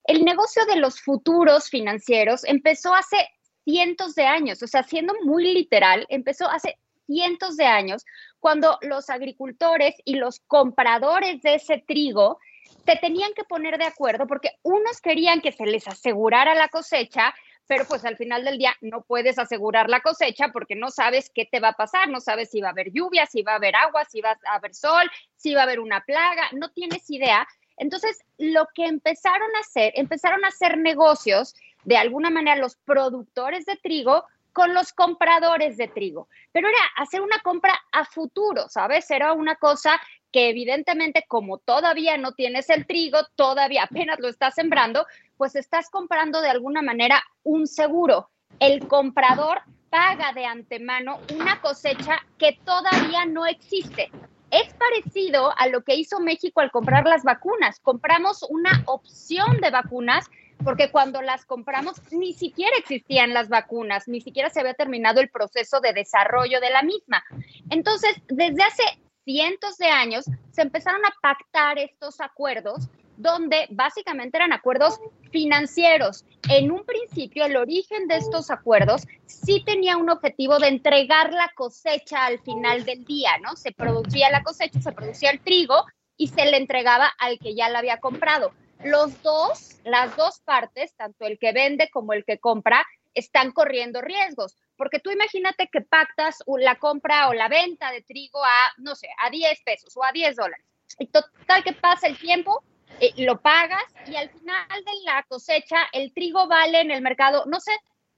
El 0.04 0.24
negocio 0.24 0.64
de 0.64 0.76
los 0.76 0.98
futuros 0.98 1.68
financieros 1.68 2.42
empezó 2.44 2.94
hace 2.94 3.18
cientos 3.66 4.14
de 4.14 4.24
años, 4.24 4.62
o 4.62 4.66
sea, 4.66 4.82
siendo 4.82 5.12
muy 5.22 5.52
literal, 5.52 6.06
empezó 6.08 6.48
hace 6.48 6.78
cientos 7.06 7.58
de 7.58 7.66
años 7.66 8.06
cuando 8.40 8.78
los 8.80 9.10
agricultores 9.10 9.94
y 10.06 10.14
los 10.14 10.40
compradores 10.46 11.42
de 11.42 11.56
ese 11.56 11.84
trigo 11.86 12.38
se 12.86 12.96
tenían 12.96 13.34
que 13.34 13.44
poner 13.44 13.76
de 13.76 13.84
acuerdo 13.84 14.26
porque 14.26 14.52
unos 14.62 15.02
querían 15.02 15.42
que 15.42 15.52
se 15.52 15.66
les 15.66 15.86
asegurara 15.86 16.54
la 16.54 16.68
cosecha 16.68 17.34
pero 17.66 17.84
pues 17.84 18.04
al 18.04 18.16
final 18.16 18.44
del 18.44 18.58
día 18.58 18.74
no 18.80 19.02
puedes 19.02 19.38
asegurar 19.38 19.88
la 19.88 20.00
cosecha 20.00 20.48
porque 20.52 20.76
no 20.76 20.90
sabes 20.90 21.30
qué 21.34 21.44
te 21.44 21.60
va 21.60 21.68
a 21.68 21.72
pasar, 21.72 22.08
no 22.08 22.20
sabes 22.20 22.50
si 22.50 22.60
va 22.60 22.68
a 22.68 22.70
haber 22.72 22.92
lluvia, 22.92 23.26
si 23.26 23.42
va 23.42 23.52
a 23.52 23.56
haber 23.56 23.74
agua, 23.76 24.04
si 24.04 24.20
va 24.20 24.38
a 24.44 24.56
haber 24.56 24.74
sol, 24.74 25.10
si 25.36 25.54
va 25.54 25.60
a 25.60 25.64
haber 25.64 25.80
una 25.80 26.02
plaga, 26.02 26.48
no 26.52 26.70
tienes 26.70 27.10
idea. 27.10 27.46
Entonces, 27.76 28.24
lo 28.38 28.66
que 28.74 28.86
empezaron 28.86 29.54
a 29.56 29.60
hacer, 29.60 29.92
empezaron 29.96 30.44
a 30.44 30.48
hacer 30.48 30.78
negocios, 30.78 31.54
de 31.84 31.96
alguna 31.96 32.30
manera, 32.30 32.56
los 32.56 32.76
productores 32.76 33.66
de 33.66 33.76
trigo 33.76 34.24
con 34.56 34.72
los 34.72 34.94
compradores 34.94 35.76
de 35.76 35.86
trigo, 35.86 36.30
pero 36.50 36.66
era 36.66 36.78
hacer 36.96 37.20
una 37.20 37.38
compra 37.40 37.78
a 37.92 38.06
futuro, 38.06 38.70
¿sabes? 38.70 39.10
Era 39.10 39.34
una 39.34 39.56
cosa 39.56 40.00
que 40.32 40.48
evidentemente 40.48 41.26
como 41.28 41.58
todavía 41.58 42.16
no 42.16 42.32
tienes 42.32 42.70
el 42.70 42.86
trigo, 42.86 43.18
todavía 43.34 43.82
apenas 43.82 44.18
lo 44.18 44.28
estás 44.28 44.54
sembrando, 44.54 45.04
pues 45.36 45.56
estás 45.56 45.90
comprando 45.90 46.40
de 46.40 46.48
alguna 46.48 46.80
manera 46.80 47.22
un 47.42 47.66
seguro. 47.66 48.30
El 48.58 48.88
comprador 48.88 49.58
paga 49.90 50.32
de 50.32 50.46
antemano 50.46 51.18
una 51.34 51.60
cosecha 51.60 52.16
que 52.38 52.58
todavía 52.64 53.26
no 53.26 53.44
existe. 53.44 54.10
Es 54.50 54.72
parecido 54.72 55.52
a 55.58 55.68
lo 55.68 55.82
que 55.82 55.96
hizo 55.96 56.18
México 56.18 56.60
al 56.60 56.70
comprar 56.70 57.04
las 57.04 57.24
vacunas. 57.24 57.78
Compramos 57.80 58.42
una 58.48 58.84
opción 58.86 59.58
de 59.60 59.70
vacunas 59.70 60.30
porque 60.64 60.90
cuando 60.90 61.22
las 61.22 61.44
compramos 61.44 62.00
ni 62.12 62.32
siquiera 62.32 62.76
existían 62.78 63.34
las 63.34 63.48
vacunas, 63.48 64.08
ni 64.08 64.20
siquiera 64.20 64.50
se 64.50 64.60
había 64.60 64.74
terminado 64.74 65.20
el 65.20 65.30
proceso 65.30 65.80
de 65.80 65.92
desarrollo 65.92 66.60
de 66.60 66.70
la 66.70 66.82
misma. 66.82 67.22
Entonces, 67.70 68.16
desde 68.28 68.62
hace 68.62 68.82
cientos 69.24 69.76
de 69.78 69.86
años 69.86 70.24
se 70.50 70.62
empezaron 70.62 71.04
a 71.04 71.14
pactar 71.20 71.78
estos 71.78 72.20
acuerdos 72.20 72.88
donde 73.16 73.66
básicamente 73.70 74.36
eran 74.36 74.52
acuerdos 74.52 75.00
financieros. 75.30 76.24
En 76.48 76.70
un 76.70 76.84
principio, 76.84 77.44
el 77.44 77.56
origen 77.56 78.08
de 78.08 78.16
estos 78.16 78.50
acuerdos 78.50 79.06
sí 79.26 79.62
tenía 79.64 79.96
un 79.96 80.10
objetivo 80.10 80.58
de 80.58 80.68
entregar 80.68 81.32
la 81.32 81.50
cosecha 81.54 82.26
al 82.26 82.38
final 82.40 82.84
del 82.84 83.04
día, 83.04 83.30
¿no? 83.42 83.56
Se 83.56 83.72
producía 83.72 84.30
la 84.30 84.42
cosecha, 84.42 84.80
se 84.80 84.92
producía 84.92 85.30
el 85.30 85.40
trigo 85.40 85.84
y 86.16 86.28
se 86.28 86.44
le 86.44 86.56
entregaba 86.56 87.10
al 87.18 87.38
que 87.38 87.54
ya 87.54 87.68
la 87.68 87.80
había 87.80 87.98
comprado. 87.98 88.52
Los 88.86 89.20
dos, 89.22 89.80
las 89.82 90.16
dos 90.16 90.40
partes, 90.44 90.94
tanto 90.94 91.26
el 91.26 91.40
que 91.40 91.50
vende 91.50 91.90
como 91.90 92.12
el 92.12 92.24
que 92.24 92.38
compra, 92.38 92.86
están 93.14 93.50
corriendo 93.50 94.00
riesgos, 94.00 94.56
porque 94.76 95.00
tú 95.00 95.10
imagínate 95.10 95.68
que 95.72 95.80
pactas 95.80 96.44
la 96.46 96.76
compra 96.76 97.28
o 97.28 97.34
la 97.34 97.48
venta 97.48 97.90
de 97.90 98.02
trigo 98.02 98.44
a, 98.44 98.72
no 98.76 98.94
sé, 98.94 99.08
a 99.18 99.28
10 99.28 99.60
pesos 99.64 99.96
o 99.96 100.04
a 100.04 100.12
10 100.12 100.36
dólares. 100.36 100.64
Y 101.00 101.08
total 101.08 101.64
que 101.64 101.72
pasa 101.72 102.06
el 102.06 102.16
tiempo, 102.16 102.62
eh, 103.00 103.12
lo 103.16 103.40
pagas 103.40 103.82
y 104.06 104.14
al 104.14 104.30
final 104.30 104.68
de 104.68 104.92
la 105.04 105.24
cosecha 105.28 105.78
el 105.92 106.12
trigo 106.14 106.46
vale 106.46 106.80
en 106.80 106.92
el 106.92 107.02
mercado, 107.02 107.44
no 107.46 107.58
sé, 107.58 107.72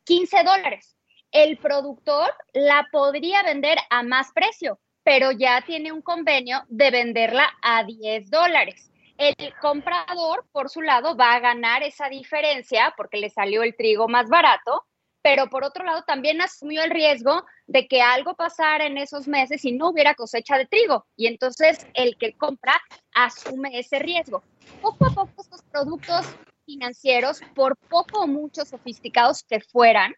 15 0.05 0.45
dólares. 0.45 0.99
El 1.31 1.57
productor 1.57 2.31
la 2.53 2.87
podría 2.93 3.43
vender 3.43 3.79
a 3.89 4.03
más 4.03 4.33
precio, 4.33 4.79
pero 5.03 5.33
ya 5.33 5.63
tiene 5.63 5.93
un 5.93 6.03
convenio 6.03 6.63
de 6.69 6.91
venderla 6.91 7.49
a 7.63 7.85
10 7.85 8.29
dólares. 8.29 8.91
El 9.19 9.53
comprador, 9.61 10.47
por 10.53 10.71
su 10.71 10.81
lado, 10.81 11.17
va 11.17 11.35
a 11.35 11.41
ganar 11.41 11.83
esa 11.83 12.09
diferencia 12.09 12.95
porque 12.97 13.19
le 13.19 13.31
salió 13.31 13.63
el 13.63 13.77
trigo 13.77 14.09
más 14.09 14.29
barato, 14.29 14.85
pero 15.23 15.51
por 15.51 15.65
otro 15.65 15.85
lado 15.85 16.05
también 16.07 16.41
asumió 16.41 16.83
el 16.83 16.91
riesgo 16.91 17.45
de 17.67 17.89
que 17.89 18.01
algo 18.01 18.35
pasara 18.37 18.87
en 18.87 18.97
esos 18.97 19.27
meses 19.27 19.65
y 19.65 19.73
no 19.73 19.89
hubiera 19.89 20.15
cosecha 20.15 20.57
de 20.57 20.67
trigo. 20.67 21.05
Y 21.17 21.27
entonces 21.27 21.87
el 21.95 22.17
que 22.17 22.37
compra 22.37 22.81
asume 23.13 23.79
ese 23.79 23.99
riesgo 23.99 24.43
poco 24.81 25.07
a 25.07 25.11
poco 25.11 25.43
estos 25.43 25.63
productos 25.63 26.27
financieros, 26.65 27.41
por 27.55 27.77
poco 27.89 28.21
o 28.21 28.27
mucho 28.27 28.65
sofisticados 28.65 29.43
que 29.43 29.61
fueran, 29.61 30.15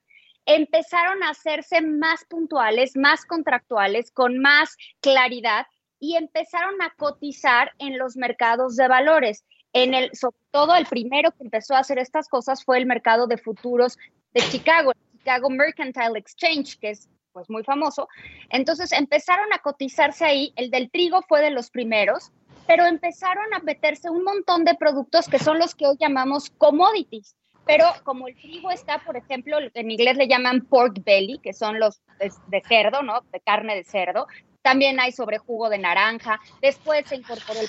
empezaron 0.47 1.23
a 1.23 1.31
hacerse 1.31 1.81
más 1.81 2.25
puntuales, 2.25 2.97
más 2.97 3.25
contractuales, 3.25 4.11
con 4.11 4.39
más 4.39 4.77
claridad 5.01 5.67
y 6.01 6.17
empezaron 6.17 6.81
a 6.83 6.91
cotizar 6.97 7.73
en 7.79 7.99
los 7.99 8.17
mercados 8.17 8.75
de 8.77 8.89
valores. 8.89 9.45
En 9.73 9.95
el, 9.95 10.11
sobre 10.17 10.37
todo 10.51 10.75
el 10.75 10.87
primero 10.87 11.31
que 11.31 11.45
empezó 11.45 11.75
a 11.75 11.81
hacer 11.81 11.99
estas 11.99 12.29
cosas 12.29 12.65
fue 12.65 12.79
el 12.79 12.87
mercado 12.87 13.27
de 13.27 13.39
futuros 13.39 13.97
de 14.35 14.41
Chicago, 14.51 14.93
Chicago 15.13 15.51
Mercantile 15.51 16.19
Exchange, 16.19 16.79
que 16.81 16.91
es 16.91 17.09
pues 17.33 17.49
muy 17.49 17.63
famoso. 17.63 18.09
Entonces 18.49 18.93
empezaron 18.93 19.53
a 19.53 19.59
cotizarse 19.59 20.25
ahí, 20.25 20.53
el 20.57 20.71
del 20.71 20.91
trigo 20.91 21.23
fue 21.29 21.41
de 21.43 21.51
los 21.51 21.71
primeros, 21.71 22.33
pero 22.67 22.87
empezaron 22.87 23.53
a 23.55 23.61
meterse 23.61 24.11
un 24.11 24.25
montón 24.25 24.65
de 24.65 24.75
productos 24.75 25.29
que 25.29 25.39
son 25.39 25.59
los 25.59 25.75
que 25.75 25.87
hoy 25.87 25.97
llamamos 26.01 26.51
commodities. 26.51 27.37
Pero 27.67 27.87
como 28.05 28.27
el 28.27 28.35
trigo 28.35 28.71
está, 28.71 28.99
por 29.05 29.17
ejemplo, 29.17 29.59
en 29.75 29.91
inglés 29.91 30.17
le 30.17 30.27
llaman 30.27 30.63
pork 30.63 31.05
belly, 31.05 31.39
que 31.39 31.53
son 31.53 31.79
los 31.79 32.03
de, 32.19 32.63
cerdo, 32.67 33.03
¿no? 33.03 33.21
De 33.33 33.41
carne 33.41 33.77
de 33.77 33.85
cerdo. 33.85 34.27
También 34.63 35.01
hay 35.01 35.13
sobre 35.13 35.39
jugo 35.39 35.69
de 35.69 35.79
naranja. 35.79 36.41
Después 36.61 37.07
se 37.09 37.17
incorporó 37.17 37.61
el 37.61 37.69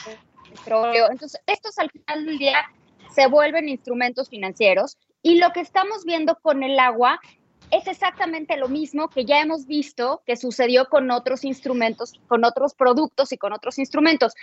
petróleo. 0.49 1.07
Entonces, 1.09 1.41
estos 1.47 1.77
al 1.79 1.89
final 1.91 2.25
del 2.25 2.37
día 2.37 2.65
se 3.13 3.27
vuelven 3.27 3.69
instrumentos 3.69 4.29
financieros. 4.29 4.97
Y 5.21 5.35
lo 5.35 5.51
que 5.51 5.59
estamos 5.59 6.03
viendo 6.03 6.35
con 6.41 6.63
el 6.63 6.79
agua 6.79 7.19
es 7.71 7.87
exactamente 7.87 8.57
lo 8.57 8.67
mismo 8.67 9.09
que 9.09 9.25
ya 9.25 9.39
hemos 9.39 9.65
visto 9.65 10.21
que 10.25 10.35
sucedió 10.35 10.85
con 10.89 11.09
otros 11.09 11.45
instrumentos, 11.45 12.19
con 12.27 12.43
otros 12.43 12.75
productos 12.75 13.31
y 13.31 13.37
con 13.37 13.53
otros 13.53 13.79
instrumentos. 13.79 14.33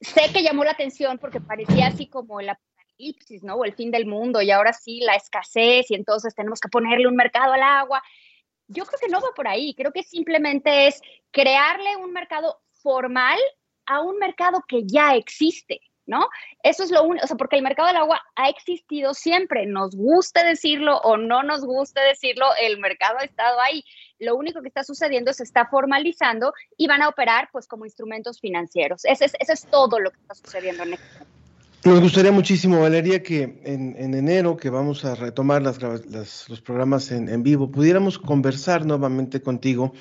Sé 0.00 0.32
que 0.32 0.42
llamó 0.42 0.64
la 0.64 0.72
atención 0.72 1.18
porque 1.18 1.40
parecía 1.40 1.88
así 1.88 2.06
como 2.06 2.40
el 2.40 2.50
apocalipsis, 2.50 3.42
¿no? 3.42 3.56
O 3.56 3.64
el 3.64 3.74
fin 3.74 3.90
del 3.90 4.06
mundo 4.06 4.42
y 4.42 4.50
ahora 4.50 4.72
sí 4.72 5.00
la 5.00 5.14
escasez 5.16 5.90
y 5.90 5.94
entonces 5.94 6.34
tenemos 6.34 6.60
que 6.60 6.68
ponerle 6.68 7.08
un 7.08 7.16
mercado 7.16 7.52
al 7.52 7.62
agua. 7.62 8.02
Yo 8.72 8.84
creo 8.84 8.98
que 9.00 9.08
no 9.08 9.20
va 9.20 9.28
por 9.34 9.48
ahí, 9.48 9.74
creo 9.74 9.92
que 9.92 10.02
simplemente 10.02 10.86
es 10.86 11.00
crearle 11.30 11.96
un 11.96 12.12
mercado 12.12 12.60
formal 12.82 13.38
a 13.86 14.00
un 14.00 14.18
mercado 14.18 14.62
que 14.66 14.82
ya 14.86 15.14
existe. 15.14 15.80
¿no? 16.06 16.28
Eso 16.62 16.82
es 16.82 16.90
lo 16.90 17.04
único, 17.04 17.24
o 17.24 17.28
sea, 17.28 17.36
porque 17.36 17.56
el 17.56 17.62
mercado 17.62 17.88
del 17.88 17.96
agua 17.96 18.20
ha 18.34 18.48
existido 18.48 19.14
siempre, 19.14 19.66
nos 19.66 19.94
guste 19.94 20.44
decirlo 20.44 20.98
o 20.98 21.16
no 21.16 21.42
nos 21.42 21.64
guste 21.64 22.00
decirlo, 22.00 22.46
el 22.60 22.78
mercado 22.80 23.18
ha 23.18 23.24
estado 23.24 23.60
ahí. 23.60 23.84
Lo 24.18 24.36
único 24.36 24.62
que 24.62 24.68
está 24.68 24.84
sucediendo 24.84 25.30
es 25.30 25.36
se 25.36 25.44
está 25.44 25.66
formalizando 25.66 26.52
y 26.76 26.86
van 26.86 27.02
a 27.02 27.08
operar 27.08 27.48
pues 27.52 27.66
como 27.66 27.84
instrumentos 27.84 28.40
financieros. 28.40 29.04
Ese 29.04 29.26
es, 29.26 29.32
eso 29.38 29.52
es 29.52 29.66
todo 29.66 30.00
lo 30.00 30.10
que 30.10 30.20
está 30.20 30.34
sucediendo 30.34 30.82
en 30.82 30.94
este 30.94 31.24
Nos 31.84 32.00
gustaría 32.00 32.30
muchísimo, 32.30 32.80
Valeria, 32.80 33.22
que 33.22 33.60
en, 33.64 34.14
enero, 34.14 34.56
que 34.56 34.70
vamos 34.70 35.04
a 35.04 35.16
retomar 35.16 35.62
las, 35.62 35.80
los 36.48 36.60
programas 36.60 37.10
en, 37.10 37.28
en, 37.28 37.42
vivo, 37.42 37.72
pudiéramos 37.72 38.18
conversar 38.18 38.86
nuevamente 38.86 39.42
contigo 39.42 39.92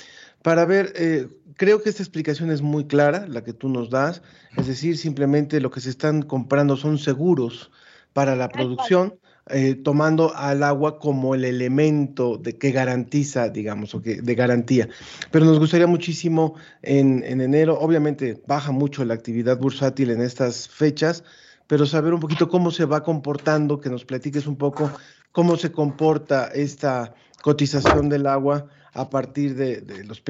para 0.44 0.66
ver 0.66 0.94
eh, 0.96 1.28
creo 1.56 1.82
que 1.82 1.90
esta 1.90 2.04
explicación 2.04 2.52
es 2.52 2.62
muy 2.62 2.86
clara, 2.86 3.28
la 3.28 3.44
que 3.44 3.54
tú 3.54 3.70
nos 3.70 3.90
das, 3.90 4.22
es 4.58 4.68
decir, 4.68 4.98
simplemente 4.98 5.60
lo 5.60 5.72
que 5.72 5.80
se 5.80 5.90
están 5.90 6.24
comprando 6.24 6.78
son 6.78 6.98
seguros 6.98 7.72
para 8.14 8.36
la 8.36 8.50
producción, 8.50 9.16
eh, 9.50 9.76
tomando 9.76 10.36
al 10.36 10.64
agua 10.64 11.00
como 11.00 11.36
el 11.36 11.46
elemento 11.46 12.38
de 12.38 12.58
que 12.58 12.72
garantiza, 12.72 13.50
digamos, 13.50 13.96
o 13.96 14.02
que 14.02 14.22
de 14.22 14.36
garantía. 14.36 14.90
Pero 15.32 15.46
nos 15.46 15.60
gustaría 15.60 15.88
muchísimo 15.88 16.56
en, 16.82 17.24
en 17.24 17.42
enero, 17.42 17.80
obviamente 17.80 18.42
baja 18.48 18.72
mucho 18.72 19.06
la 19.06 19.14
actividad 19.14 19.58
bursátil 19.58 20.12
en 20.12 20.22
estas 20.22 20.68
fechas, 20.68 21.24
pero 21.72 21.86
saber 21.86 22.14
un 22.14 22.20
poquito 22.20 22.50
cómo 22.50 22.70
se 22.70 22.84
va 22.84 23.02
comportando, 23.02 23.80
que 23.80 23.90
nos 23.90 24.04
platiques 24.04 24.46
un 24.46 24.58
poco 24.58 24.92
cómo 25.32 25.56
se 25.56 25.72
comporta 25.72 26.48
esta 26.48 27.16
cotización 27.42 28.10
del 28.10 28.28
agua 28.28 28.68
a 28.92 29.10
partir 29.10 29.56
de, 29.56 29.82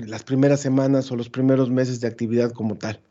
las 0.05 0.21
primeras 0.21 0.59
semanas 0.59 1.11
o 1.11 1.15
los 1.15 1.29
primeros 1.29 1.71
meses 1.71 1.99
de 1.99 2.07
actividad 2.07 2.51
como 2.51 2.75
tal. 2.75 3.01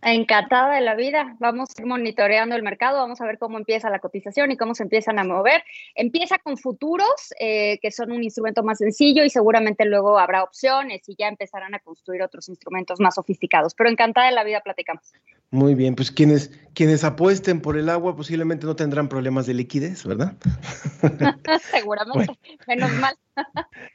Encantada 0.00 0.76
de 0.76 0.80
la 0.80 0.94
vida. 0.94 1.36
Vamos 1.40 1.70
a 1.70 1.82
ir 1.82 1.86
monitoreando 1.86 2.54
el 2.54 2.62
mercado, 2.62 2.98
vamos 2.98 3.20
a 3.20 3.26
ver 3.26 3.38
cómo 3.38 3.58
empieza 3.58 3.90
la 3.90 3.98
cotización 3.98 4.52
y 4.52 4.56
cómo 4.56 4.74
se 4.74 4.84
empiezan 4.84 5.18
a 5.18 5.24
mover. 5.24 5.64
Empieza 5.94 6.38
con 6.38 6.56
futuros, 6.56 7.34
eh, 7.40 7.78
que 7.82 7.90
son 7.90 8.12
un 8.12 8.22
instrumento 8.22 8.62
más 8.62 8.78
sencillo 8.78 9.24
y 9.24 9.30
seguramente 9.30 9.84
luego 9.84 10.18
habrá 10.18 10.44
opciones 10.44 11.02
y 11.08 11.16
ya 11.18 11.26
empezarán 11.26 11.74
a 11.74 11.80
construir 11.80 12.22
otros 12.22 12.48
instrumentos 12.48 13.00
más 13.00 13.16
sofisticados. 13.16 13.74
Pero 13.74 13.90
encantada 13.90 14.28
de 14.28 14.34
la 14.34 14.44
vida 14.44 14.60
platicamos. 14.60 15.12
Muy 15.50 15.74
bien, 15.74 15.96
pues 15.96 16.12
quienes, 16.12 16.52
quienes 16.74 17.02
apuesten 17.02 17.60
por 17.60 17.76
el 17.76 17.88
agua 17.88 18.14
posiblemente 18.14 18.66
no 18.66 18.76
tendrán 18.76 19.08
problemas 19.08 19.46
de 19.46 19.54
liquidez, 19.54 20.04
¿verdad? 20.04 20.34
Seguramente, 21.72 22.38
menos 22.66 22.92
mal. 22.92 23.16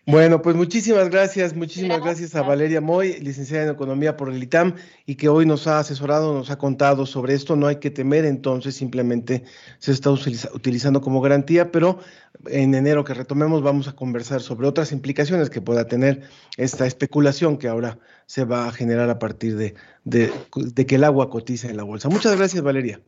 Bueno, 0.06 0.42
pues 0.42 0.56
muchísimas 0.56 1.10
gracias, 1.10 1.56
muchísimas 1.56 2.02
gracias. 2.02 2.36
a 2.36 2.42
Valeria 2.42 2.82
Moy, 2.82 3.20
licenciada 3.20 3.64
en 3.64 3.70
Economía 3.70 4.18
por 4.18 4.30
el 4.30 4.42
ITAM, 4.42 4.76
y 5.06 5.16
que 5.16 5.30
hoy 5.30 5.46
nos 5.46 5.68
ha 5.68 5.80
asesorado, 5.80 6.34
nos 6.34 6.52
ha 6.52 6.58
contado 6.58 7.06
sobre 7.06 7.34
esto. 7.34 7.56
No 7.56 7.68
hay 7.68 7.78
que 7.78 7.90
temer, 7.90 8.26
entonces 8.26 8.76
simplemente 8.76 9.44
se 9.80 9.92
está 9.92 10.12
utilizando 10.12 11.02
como 11.02 11.22
garantía, 11.22 11.72
pero 11.72 12.00
en 12.48 12.76
enero 12.76 13.04
que 13.04 13.14
retomemos 13.14 13.62
vamos 13.62 13.88
a 13.88 13.96
conversar 13.96 14.42
sobre 14.42 14.68
otras 14.68 14.92
implicaciones 14.92 15.50
que 15.50 15.62
pueda 15.62 15.88
tener 15.88 16.24
esta 16.58 16.86
especulación 16.86 17.58
que 17.58 17.68
ahora 17.68 18.00
se 18.26 18.44
va 18.46 18.68
a 18.68 18.72
generar 18.72 19.10
a 19.10 19.20
partir 19.20 19.56
de, 19.56 19.76
de, 20.04 20.32
de 20.56 20.86
que 20.86 20.96
el 20.96 21.04
agua 21.04 21.30
cotiza 21.30 21.70
en 21.70 21.78
la 21.78 21.84
bolsa. 21.84 22.10
Muchas 22.10 22.36
gracias, 22.36 22.62
Valeria. 22.62 23.00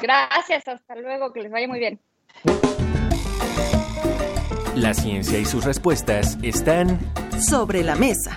Gracias, 0.00 0.66
hasta 0.66 0.94
luego, 0.96 1.32
que 1.32 1.42
les 1.42 1.50
vaya 1.50 1.68
muy 1.68 1.78
bien. 1.78 2.00
La 4.78 4.94
ciencia 4.94 5.40
y 5.40 5.44
sus 5.44 5.64
respuestas 5.64 6.38
están 6.40 7.00
sobre 7.44 7.82
la 7.82 7.96
mesa. 7.96 8.36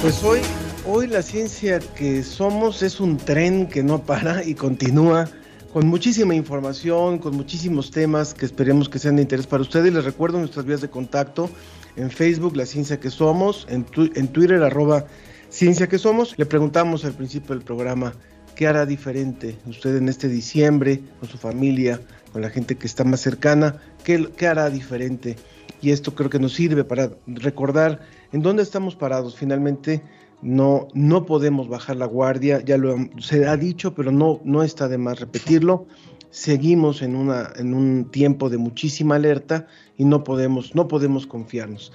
Pues 0.00 0.22
hoy, 0.22 0.40
hoy 0.86 1.08
la 1.08 1.22
ciencia 1.22 1.80
que 1.80 2.22
somos 2.22 2.82
es 2.84 3.00
un 3.00 3.16
tren 3.16 3.66
que 3.68 3.82
no 3.82 4.00
para 4.04 4.44
y 4.44 4.54
continúa 4.54 5.28
con 5.74 5.88
muchísima 5.88 6.36
información, 6.36 7.18
con 7.18 7.34
muchísimos 7.34 7.90
temas 7.90 8.32
que 8.32 8.46
esperemos 8.46 8.88
que 8.88 9.00
sean 9.00 9.16
de 9.16 9.22
interés 9.22 9.48
para 9.48 9.60
ustedes. 9.60 9.92
Les 9.92 10.04
recuerdo 10.04 10.38
nuestras 10.38 10.64
vías 10.64 10.80
de 10.80 10.88
contacto 10.88 11.50
en 11.96 12.12
Facebook, 12.12 12.56
La 12.56 12.64
Ciencia 12.64 13.00
que 13.00 13.10
Somos, 13.10 13.66
en, 13.68 13.84
en 14.14 14.28
Twitter, 14.28 14.62
arroba 14.62 15.06
Ciencia 15.48 15.88
que 15.88 15.98
Somos. 15.98 16.38
Le 16.38 16.46
preguntamos 16.46 17.04
al 17.04 17.14
principio 17.14 17.56
del 17.56 17.64
programa, 17.64 18.14
¿qué 18.54 18.68
hará 18.68 18.86
diferente 18.86 19.58
usted 19.66 19.96
en 19.96 20.08
este 20.08 20.28
diciembre 20.28 21.00
con 21.18 21.28
su 21.28 21.38
familia, 21.38 22.00
con 22.32 22.42
la 22.42 22.50
gente 22.50 22.76
que 22.76 22.86
está 22.86 23.02
más 23.02 23.20
cercana? 23.20 23.80
¿Qué, 24.04 24.28
qué 24.36 24.46
hará 24.46 24.70
diferente? 24.70 25.34
Y 25.82 25.90
esto 25.90 26.14
creo 26.14 26.30
que 26.30 26.38
nos 26.38 26.52
sirve 26.52 26.84
para 26.84 27.10
recordar 27.26 27.98
en 28.32 28.42
dónde 28.42 28.62
estamos 28.62 28.94
parados 28.94 29.34
finalmente 29.34 30.04
no, 30.44 30.88
no 30.92 31.24
podemos 31.24 31.68
bajar 31.68 31.96
la 31.96 32.04
guardia, 32.04 32.60
ya 32.62 32.76
lo 32.76 32.96
se 33.18 33.46
ha 33.46 33.56
dicho, 33.56 33.94
pero 33.94 34.12
no, 34.12 34.40
no 34.44 34.62
está 34.62 34.88
de 34.88 34.98
más 34.98 35.18
repetirlo. 35.18 35.86
Seguimos 36.30 37.00
en, 37.00 37.16
una, 37.16 37.50
en 37.56 37.74
un 37.74 38.10
tiempo 38.10 38.50
de 38.50 38.58
muchísima 38.58 39.16
alerta 39.16 39.66
y 39.96 40.04
no 40.04 40.22
podemos, 40.22 40.74
no 40.74 40.86
podemos 40.86 41.26
confiarnos. 41.26 41.92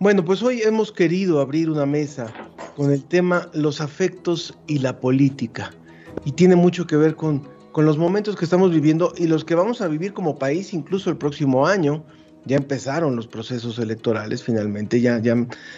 Bueno, 0.00 0.24
pues 0.24 0.42
hoy 0.42 0.62
hemos 0.62 0.90
querido 0.90 1.40
abrir 1.40 1.70
una 1.70 1.86
mesa 1.86 2.32
con 2.74 2.90
el 2.90 3.04
tema 3.04 3.48
los 3.54 3.80
afectos 3.80 4.58
y 4.66 4.78
la 4.78 4.98
política. 4.98 5.70
Y 6.24 6.32
tiene 6.32 6.56
mucho 6.56 6.88
que 6.88 6.96
ver 6.96 7.14
con, 7.14 7.48
con 7.70 7.86
los 7.86 7.98
momentos 7.98 8.34
que 8.34 8.44
estamos 8.44 8.72
viviendo 8.72 9.12
y 9.16 9.28
los 9.28 9.44
que 9.44 9.54
vamos 9.54 9.80
a 9.80 9.86
vivir 9.86 10.12
como 10.12 10.38
país 10.38 10.74
incluso 10.74 11.08
el 11.08 11.18
próximo 11.18 11.66
año. 11.66 12.04
Ya 12.46 12.56
empezaron 12.56 13.14
los 13.14 13.28
procesos 13.28 13.78
electorales 13.78 14.42
finalmente, 14.42 15.00
ya, 15.00 15.20
ya 15.20 15.36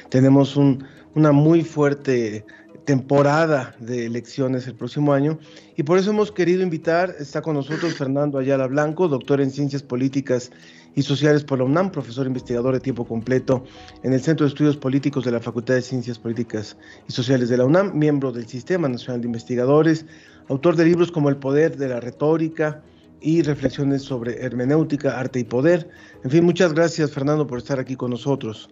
tenemos 0.08 0.56
un, 0.56 0.82
una 1.14 1.32
muy 1.32 1.62
fuerte 1.62 2.44
temporada 2.84 3.74
de 3.78 4.06
elecciones 4.06 4.66
el 4.66 4.74
próximo 4.74 5.12
año 5.12 5.38
y 5.76 5.82
por 5.82 5.98
eso 5.98 6.10
hemos 6.10 6.30
querido 6.30 6.62
invitar, 6.62 7.14
está 7.18 7.40
con 7.40 7.54
nosotros 7.54 7.94
Fernando 7.94 8.38
Ayala 8.38 8.66
Blanco, 8.66 9.08
doctor 9.08 9.40
en 9.40 9.50
Ciencias 9.50 9.82
Políticas 9.82 10.50
y 10.94 11.02
Sociales 11.02 11.44
por 11.44 11.58
la 11.58 11.64
UNAM, 11.64 11.90
profesor 11.90 12.26
investigador 12.26 12.74
de 12.74 12.80
tiempo 12.80 13.04
completo 13.04 13.64
en 14.02 14.12
el 14.12 14.20
Centro 14.20 14.44
de 14.44 14.48
Estudios 14.48 14.76
Políticos 14.76 15.24
de 15.24 15.32
la 15.32 15.40
Facultad 15.40 15.74
de 15.74 15.82
Ciencias 15.82 16.18
Políticas 16.18 16.76
y 17.08 17.12
Sociales 17.12 17.48
de 17.48 17.56
la 17.56 17.64
UNAM, 17.64 17.98
miembro 17.98 18.30
del 18.32 18.46
Sistema 18.46 18.88
Nacional 18.88 19.22
de 19.22 19.26
Investigadores, 19.26 20.06
autor 20.48 20.76
de 20.76 20.84
libros 20.84 21.10
como 21.10 21.30
El 21.30 21.36
Poder 21.36 21.76
de 21.76 21.88
la 21.88 22.00
Retórica 22.00 22.82
y 23.20 23.42
reflexiones 23.42 24.02
sobre 24.02 24.44
hermenéutica, 24.44 25.18
arte 25.18 25.40
y 25.40 25.44
poder. 25.44 25.88
En 26.22 26.30
fin, 26.30 26.44
muchas 26.44 26.74
gracias 26.74 27.10
Fernando 27.10 27.46
por 27.46 27.58
estar 27.58 27.80
aquí 27.80 27.96
con 27.96 28.10
nosotros. 28.10 28.68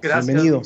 Gracias. 0.00 0.26
Bienvenido. 0.26 0.62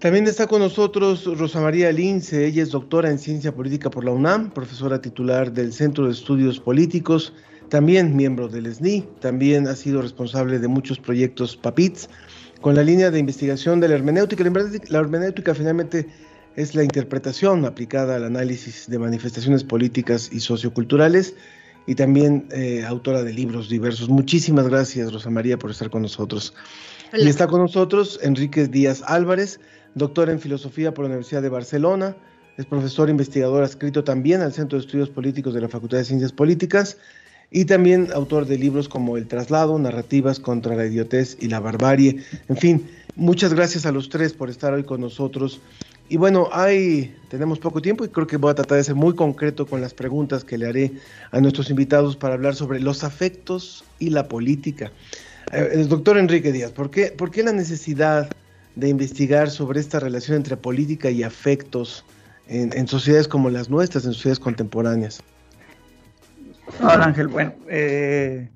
También 0.00 0.26
está 0.26 0.46
con 0.46 0.60
nosotros 0.60 1.26
Rosa 1.38 1.60
María 1.60 1.92
Lince, 1.92 2.46
ella 2.46 2.62
es 2.62 2.70
doctora 2.70 3.10
en 3.10 3.18
Ciencia 3.18 3.54
Política 3.54 3.90
por 3.90 4.02
la 4.02 4.12
UNAM, 4.12 4.50
profesora 4.50 5.02
titular 5.02 5.52
del 5.52 5.74
Centro 5.74 6.06
de 6.06 6.12
Estudios 6.12 6.58
Políticos 6.58 7.34
también 7.68 8.16
miembro 8.16 8.48
del 8.48 8.66
SNI, 8.66 9.06
también 9.20 9.68
ha 9.68 9.76
sido 9.76 10.02
responsable 10.02 10.58
de 10.58 10.68
muchos 10.68 10.98
proyectos 10.98 11.56
PAPITS, 11.56 12.08
con 12.60 12.74
la 12.74 12.82
línea 12.82 13.10
de 13.10 13.18
investigación 13.18 13.78
de 13.78 13.88
la 13.88 13.94
hermenéutica. 13.94 14.42
La 14.88 14.98
hermenéutica 14.98 15.54
finalmente 15.54 16.06
es 16.56 16.74
la 16.74 16.82
interpretación 16.82 17.64
aplicada 17.64 18.16
al 18.16 18.24
análisis 18.24 18.88
de 18.88 18.98
manifestaciones 18.98 19.64
políticas 19.64 20.30
y 20.32 20.40
socioculturales 20.40 21.34
y 21.86 21.94
también 21.94 22.46
eh, 22.50 22.84
autora 22.86 23.22
de 23.22 23.32
libros 23.32 23.68
diversos. 23.68 24.08
Muchísimas 24.08 24.68
gracias, 24.68 25.12
Rosa 25.12 25.30
María, 25.30 25.58
por 25.58 25.70
estar 25.70 25.90
con 25.90 26.02
nosotros. 26.02 26.52
Y 27.12 27.28
está 27.28 27.46
con 27.46 27.60
nosotros 27.60 28.18
Enrique 28.22 28.66
Díaz 28.66 29.02
Álvarez, 29.06 29.60
doctor 29.94 30.30
en 30.30 30.40
filosofía 30.40 30.94
por 30.94 31.04
la 31.04 31.10
Universidad 31.10 31.42
de 31.42 31.48
Barcelona, 31.48 32.16
es 32.56 32.66
profesor 32.66 33.08
investigador 33.08 33.62
adscrito 33.62 34.04
también 34.04 34.42
al 34.42 34.52
Centro 34.52 34.78
de 34.78 34.84
Estudios 34.84 35.08
Políticos 35.08 35.54
de 35.54 35.60
la 35.60 35.68
Facultad 35.68 35.98
de 35.98 36.04
Ciencias 36.04 36.32
Políticas 36.32 36.98
y 37.50 37.64
también 37.64 38.08
autor 38.14 38.46
de 38.46 38.58
libros 38.58 38.88
como 38.88 39.16
El 39.16 39.26
traslado, 39.26 39.78
narrativas 39.78 40.38
contra 40.38 40.76
la 40.76 40.86
idiotez 40.86 41.36
y 41.40 41.48
la 41.48 41.60
barbarie. 41.60 42.22
En 42.48 42.56
fin, 42.56 42.86
muchas 43.16 43.54
gracias 43.54 43.86
a 43.86 43.92
los 43.92 44.08
tres 44.08 44.32
por 44.32 44.50
estar 44.50 44.72
hoy 44.72 44.84
con 44.84 45.00
nosotros. 45.00 45.60
Y 46.08 46.16
bueno, 46.16 46.48
hay, 46.52 47.16
tenemos 47.28 47.58
poco 47.58 47.80
tiempo 47.80 48.04
y 48.04 48.08
creo 48.08 48.26
que 48.26 48.36
voy 48.36 48.50
a 48.50 48.54
tratar 48.54 48.78
de 48.78 48.84
ser 48.84 48.94
muy 48.94 49.14
concreto 49.14 49.66
con 49.66 49.80
las 49.80 49.94
preguntas 49.94 50.44
que 50.44 50.58
le 50.58 50.66
haré 50.66 50.92
a 51.30 51.40
nuestros 51.40 51.70
invitados 51.70 52.16
para 52.16 52.34
hablar 52.34 52.54
sobre 52.56 52.80
los 52.80 53.04
afectos 53.04 53.84
y 53.98 54.10
la 54.10 54.28
política. 54.28 54.92
Eh, 55.52 55.70
el 55.72 55.88
doctor 55.88 56.18
Enrique 56.18 56.52
Díaz, 56.52 56.72
¿por 56.72 56.90
qué, 56.90 57.06
¿por 57.06 57.30
qué 57.30 57.42
la 57.42 57.52
necesidad 57.52 58.28
de 58.76 58.88
investigar 58.88 59.50
sobre 59.50 59.80
esta 59.80 60.00
relación 60.00 60.36
entre 60.36 60.56
política 60.56 61.10
y 61.10 61.22
afectos 61.22 62.04
en, 62.48 62.88
sociedades 62.88 63.28
como 63.28 63.48
las 63.50 63.70
nuestras, 63.70 64.04
en 64.04 64.12
sociedades 64.12 64.40
contemporáneas? 64.40 65.22
Hola 66.80 67.06
Ángel, 67.06 67.28
bueno, 67.28 67.54
eh, 67.68 68.48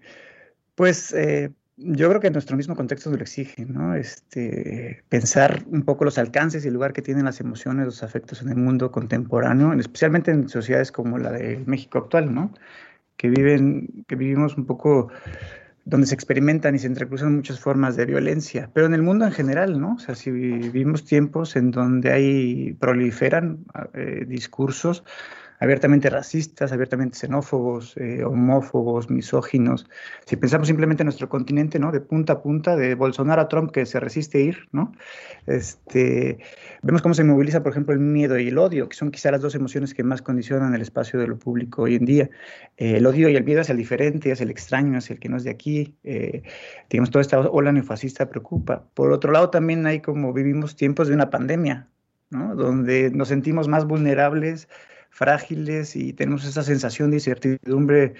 pues 0.74 1.12
eh, 1.12 1.50
yo 1.77 2.09
creo 2.09 2.20
que 2.20 2.31
nuestro 2.31 2.57
mismo 2.57 2.77
contexto 2.77 3.11
lo 3.11 3.16
exige, 3.16 3.64
¿no? 3.66 3.94
Este, 3.94 5.03
pensar 5.09 5.64
un 5.66 5.83
poco 5.83 6.05
los 6.05 6.18
alcances 6.18 6.64
y 6.64 6.68
el 6.68 6.74
lugar 6.74 6.92
que 6.92 7.03
tienen 7.03 7.24
las 7.24 7.40
emociones, 7.40 7.87
los 7.87 8.03
afectos 8.03 8.42
en 8.42 8.50
el 8.50 8.57
mundo 8.57 8.92
contemporáneo, 8.92 9.72
especialmente 9.72 10.31
en 10.31 10.48
sociedades 10.48 10.92
como 10.92 11.18
la 11.18 11.33
de 11.33 11.62
México 11.66 11.98
actual, 11.98 12.33
¿no? 12.33 12.53
Que 13.16 13.29
viven, 13.29 14.05
que 14.07 14.14
vivimos 14.16 14.57
un 14.57 14.66
poco 14.66 15.11
donde 15.85 16.07
se 16.07 16.14
experimentan 16.14 16.75
y 16.75 16.79
se 16.79 16.87
entrecruzan 16.87 17.37
muchas 17.37 17.61
formas 17.61 17.97
de 17.97 18.07
violencia, 18.07 18.70
pero 18.73 18.87
en 18.87 18.94
el 18.94 19.03
mundo 19.03 19.27
en 19.27 19.33
general, 19.33 19.81
¿no? 19.81 19.94
O 19.94 19.99
sea, 19.99 20.14
si 20.14 20.31
vivimos 20.31 21.05
tiempos 21.05 21.57
en 21.57 21.70
donde 21.70 22.12
hay 22.12 22.73
proliferan 22.75 23.64
eh, 23.92 24.25
discursos 24.27 25.05
abiertamente 25.64 26.11
racistas, 26.11 26.72
abiertamente 26.72 27.18
xenófobos, 27.18 27.96
eh, 27.96 28.24
homófobos, 28.24 29.11
misóginos. 29.11 29.87
Si 30.27 30.37
pensamos 30.37 30.68
simplemente 30.68 31.03
en 31.03 31.07
nuestro 31.07 31.29
continente, 31.29 31.79
¿no? 31.79 31.90
De 31.90 32.00
punta 32.00 32.35
a 32.35 32.42
punta, 32.42 32.77
de 32.77 32.94
Bolsonaro 32.94 33.42
a 33.42 33.48
Trump 33.48 33.70
que 33.70 33.87
se 33.87 33.98
resiste 33.98 34.38
a 34.38 34.40
ir, 34.42 34.68
¿no? 34.72 34.92
Este, 35.46 36.38
vemos 36.83 37.03
cómo 37.03 37.14
se 37.14 37.24
moviliza, 37.24 37.62
por 37.62 37.72
ejemplo, 37.72 37.94
el 37.94 38.00
miedo 38.00 38.38
y 38.38 38.48
el 38.48 38.59
odio, 38.59 38.88
que 38.88 38.96
son 38.96 39.11
quizá 39.11 39.31
las 39.31 39.40
dos 39.40 39.55
emociones 39.55 39.94
que 39.94 40.05
más 40.05 40.22
condicionan 40.22 40.74
el 40.74 40.83
espacio 40.83 41.18
de 41.18 41.27
lo 41.27 41.38
público 41.38 41.83
hoy 41.83 41.96
en 41.96 42.05
día. 42.05 42.31
Eh, 42.77 42.96
el 42.96 43.07
odio 43.07 43.29
y 43.29 43.37
el 43.37 43.44
miedo 43.44 43.61
es 43.62 43.70
el 43.70 43.77
diferente, 43.77 44.31
es 44.31 44.40
el 44.40 44.50
extraño, 44.50 44.98
es 44.98 45.11
el 45.11 45.18
que 45.18 45.29
no 45.29 45.37
es 45.37 45.44
de 45.44 45.50
aquí. 45.50 45.96
Eh, 46.05 46.42
digamos, 46.90 47.11
toda 47.11 47.22
esta 47.22 47.40
ola 47.40 47.72
neofascista 47.72 48.29
preocupa. 48.29 48.85
Por 48.94 49.12
otro 49.12 49.33
lado, 49.33 49.50
también 49.50 49.87
hay 49.87 50.00
como 50.00 50.33
vivimos 50.33 50.77
tiempos 50.77 51.09
de 51.09 51.14
una 51.14 51.31
pandemia, 51.31 51.88
¿no? 52.31 52.55
Donde 52.55 53.11
nos 53.11 53.29
sentimos 53.29 53.68
más 53.68 53.87
vulnerables, 53.87 54.68
frágiles 55.14 55.94
y 55.94 56.12
tenemos 56.12 56.44
esa 56.44 56.64
sensación 56.64 57.11
de 57.11 57.18
incertidumbre 57.18 58.14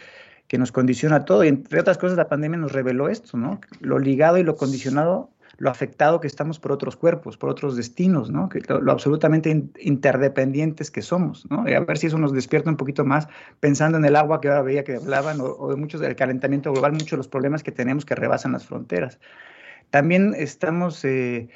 que 0.47 0.59
nos 0.59 0.71
condiciona 0.71 1.25
todo. 1.25 1.43
Y 1.43 1.49
entre 1.49 1.81
otras 1.81 1.99
cosas, 1.99 2.17
la 2.17 2.29
pandemia 2.29 2.57
nos 2.57 2.71
reveló 2.71 3.09
esto, 3.09 3.37
¿no? 3.37 3.61
Lo 3.81 3.99
ligado 3.99 4.39
y 4.39 4.45
lo 4.45 4.55
condicionado, 4.55 5.29
lo 5.59 5.71
afectado 5.71 6.21
que 6.21 6.29
estamos 6.29 6.61
por 6.61 6.71
otros 6.71 6.95
cuerpos, 6.95 7.37
por 7.37 7.51
otros 7.51 7.77
destinos, 7.77 8.31
¿no? 8.31 8.49
Lo, 8.69 8.93
absolutamente 8.93 9.65
interdependientes 9.81 10.93
que 10.93 11.03
somos, 11.03 11.51
¿no? 11.51 11.69
Y 11.69 11.75
a 11.75 11.81
ver 11.81 11.99
si 11.99 12.07
eso 12.07 12.19
nos 12.19 12.33
despierta 12.33 12.71
un 12.71 12.77
poquito 12.77 13.05
más 13.05 13.27
pensando 13.59 13.99
en 13.99 14.05
el 14.05 14.15
agua 14.15 14.41
que 14.41 14.47
ahora 14.47 14.63
veía 14.63 14.85
que 14.85 14.95
hablaban 14.95 15.39
o, 15.41 15.69
de 15.71 15.77
muchos 15.77 16.01
del 16.01 16.15
calentamiento 16.15 16.71
global, 16.71 16.93
muchos 16.93 17.11
de 17.11 17.17
los 17.17 17.29
problemas 17.29 17.65
que 17.65 17.73
tenemos 17.73 18.05
que 18.05 18.15
rebasan 18.15 18.53
las 18.53 18.67
fronteras. 18.67 19.19
También 19.91 20.33
estamos... 20.39 21.05
Eh, 21.05 21.49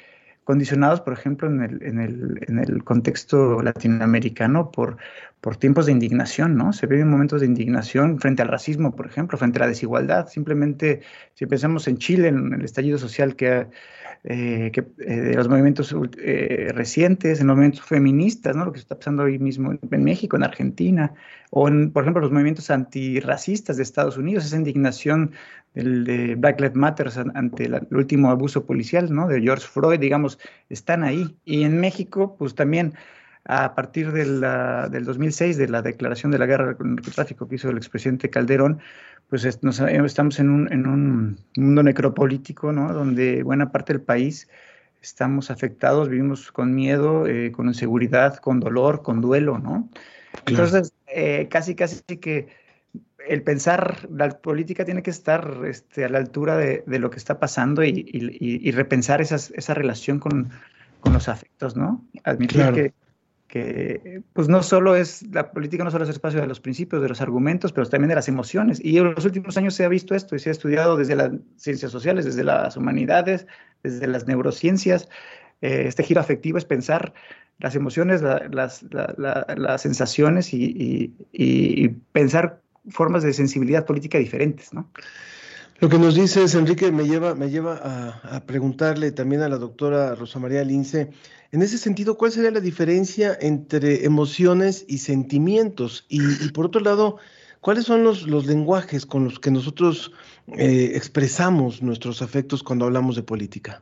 condicionados, 0.49 1.01
por 1.01 1.13
ejemplo, 1.13 1.47
en 1.47 1.61
el, 1.61 1.83
en 1.83 1.99
el, 1.99 2.39
en 2.47 2.57
el 2.57 2.83
contexto 2.83 3.61
latinoamericano 3.61 4.71
por, 4.71 4.97
por 5.41 5.57
tiempos 5.57 5.85
de 5.85 5.91
indignación, 5.91 6.57
¿no? 6.57 6.73
Se 6.73 6.87
viven 6.87 7.07
momentos 7.07 7.41
de 7.41 7.45
indignación 7.45 8.19
frente 8.19 8.41
al 8.41 8.47
racismo, 8.47 8.95
por 8.95 9.05
ejemplo, 9.05 9.37
frente 9.37 9.59
a 9.59 9.61
la 9.61 9.67
desigualdad. 9.67 10.27
Simplemente, 10.27 11.01
si 11.35 11.45
pensamos 11.45 11.87
en 11.87 11.99
Chile, 11.99 12.29
en 12.29 12.51
el 12.51 12.65
estallido 12.65 12.97
social 12.97 13.35
que, 13.35 13.67
eh, 14.23 14.71
que 14.73 14.87
eh, 14.97 15.21
de 15.21 15.35
los 15.35 15.47
movimientos 15.47 15.95
eh, 16.17 16.71
recientes, 16.73 17.41
en 17.41 17.45
los 17.45 17.55
movimientos 17.55 17.85
feministas, 17.85 18.55
¿no? 18.55 18.65
Lo 18.65 18.71
que 18.71 18.79
está 18.79 18.95
pasando 18.95 19.21
hoy 19.25 19.37
mismo 19.37 19.77
en 19.91 20.03
México, 20.03 20.35
en 20.35 20.45
Argentina, 20.45 21.13
o 21.51 21.67
en, 21.67 21.91
por 21.91 22.05
ejemplo, 22.05 22.23
los 22.23 22.31
movimientos 22.31 22.71
antirracistas 22.71 23.77
de 23.77 23.83
Estados 23.83 24.17
Unidos, 24.17 24.45
esa 24.45 24.57
indignación 24.57 25.29
del, 25.73 26.03
de 26.03 26.35
Black 26.35 26.59
Lives 26.59 26.75
Matter 26.75 27.09
ante 27.33 27.65
el 27.65 27.87
último 27.91 28.29
abuso 28.29 28.65
policial, 28.65 29.13
¿no? 29.13 29.27
De 29.27 29.41
George 29.41 29.67
Floyd, 29.67 29.99
digamos, 29.99 30.39
están 30.69 31.03
ahí. 31.03 31.37
Y 31.45 31.63
en 31.63 31.79
México, 31.79 32.35
pues 32.37 32.55
también 32.55 32.93
a 33.45 33.73
partir 33.73 34.11
de 34.11 34.25
la, 34.25 34.89
del 34.89 35.05
2006, 35.05 35.57
de 35.57 35.67
la 35.69 35.81
declaración 35.81 36.31
de 36.31 36.39
la 36.39 36.45
guerra 36.45 36.75
contra 36.75 36.87
el 36.87 36.95
narcotráfico 36.95 37.47
que 37.47 37.55
hizo 37.55 37.69
el 37.69 37.77
expresidente 37.77 38.29
Calderón, 38.29 38.79
pues 39.29 39.45
estamos 39.45 40.39
en 40.39 40.49
un, 40.49 40.71
en 40.71 40.87
un 40.87 41.39
mundo 41.55 41.83
necropolítico, 41.83 42.71
¿no? 42.71 42.93
Donde 42.93 43.43
buena 43.43 43.71
parte 43.71 43.93
del 43.93 44.01
país 44.01 44.47
estamos 45.01 45.49
afectados, 45.49 46.09
vivimos 46.09 46.51
con 46.51 46.75
miedo, 46.75 47.25
eh, 47.27 47.51
con 47.51 47.67
inseguridad, 47.67 48.37
con 48.37 48.59
dolor, 48.59 49.01
con 49.01 49.21
duelo, 49.21 49.59
¿no? 49.59 49.89
Entonces, 50.45 50.93
eh, 51.07 51.47
casi, 51.49 51.75
casi 51.75 52.01
que 52.17 52.47
el 53.29 53.43
pensar, 53.43 54.07
la 54.11 54.29
política 54.29 54.85
tiene 54.85 55.03
que 55.03 55.11
estar 55.11 55.61
este, 55.65 56.03
a 56.05 56.09
la 56.09 56.17
altura 56.17 56.57
de, 56.57 56.83
lo 56.99 57.09
que 57.09 57.17
está 57.17 57.39
pasando 57.39 57.83
y, 57.83 58.71
repensar 58.71 59.21
esa 59.21 59.73
relación 59.73 60.19
con, 60.19 60.49
los 61.05 61.29
afectos, 61.29 61.77
¿no? 61.77 62.05
Admitir 62.23 62.93
que, 63.47 64.21
pues 64.33 64.47
no 64.47 64.61
solo 64.61 64.95
es, 64.95 65.23
la 65.31 65.51
política 65.51 65.83
no 65.83 65.89
solo 65.89 66.03
es 66.03 66.09
el 66.09 66.15
espacio 66.15 66.39
de 66.39 66.47
los 66.47 66.59
principios, 66.59 67.01
de 67.01 67.09
los 67.09 67.21
argumentos, 67.21 67.71
pero 67.71 67.87
también 67.87 68.09
de 68.09 68.15
las 68.15 68.27
emociones. 68.27 68.79
Y 68.83 68.97
en 68.97 69.13
los 69.13 69.25
últimos 69.25 69.57
años 69.57 69.73
se 69.73 69.85
ha 69.85 69.89
visto 69.89 70.13
esto 70.13 70.35
y 70.35 70.39
se 70.39 70.49
ha 70.49 70.51
estudiado 70.51 70.97
desde 70.97 71.15
las 71.15 71.31
ciencias 71.57 71.91
sociales, 71.91 72.25
desde 72.25 72.43
las 72.43 72.77
humanidades, 72.77 73.47
desde 73.81 74.07
las 74.07 74.27
neurociencias. 74.27 75.09
Eh, 75.61 75.85
este 75.87 76.03
giro 76.03 76.21
afectivo 76.21 76.57
es 76.57 76.65
pensar 76.65 77.13
las 77.59 77.75
emociones, 77.75 78.21
las, 78.21 78.83
las, 78.89 79.81
sensaciones 79.81 80.53
y, 80.53 81.95
pensar 82.11 82.61
formas 82.89 83.23
de 83.23 83.33
sensibilidad 83.33 83.85
política 83.85 84.17
diferentes, 84.17 84.73
¿no? 84.73 84.89
Lo 85.79 85.87
que 85.87 85.97
nos 85.97 86.15
dices, 86.15 86.55
Enrique, 86.55 86.91
me 86.91 87.07
lleva, 87.07 87.35
me 87.35 87.49
lleva 87.49 87.75
a, 88.23 88.45
preguntarle 88.45 89.13
también 89.13 89.41
a 89.43 89.49
la 89.49 89.57
doctora 89.57 90.13
Rosa 90.13 90.37
María 90.37 90.63
Lince, 90.65 91.09
en 91.51 91.61
ese 91.61 91.77
sentido, 91.77 92.17
¿cuál 92.17 92.33
sería 92.33 92.51
la 92.51 92.59
diferencia 92.59 93.37
entre 93.39 94.03
emociones 94.05 94.83
y 94.89 94.97
sentimientos? 94.97 96.05
Y, 96.09 96.49
por 96.49 96.65
otro 96.65 96.81
lado, 96.81 97.17
¿cuáles 97.61 97.85
son 97.85 98.03
los, 98.03 98.23
los, 98.27 98.45
lenguajes 98.45 99.05
con 99.05 99.23
los 99.23 99.39
que 99.39 99.51
nosotros 99.51 100.11
eh, 100.57 100.91
expresamos 100.95 101.81
nuestros 101.81 102.21
afectos 102.21 102.61
cuando 102.61 102.85
hablamos 102.85 103.15
de 103.15 103.23
política? 103.23 103.81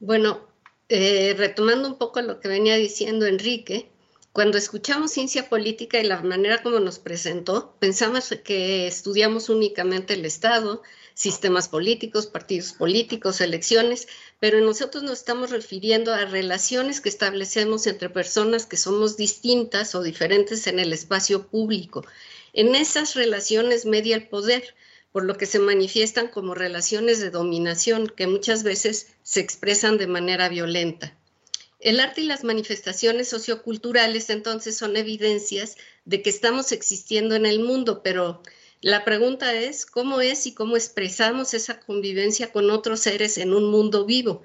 Bueno, 0.00 0.40
eh, 0.88 1.34
retomando 1.38 1.88
un 1.88 1.98
poco 1.98 2.20
lo 2.20 2.40
que 2.40 2.48
venía 2.48 2.76
diciendo 2.76 3.26
Enrique, 3.26 3.90
cuando 4.38 4.56
escuchamos 4.56 5.10
ciencia 5.10 5.48
política 5.48 5.98
y 5.98 6.04
la 6.04 6.22
manera 6.22 6.62
como 6.62 6.78
nos 6.78 7.00
presentó, 7.00 7.74
pensamos 7.80 8.32
que 8.44 8.86
estudiamos 8.86 9.48
únicamente 9.48 10.14
el 10.14 10.24
Estado, 10.24 10.80
sistemas 11.12 11.68
políticos, 11.68 12.28
partidos 12.28 12.72
políticos, 12.72 13.40
elecciones, 13.40 14.06
pero 14.38 14.60
nosotros 14.60 15.02
nos 15.02 15.18
estamos 15.18 15.50
refiriendo 15.50 16.14
a 16.14 16.24
relaciones 16.24 17.00
que 17.00 17.08
establecemos 17.08 17.88
entre 17.88 18.10
personas 18.10 18.64
que 18.64 18.76
somos 18.76 19.16
distintas 19.16 19.96
o 19.96 20.04
diferentes 20.04 20.68
en 20.68 20.78
el 20.78 20.92
espacio 20.92 21.48
público. 21.48 22.04
En 22.52 22.76
esas 22.76 23.16
relaciones 23.16 23.86
media 23.86 24.14
el 24.14 24.28
poder 24.28 24.76
por 25.10 25.24
lo 25.24 25.36
que 25.36 25.46
se 25.46 25.58
manifiestan 25.58 26.28
como 26.28 26.54
relaciones 26.54 27.18
de 27.18 27.30
dominación 27.30 28.06
que 28.06 28.28
muchas 28.28 28.62
veces 28.62 29.08
se 29.24 29.40
expresan 29.40 29.98
de 29.98 30.06
manera 30.06 30.48
violenta. 30.48 31.17
El 31.80 32.00
arte 32.00 32.22
y 32.22 32.24
las 32.24 32.42
manifestaciones 32.42 33.28
socioculturales 33.28 34.30
entonces 34.30 34.76
son 34.76 34.96
evidencias 34.96 35.76
de 36.04 36.22
que 36.22 36.30
estamos 36.30 36.72
existiendo 36.72 37.36
en 37.36 37.46
el 37.46 37.60
mundo, 37.60 38.02
pero 38.02 38.42
la 38.80 39.04
pregunta 39.04 39.54
es 39.54 39.86
cómo 39.86 40.20
es 40.20 40.46
y 40.46 40.54
cómo 40.54 40.76
expresamos 40.76 41.54
esa 41.54 41.80
convivencia 41.80 42.52
con 42.52 42.70
otros 42.70 43.00
seres 43.00 43.38
en 43.38 43.54
un 43.54 43.70
mundo 43.70 44.04
vivo. 44.04 44.44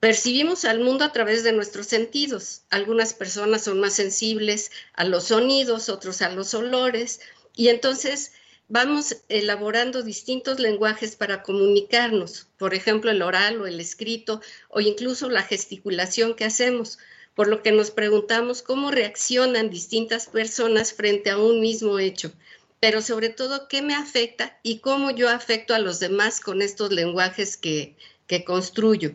Percibimos 0.00 0.66
al 0.66 0.80
mundo 0.80 1.04
a 1.04 1.12
través 1.12 1.42
de 1.42 1.52
nuestros 1.52 1.86
sentidos. 1.86 2.62
Algunas 2.68 3.14
personas 3.14 3.64
son 3.64 3.80
más 3.80 3.94
sensibles 3.94 4.70
a 4.92 5.04
los 5.04 5.24
sonidos, 5.24 5.88
otros 5.88 6.20
a 6.20 6.30
los 6.30 6.52
olores, 6.52 7.20
y 7.54 7.68
entonces 7.68 8.32
vamos 8.68 9.16
elaborando 9.28 10.02
distintos 10.02 10.58
lenguajes 10.58 11.16
para 11.16 11.42
comunicarnos, 11.42 12.48
por 12.58 12.74
ejemplo, 12.74 13.10
el 13.10 13.22
oral 13.22 13.60
o 13.60 13.66
el 13.66 13.80
escrito 13.80 14.40
o 14.68 14.80
incluso 14.80 15.28
la 15.28 15.42
gesticulación 15.42 16.34
que 16.34 16.44
hacemos, 16.44 16.98
por 17.34 17.48
lo 17.48 17.62
que 17.62 17.70
nos 17.70 17.90
preguntamos 17.90 18.62
cómo 18.62 18.90
reaccionan 18.90 19.70
distintas 19.70 20.26
personas 20.26 20.94
frente 20.94 21.30
a 21.30 21.38
un 21.38 21.60
mismo 21.60 21.98
hecho, 21.98 22.32
pero 22.80 23.02
sobre 23.02 23.28
todo 23.28 23.68
qué 23.68 23.82
me 23.82 23.94
afecta 23.94 24.58
y 24.62 24.78
cómo 24.78 25.10
yo 25.10 25.28
afecto 25.28 25.74
a 25.74 25.78
los 25.78 26.00
demás 26.00 26.40
con 26.40 26.62
estos 26.62 26.92
lenguajes 26.92 27.56
que, 27.56 27.94
que 28.26 28.44
construyo. 28.44 29.14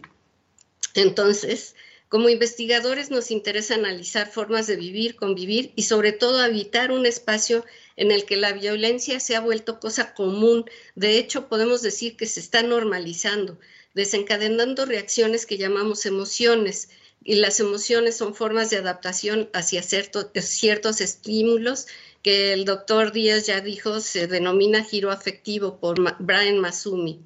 Entonces, 0.94 1.76
como 2.10 2.30
investigadores 2.30 3.10
nos 3.10 3.32
interesa 3.32 3.76
analizar 3.76 4.30
formas 4.30 4.68
de 4.68 4.76
vivir, 4.76 5.16
convivir 5.16 5.72
y 5.76 5.84
sobre 5.84 6.12
todo 6.12 6.42
habitar 6.42 6.92
un 6.92 7.06
espacio 7.06 7.66
en 7.96 8.12
el 8.12 8.26
que 8.26 8.38
la 8.38 8.54
violencia 8.54 9.20
se 9.20 9.36
ha 9.36 9.42
vuelto 9.42 9.80
cosa 9.80 10.14
común. 10.14 10.66
De 10.96 11.18
hecho, 11.18 11.48
podemos 11.48 11.82
decir 11.82 12.18
que 12.18 12.26
se 12.26 12.40
está 12.40 12.64
normalizando, 12.64 13.60
desencadenando 13.94 14.86
reacciones 14.86 15.46
que 15.46 15.58
llamamos 15.58 16.06
emociones. 16.06 16.90
Y 17.24 17.36
las 17.36 17.60
emociones 17.60 18.18
son 18.18 18.34
formas 18.34 18.70
de 18.70 18.78
adaptación 18.78 19.50
hacia 19.54 19.84
ciertos 19.84 21.02
estímulos 21.02 21.88
que 22.24 22.54
el 22.54 22.66
doctor 22.66 23.12
Díaz 23.12 23.48
ya 23.48 23.62
dijo 23.62 24.00
se 24.00 24.28
denomina 24.28 24.84
giro 24.84 25.12
afectivo 25.12 25.80
por 25.80 25.98
Brian 26.20 26.60
Masumi. 26.60 27.20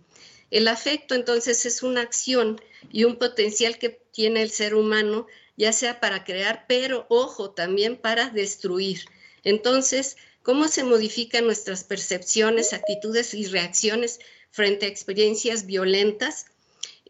El 0.52 0.68
afecto 0.68 1.16
entonces 1.16 1.66
es 1.66 1.84
una 1.84 2.02
acción 2.02 2.62
y 2.92 3.04
un 3.04 3.18
potencial 3.18 3.78
que 3.78 3.90
tiene 4.12 4.42
el 4.42 4.52
ser 4.52 4.76
humano, 4.76 5.28
ya 5.58 5.74
sea 5.74 6.00
para 6.00 6.24
crear, 6.24 6.66
pero 6.68 7.06
ojo, 7.10 7.52
también 7.52 7.98
para 7.98 8.30
destruir. 8.30 9.06
Entonces, 9.44 10.18
¿cómo 10.46 10.68
se 10.68 10.84
modifican 10.84 11.46
nuestras 11.46 11.84
percepciones, 11.84 12.72
actitudes 12.72 13.34
y 13.34 13.48
reacciones 13.48 14.20
frente 14.52 14.86
a 14.86 14.90
experiencias 14.90 15.66
violentas? 15.66 16.46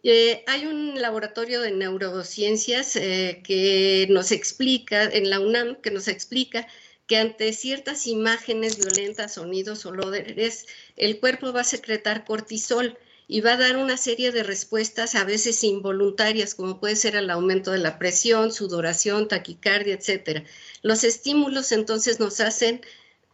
Eh, 0.04 0.44
hay 0.48 0.66
un 0.66 1.02
laboratorio 1.02 1.60
de 1.60 1.72
neurociencias 1.72 2.96
eh, 2.96 3.42
que 3.44 4.08
nos 4.10 4.32
explica, 4.32 5.04
en 5.04 5.30
la 5.30 5.42
UNAM, 5.42 5.76
que 5.82 5.92
nos 5.92 6.08
explica 6.08 6.66
que 7.08 7.18
ante 7.18 7.52
ciertas 7.52 8.08
imágenes 8.08 8.78
violentas, 8.78 9.34
sonidos, 9.34 9.86
olores, 9.86 10.66
el 10.96 11.20
cuerpo 11.20 11.52
va 11.52 11.62
a 11.62 11.66
secretar 11.66 12.24
cortisol 12.24 12.98
y 13.28 13.42
va 13.42 13.54
a 13.54 13.58
dar 13.58 13.76
una 13.76 13.98
serie 13.98 14.32
de 14.32 14.44
respuestas 14.44 15.14
a 15.16 15.26
veces 15.26 15.64
involuntarias, 15.64 16.56
como 16.56 16.80
puede 16.80 16.96
ser 16.96 17.16
el 17.16 17.30
aumento 17.30 17.72
de 17.72 17.80
la 17.80 18.00
presión, 18.00 18.54
sudoración, 18.54 19.28
taquicardia, 19.28 19.96
etcétera. 19.96 20.46
Los 20.84 21.04
estímulos 21.04 21.74
entonces 21.74 22.20
nos 22.20 22.40
hacen 22.40 22.82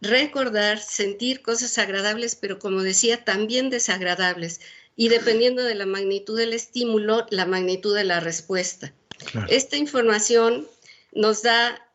recordar, 0.02 0.78
sentir 0.80 1.42
cosas 1.42 1.78
agradables, 1.78 2.36
pero 2.36 2.58
como 2.58 2.82
decía, 2.82 3.24
también 3.24 3.70
desagradables. 3.70 4.60
Y 4.96 5.08
dependiendo 5.08 5.62
de 5.62 5.74
la 5.74 5.86
magnitud 5.86 6.36
del 6.36 6.52
estímulo, 6.52 7.26
la 7.30 7.46
magnitud 7.46 7.94
de 7.96 8.04
la 8.04 8.20
respuesta. 8.20 8.92
Esta 9.48 9.76
información 9.76 10.68
nos 11.12 11.42
da 11.42 11.88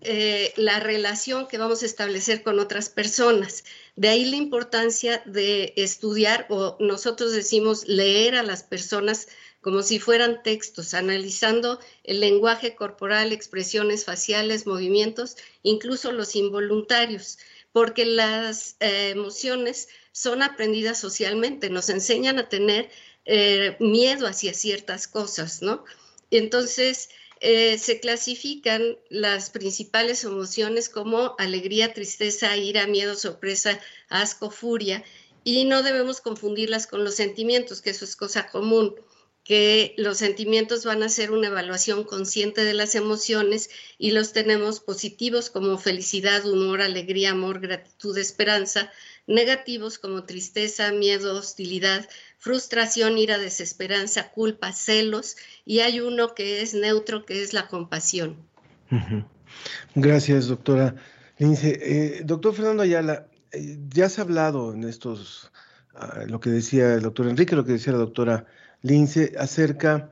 eh, 0.00 0.52
la 0.56 0.80
relación 0.80 1.46
que 1.46 1.58
vamos 1.58 1.82
a 1.82 1.86
establecer 1.86 2.42
con 2.42 2.58
otras 2.58 2.88
personas. 2.88 3.64
De 3.96 4.08
ahí 4.08 4.24
la 4.24 4.36
importancia 4.36 5.22
de 5.26 5.74
estudiar 5.76 6.46
o 6.48 6.78
nosotros 6.80 7.32
decimos 7.32 7.86
leer 7.86 8.34
a 8.34 8.42
las 8.42 8.62
personas 8.62 9.28
como 9.60 9.82
si 9.82 9.98
fueran 9.98 10.42
textos, 10.42 10.94
analizando 10.94 11.80
el 12.04 12.20
lenguaje 12.20 12.74
corporal, 12.74 13.32
expresiones 13.32 14.06
faciales, 14.06 14.66
movimientos, 14.66 15.36
incluso 15.62 16.12
los 16.12 16.34
involuntarios, 16.34 17.38
porque 17.72 18.04
las 18.04 18.76
eh, 18.80 19.10
emociones 19.10 19.88
son 20.12 20.42
aprendidas 20.42 20.98
socialmente, 20.98 21.70
nos 21.70 21.88
enseñan 21.88 22.38
a 22.38 22.48
tener 22.48 22.90
eh, 23.24 23.76
miedo 23.80 24.26
hacia 24.26 24.54
ciertas 24.54 25.06
cosas, 25.06 25.62
¿no? 25.62 25.84
Entonces, 26.30 27.10
eh, 27.40 27.78
se 27.78 28.00
clasifican 28.00 28.98
las 29.08 29.50
principales 29.50 30.24
emociones 30.24 30.88
como 30.88 31.34
alegría, 31.38 31.94
tristeza, 31.94 32.56
ira, 32.56 32.86
miedo, 32.86 33.14
sorpresa, 33.14 33.80
asco, 34.08 34.50
furia, 34.50 35.04
y 35.42 35.64
no 35.64 35.82
debemos 35.82 36.20
confundirlas 36.20 36.86
con 36.86 37.02
los 37.04 37.14
sentimientos, 37.14 37.80
que 37.80 37.90
eso 37.90 38.04
es 38.04 38.16
cosa 38.16 38.48
común 38.48 38.94
que 39.50 39.96
los 39.96 40.18
sentimientos 40.18 40.84
van 40.84 41.02
a 41.02 41.08
ser 41.08 41.32
una 41.32 41.48
evaluación 41.48 42.04
consciente 42.04 42.62
de 42.62 42.72
las 42.72 42.94
emociones 42.94 43.68
y 43.98 44.12
los 44.12 44.32
tenemos 44.32 44.78
positivos 44.78 45.50
como 45.50 45.76
felicidad, 45.76 46.46
humor, 46.46 46.80
alegría, 46.80 47.32
amor, 47.32 47.58
gratitud, 47.58 48.16
esperanza, 48.16 48.92
negativos 49.26 49.98
como 49.98 50.22
tristeza, 50.22 50.92
miedo, 50.92 51.36
hostilidad, 51.36 52.08
frustración, 52.38 53.18
ira, 53.18 53.38
desesperanza, 53.38 54.30
culpa, 54.30 54.70
celos, 54.70 55.34
y 55.66 55.80
hay 55.80 55.98
uno 55.98 56.32
que 56.36 56.62
es 56.62 56.72
neutro, 56.72 57.26
que 57.26 57.42
es 57.42 57.52
la 57.52 57.66
compasión. 57.66 58.36
Gracias, 59.96 60.46
doctora 60.46 60.94
Lince. 61.38 61.76
Eh, 61.82 62.22
doctor 62.24 62.54
Fernando 62.54 62.84
Ayala, 62.84 63.26
eh, 63.50 63.78
ya 63.88 64.06
has 64.06 64.20
hablado 64.20 64.72
en 64.74 64.84
estos, 64.84 65.50
ah, 65.96 66.20
lo 66.28 66.38
que 66.38 66.50
decía 66.50 66.94
el 66.94 67.02
doctor 67.02 67.26
Enrique, 67.26 67.56
lo 67.56 67.64
que 67.64 67.72
decía 67.72 67.94
la 67.94 67.98
doctora 67.98 68.46
Lince, 68.82 69.34
acerca 69.38 70.10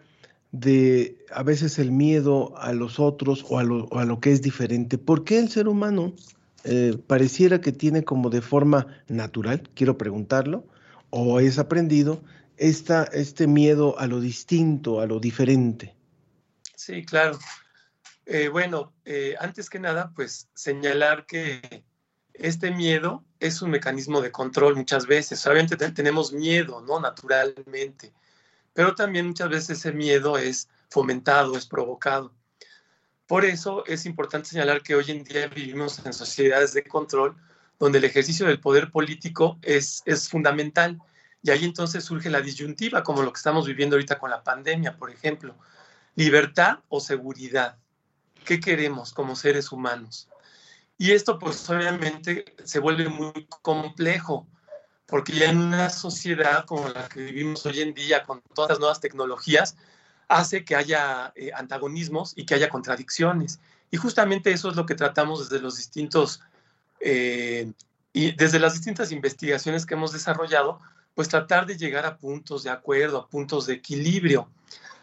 de 0.53 1.25
a 1.31 1.43
veces 1.43 1.79
el 1.79 1.91
miedo 1.91 2.57
a 2.59 2.73
los 2.73 2.99
otros 2.99 3.45
o 3.49 3.59
a 3.59 3.65
lo, 3.65 3.89
a 3.93 4.05
lo 4.05 4.21
que 4.21 4.33
es 4.33 4.43
diferente. 4.43 4.99
¿Por 4.99 5.25
qué 5.25 5.39
el 5.39 5.51
ser 5.51 5.69
humano 5.69 6.15
eh, 6.65 6.99
pareciera 7.07 7.61
que 7.61 7.73
tiene 7.73 8.05
como 8.05 8.31
de 8.31 8.41
forma 8.41 8.87
natural, 9.09 9.69
quiero 9.75 9.99
preguntarlo, 9.99 10.65
o 11.11 11.41
es 11.41 11.59
aprendido 11.59 12.23
esta, 12.57 13.05
este 13.05 13.47
miedo 13.47 13.99
a 13.99 14.07
lo 14.07 14.21
distinto, 14.21 15.01
a 15.01 15.07
lo 15.07 15.21
diferente? 15.21 15.95
Sí, 16.75 17.05
claro. 17.05 17.39
Eh, 18.27 18.49
bueno, 18.49 18.93
eh, 19.05 19.35
antes 19.41 19.71
que 19.71 19.79
nada, 19.79 20.13
pues 20.15 20.49
señalar 20.55 21.25
que 21.27 21.85
este 22.35 22.71
miedo 22.71 23.25
es 23.41 23.63
un 23.63 23.71
mecanismo 23.71 24.21
de 24.21 24.31
control 24.31 24.77
muchas 24.77 25.07
veces. 25.07 25.47
Obviamente 25.47 25.77
tenemos 25.77 26.33
miedo, 26.33 26.81
¿no? 26.83 27.01
Naturalmente. 27.01 28.13
Pero 28.79 28.95
también 28.95 29.27
muchas 29.27 29.49
veces 29.49 29.81
ese 29.81 29.91
miedo 29.91 30.39
es 30.39 30.69
fomentado, 30.89 31.57
es 31.57 31.67
provocado. 31.67 32.33
Por 33.27 33.45
eso 33.45 33.85
es 33.87 34.07
importante 34.07 34.51
señalar 34.51 34.85
que 34.85 34.95
hoy 34.95 35.05
en 35.09 35.25
día 35.25 35.49
vivimos 35.49 35.99
en 36.07 36.13
sociedades 36.13 36.75
de 36.75 36.85
control 36.85 37.35
donde 37.81 37.99
el 37.99 38.05
ejercicio 38.05 38.47
del 38.47 38.61
poder 38.61 38.93
político 38.93 39.59
es, 39.63 40.01
es 40.07 40.29
fundamental. 40.29 40.97
Y 41.43 41.51
ahí 41.51 41.65
entonces 41.65 42.05
surge 42.05 42.31
la 42.31 42.41
disyuntiva, 42.41 43.03
como 43.03 43.25
lo 43.25 43.33
que 43.33 43.39
estamos 43.39 43.67
viviendo 43.67 43.97
ahorita 43.97 44.17
con 44.17 44.31
la 44.31 44.45
pandemia, 44.45 44.97
por 44.97 45.11
ejemplo. 45.11 45.57
Libertad 46.15 46.79
o 46.89 47.01
seguridad. 47.01 47.79
¿Qué 48.45 48.61
queremos 48.61 49.13
como 49.13 49.35
seres 49.35 49.73
humanos? 49.73 50.29
Y 50.97 51.11
esto 51.11 51.41
pues 51.41 51.69
obviamente 51.69 52.55
se 52.63 52.79
vuelve 52.79 53.09
muy 53.09 53.49
complejo, 53.61 54.47
porque 55.09 55.33
ya 55.33 55.49
en 55.49 55.59
una 55.59 55.89
sociedad 55.89 56.67
como 56.67 56.89
la 56.91 57.09
que 57.09 57.21
vivimos 57.21 57.65
hoy 57.65 57.81
en 57.81 57.95
día, 57.95 58.25
con 58.25 58.43
todas 58.55 58.73
las 58.73 58.79
nuevas 58.79 59.01
tecnologías, 59.01 59.75
hace 60.29 60.67
que 60.67 60.77
haya 60.77 61.33
eh, 61.35 61.51
antagonismos 61.55 62.35
y 62.37 62.45
que 62.45 62.55
haya 62.55 62.69
contradicciones. 62.69 63.59
Y 63.91 63.97
justamente 63.97 64.53
eso 64.53 64.69
es 64.69 64.77
lo 64.77 64.85
que 64.85 64.95
tratamos 64.95 65.49
desde 65.49 65.63
los 65.63 65.79
distintos 65.79 66.43
eh, 67.01 67.73
y 68.13 68.33
desde 68.33 68.59
las 68.59 68.75
distintas 68.75 69.11
investigaciones 69.11 69.87
que 69.87 69.95
hemos 69.95 70.13
desarrollado, 70.13 70.79
pues 71.15 71.29
tratar 71.29 71.65
de 71.65 71.79
llegar 71.79 72.05
a 72.05 72.19
puntos 72.19 72.63
de 72.63 72.71
acuerdo, 72.71 73.19
a 73.19 73.29
puntos 73.29 73.67
de 73.67 73.75
equilibrio. 73.75 74.51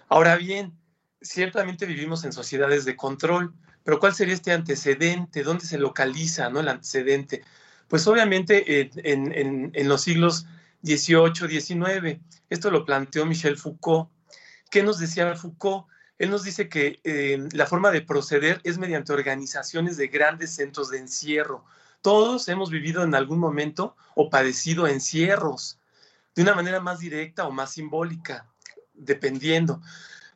Ahora 0.08 0.36
bien, 0.36 0.78
ciertamente 1.20 1.88
vivimos 1.88 2.24
en 2.26 2.32
sociedades 2.32 2.86
de 2.86 2.96
control, 2.96 3.56
pero 3.84 4.00
¿cuál 4.00 4.14
sería 4.14 4.36
este 4.36 4.52
antecedente? 4.52 5.42
¿Dónde 5.42 5.66
se 5.66 5.80
localiza 5.80 6.48
¿no? 6.52 6.60
el 6.60 6.68
antecedente? 6.68 7.44
Pues 7.88 8.08
obviamente 8.08 8.90
en, 8.96 9.72
en 9.74 9.88
los 9.88 10.02
siglos 10.02 10.46
XVIII, 10.86 11.60
XIX. 11.60 12.20
Esto 12.50 12.70
lo 12.70 12.86
planteó 12.86 13.26
Michel 13.26 13.58
Foucault. 13.58 14.10
¿Qué 14.70 14.84
nos 14.84 15.00
decía 15.00 15.36
Foucault? 15.36 15.88
Él 16.18 16.30
nos 16.30 16.44
dice 16.44 16.70
que 16.70 17.00
eh, 17.04 17.50
la 17.52 17.66
forma 17.66 17.92
de 17.92 18.02
proceder 18.02 18.62
es 18.64 18.78
mediante 18.78 19.12
organizaciones 19.12 19.98
de 19.98 20.08
grandes 20.08 20.56
centros 20.56 20.90
de 20.90 21.00
encierro. 21.00 21.66
Todos 22.02 22.48
hemos 22.48 22.70
vivido 22.70 23.04
en 23.04 23.16
algún 23.16 23.40
momento 23.40 23.96
o 24.16 24.30
padecido 24.30 24.88
encierros, 24.88 25.80
de 26.36 26.44
una 26.44 26.54
manera 26.54 26.80
más 26.80 27.00
directa 27.00 27.46
o 27.48 27.52
más 27.52 27.72
simbólica, 27.74 28.46
dependiendo. 28.94 29.82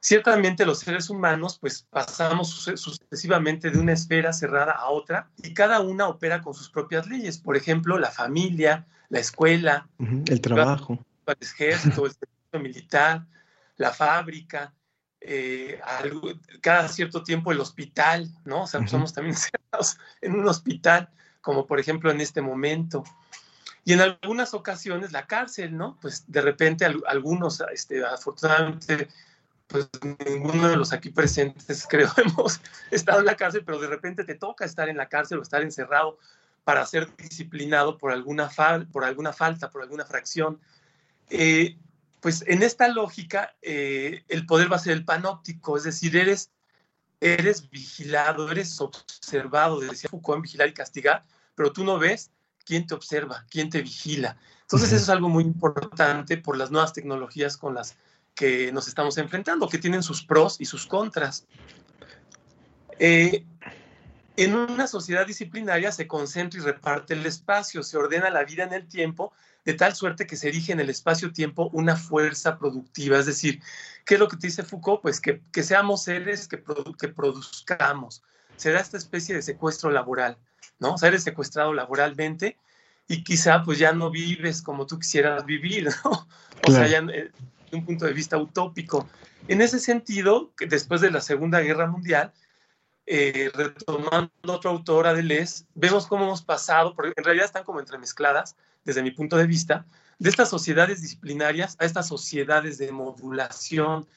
Ciertamente 0.02 0.66
los 0.66 0.80
seres 0.80 1.10
humanos 1.10 1.58
pues 1.60 1.86
pasamos 1.89 2.50
sucesivamente 2.50 3.70
de 3.70 3.80
una 3.80 3.93
esfera 3.93 4.32
cerrada 4.32 4.72
a 4.72 4.89
otra 4.89 5.30
y 5.43 5.54
cada 5.54 5.82
una 5.82 6.08
opera 6.08 6.41
con 6.41 6.54
sus 6.54 6.70
propias 6.70 7.08
leyes. 7.08 7.38
Por 7.38 7.58
ejemplo, 7.58 8.00
la 8.00 8.10
familia, 8.10 8.88
la 9.10 9.20
escuela, 9.20 9.89
el 10.00 10.39
trabajo, 10.39 11.06
el 11.28 11.36
ejército, 11.41 12.06
el 12.06 12.14
servicio 12.14 12.60
militar, 12.62 13.26
la 13.76 13.91
fábrica, 13.91 14.74
eh, 15.22 15.82
cada 16.62 16.88
cierto 16.88 17.24
tiempo 17.24 17.52
el 17.52 17.60
hospital, 17.60 18.30
¿no? 18.45 18.64
O 18.64 18.68
sea, 18.68 18.88
somos 18.88 19.14
también 19.14 19.36
encerrados 19.36 19.97
en 20.22 20.34
un 20.34 20.47
hospital, 20.47 21.10
como 21.41 21.66
por 21.66 21.80
ejemplo 21.80 22.10
en 22.10 22.22
este 22.22 22.41
momento. 22.41 23.04
y 23.84 23.93
en 23.93 24.02
algunas 24.02 24.54
ocasiones 24.54 25.12
la 25.12 25.26
cárcel, 25.28 25.76
¿no? 25.76 25.97
Pues 26.02 26.24
de 26.28 26.41
repente 26.41 26.86
algunos, 26.86 27.62
este, 27.74 28.06
afortunadamente, 28.06 29.10
pues 29.70 29.88
ninguno 30.28 30.68
de 30.68 30.76
los 30.76 30.92
aquí 30.92 31.12
presentes 31.12 31.86
creo 31.90 32.10
hemos 32.18 32.60
estado 32.92 33.20
en 33.20 33.26
la 33.26 33.38
cárcel, 33.38 33.64
pero 33.66 33.80
de 33.80 33.88
repente 33.88 34.26
te 34.26 34.36
toca 34.36 34.66
estar 34.66 34.90
en 34.90 34.98
la 34.98 35.08
cárcel 35.08 35.40
o 35.40 35.44
estar 35.44 35.62
encerrado 35.62 36.18
para 36.64 36.86
ser 36.86 37.16
disciplinado 37.16 37.98
por 37.98 38.12
alguna, 38.12 38.50
fal 38.50 38.88
por 38.88 39.06
alguna 39.06 39.32
falta, 39.32 39.70
por 39.70 39.82
alguna 39.82 40.06
fracción. 40.06 40.60
Eh, 41.30 41.78
pues 42.20 42.44
en 42.48 42.64
esta 42.64 42.88
lógica, 42.90 43.56
eh, 43.62 44.24
el 44.28 44.46
poder 44.46 44.72
va 44.72 44.76
a 44.76 44.80
ser 44.80 44.94
el 44.94 45.06
panóptico, 45.06 45.78
es 45.78 45.84
decir, 45.84 46.18
eres, 46.18 46.52
eres 47.22 47.70
vigilado, 47.70 48.52
eres 48.52 48.82
observado, 48.82 49.80
decía 49.80 50.10
Foucault, 50.10 50.42
vigilar 50.42 50.68
y 50.68 50.74
castigar, 50.74 51.26
pero 51.56 51.72
tú 51.72 51.84
no 51.84 51.98
ves 51.98 52.32
quién 52.66 52.88
te 52.88 52.94
observa, 52.94 53.46
quién 53.50 53.70
te 53.70 53.82
vigila. 53.82 54.36
Entonces, 54.62 54.92
eso 54.92 55.04
es 55.04 55.10
algo 55.10 55.30
muy 55.30 55.44
importante 55.44 56.38
por 56.38 56.58
las 56.58 56.72
nuevas 56.72 56.94
tecnologías 56.94 57.56
con 57.56 57.74
las 57.74 57.96
que 58.40 58.72
nos 58.72 58.88
estamos 58.88 59.18
enfrentando, 59.18 59.68
que 59.68 59.80
tienen 59.80 60.02
sus 60.02 60.24
pros 60.24 60.62
y 60.62 60.66
sus 60.66 60.88
contras. 60.88 61.46
Eh, 62.98 63.44
en 64.38 64.56
una 64.56 64.88
sociedad 64.88 65.28
disciplinaria 65.28 65.92
se 65.92 66.08
concentra 66.08 66.58
y 66.58 66.64
reparte 66.64 67.16
el 67.16 67.26
espacio, 67.26 67.84
se 67.84 67.98
ordena 67.98 68.30
la 68.30 68.46
vida 68.46 68.64
en 68.64 68.72
el 68.72 68.88
tiempo 68.88 69.34
de 69.66 69.74
tal 69.74 69.94
suerte 69.94 70.26
que 70.26 70.38
se 70.38 70.48
erige 70.48 70.72
en 70.72 70.80
el 70.80 70.90
espacio-tiempo 70.90 71.70
una 71.74 71.98
fuerza 71.98 72.58
productiva. 72.58 73.20
Es 73.20 73.26
decir, 73.26 73.62
¿qué 74.06 74.14
es 74.14 74.22
lo 74.22 74.30
que 74.30 74.38
te 74.38 74.48
dice 74.48 74.64
Foucault? 74.64 75.02
Pues 75.02 75.20
que, 75.20 75.42
seamos 75.62 76.04
seres 76.04 76.48
que, 76.48 76.64
que 76.98 77.10
produzcamos. 77.10 78.24
Será 78.56 78.80
esta 78.80 78.96
especie 78.96 79.36
de 79.36 79.42
secuestro 79.42 79.92
laboral, 79.92 80.38
¿no? 80.80 80.94
O 80.94 80.98
sea, 80.98 81.10
eres 81.10 81.24
secuestrado 81.24 81.74
laboralmente 81.74 82.56
y 83.06 83.22
quizá 83.22 83.64
pues 83.64 83.80
ya 83.80 83.92
no 83.92 84.10
vives 84.10 84.62
como 84.62 84.86
tú 84.86 84.98
quisieras 84.98 85.46
vivir, 85.46 85.90
¿no? 86.06 86.26
O 86.66 86.72
sea, 86.72 86.88
ya 86.88 87.00
eh, 87.00 87.32
de 87.70 87.78
un 87.78 87.86
punto 87.86 88.06
de 88.06 88.14
vista 88.14 88.38
utópico. 88.38 89.08
En 89.48 89.62
ese 89.62 89.80
sentido, 89.80 90.52
después 90.60 91.02
de 91.02 91.12
la 91.12 91.22
Segunda 91.22 91.60
Guerra 91.62 91.88
Mundial, 91.88 92.34
eh, 93.06 93.50
retomando 93.54 94.30
otra 94.48 94.70
autora 94.70 95.14
de 95.14 95.24
Les, 95.24 95.66
vemos 95.74 96.06
cómo 96.06 96.26
hemos 96.26 96.44
pasado, 96.44 96.94
porque 96.94 97.14
en 97.16 97.24
realidad 97.24 97.48
están 97.48 97.64
como 97.64 97.80
entremezcladas, 97.80 98.56
desde 98.84 99.02
mi 99.02 99.12
punto 99.12 99.36
de 99.38 99.48
vista, 99.48 99.86
de 100.20 100.30
estas 100.30 100.50
sociedades 100.50 101.02
disciplinarias 101.02 101.76
a 101.80 101.86
estas 101.86 102.08
sociedades 102.08 102.78
de 102.78 102.92
modulación, 102.92 104.08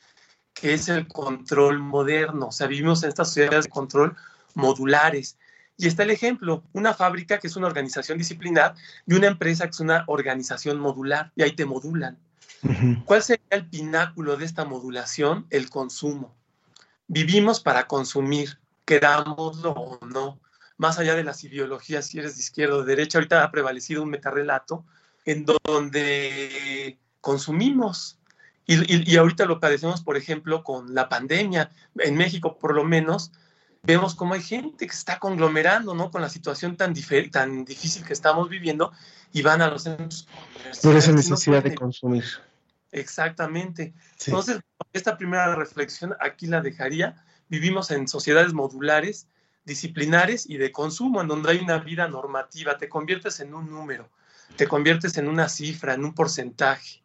que 0.52 0.74
es 0.74 0.88
el 0.88 1.08
control 1.08 1.78
moderno. 1.78 2.48
O 2.48 2.52
sea, 2.52 2.66
vivimos 2.66 3.02
en 3.02 3.08
estas 3.08 3.28
sociedades 3.28 3.64
de 3.64 3.70
control 3.70 4.16
modulares. 4.54 5.38
Y 5.78 5.86
está 5.86 6.02
el 6.02 6.10
ejemplo, 6.10 6.62
una 6.72 6.92
fábrica 6.92 7.38
que 7.38 7.46
es 7.46 7.56
una 7.56 7.68
organización 7.68 8.18
disciplinar 8.18 8.74
y 9.06 9.14
una 9.14 9.28
empresa 9.28 9.64
que 9.64 9.70
es 9.70 9.80
una 9.80 10.04
organización 10.06 10.78
modular, 10.78 11.32
y 11.34 11.42
ahí 11.42 11.52
te 11.52 11.64
modulan. 11.64 12.18
¿Cuál 13.04 13.22
sería 13.22 13.44
el 13.50 13.68
pináculo 13.68 14.36
de 14.36 14.44
esta 14.44 14.64
modulación? 14.64 15.46
El 15.50 15.68
consumo. 15.70 16.34
Vivimos 17.08 17.60
para 17.60 17.86
consumir, 17.86 18.58
querámoslo 18.84 19.72
o 19.72 20.06
no 20.06 20.40
más 20.82 20.98
allá 20.98 21.14
de 21.14 21.22
las 21.22 21.44
ideologías, 21.44 22.06
si 22.06 22.18
eres 22.18 22.36
de 22.36 22.42
izquierda 22.42 22.74
o 22.74 22.80
de 22.80 22.96
derecha, 22.96 23.18
ahorita 23.18 23.44
ha 23.44 23.52
prevalecido 23.52 24.02
un 24.02 24.10
metarrelato 24.10 24.84
en 25.24 25.46
donde 25.46 26.98
consumimos. 27.20 28.18
Y, 28.66 29.16
ahorita 29.16 29.44
lo 29.44 29.60
padecemos, 29.60 30.02
por 30.02 30.16
ejemplo, 30.16 30.64
con 30.64 30.92
la 30.92 31.08
pandemia. 31.08 31.70
En 31.98 32.16
México, 32.16 32.58
por 32.58 32.74
lo 32.74 32.82
menos, 32.82 33.30
vemos 33.82 34.16
cómo 34.16 34.34
hay 34.34 34.42
gente 34.42 34.86
que 34.86 34.92
está 34.92 35.20
conglomerando, 35.20 35.94
¿no? 35.94 36.10
Con 36.10 36.20
la 36.20 36.28
situación 36.28 36.76
tan, 36.76 36.94
tan 37.30 37.64
difícil 37.64 38.04
que 38.04 38.12
estamos 38.12 38.48
viviendo 38.48 38.92
y 39.32 39.42
van 39.42 39.62
a 39.62 39.68
los 39.68 39.84
centros 39.84 40.26
Por 40.82 40.96
esa 40.96 41.12
necesidad 41.12 41.62
de 41.62 41.76
consumir. 41.76 42.24
Exactamente. 42.92 43.94
Entonces, 44.26 44.60
esta 44.92 45.16
primera 45.16 45.54
reflexión 45.54 46.14
aquí 46.20 46.46
la 46.46 46.60
dejaría. 46.60 47.24
Vivimos 47.48 47.90
en 47.90 48.06
sociedades 48.06 48.52
modulares 48.52 49.26
disciplinares 49.64 50.48
y 50.48 50.56
de 50.56 50.72
consumo, 50.72 51.20
en 51.20 51.28
donde 51.28 51.50
hay 51.50 51.58
una 51.58 51.78
vida 51.78 52.08
normativa, 52.08 52.78
te 52.78 52.88
conviertes 52.88 53.40
en 53.40 53.54
un 53.54 53.70
número, 53.70 54.08
te 54.56 54.66
conviertes 54.66 55.16
en 55.18 55.28
una 55.28 55.48
cifra, 55.48 55.94
en 55.94 56.04
un 56.04 56.14
porcentaje. 56.14 57.02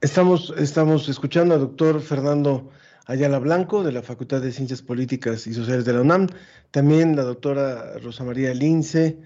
Estamos, 0.00 0.52
estamos 0.58 1.08
escuchando 1.08 1.54
al 1.54 1.60
doctor 1.60 2.00
Fernando 2.00 2.70
Ayala 3.06 3.38
Blanco 3.38 3.82
de 3.82 3.92
la 3.92 4.02
Facultad 4.02 4.40
de 4.40 4.52
Ciencias 4.52 4.82
Políticas 4.82 5.46
y 5.46 5.54
Sociales 5.54 5.84
de 5.84 5.92
la 5.92 6.00
UNAM, 6.00 6.26
también 6.70 7.14
la 7.14 7.22
doctora 7.22 7.98
Rosa 7.98 8.24
María 8.24 8.52
Lince, 8.52 9.18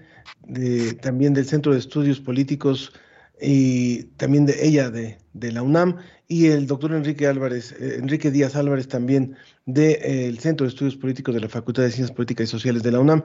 de, 0.43 0.93
también 0.93 1.33
del 1.33 1.45
Centro 1.45 1.73
de 1.73 1.79
Estudios 1.79 2.19
Políticos 2.19 2.93
y 3.41 4.03
también 4.17 4.45
de 4.45 4.65
ella 4.65 4.89
de, 4.89 5.17
de 5.33 5.51
la 5.51 5.63
UNAM, 5.63 5.97
y 6.27 6.47
el 6.47 6.67
doctor 6.67 6.93
Enrique 6.93 7.27
Álvarez, 7.27 7.73
eh, 7.73 7.97
Enrique 7.99 8.31
Díaz 8.31 8.55
Álvarez 8.55 8.87
también 8.87 9.35
del 9.65 10.39
Centro 10.39 10.65
de 10.65 10.69
Estudios 10.69 10.95
Políticos 10.95 11.35
de 11.35 11.41
la 11.41 11.49
Facultad 11.49 11.83
de 11.83 11.91
Ciencias 11.91 12.15
Políticas 12.15 12.47
y 12.47 12.51
Sociales 12.51 12.83
de 12.83 12.91
la 12.91 12.99
UNAM. 12.99 13.23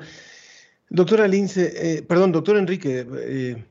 Doctora 0.90 1.28
Lince, 1.28 1.72
eh, 1.76 2.02
perdón, 2.02 2.32
doctor 2.32 2.56
Enrique, 2.56 3.06
eh, 3.12 3.64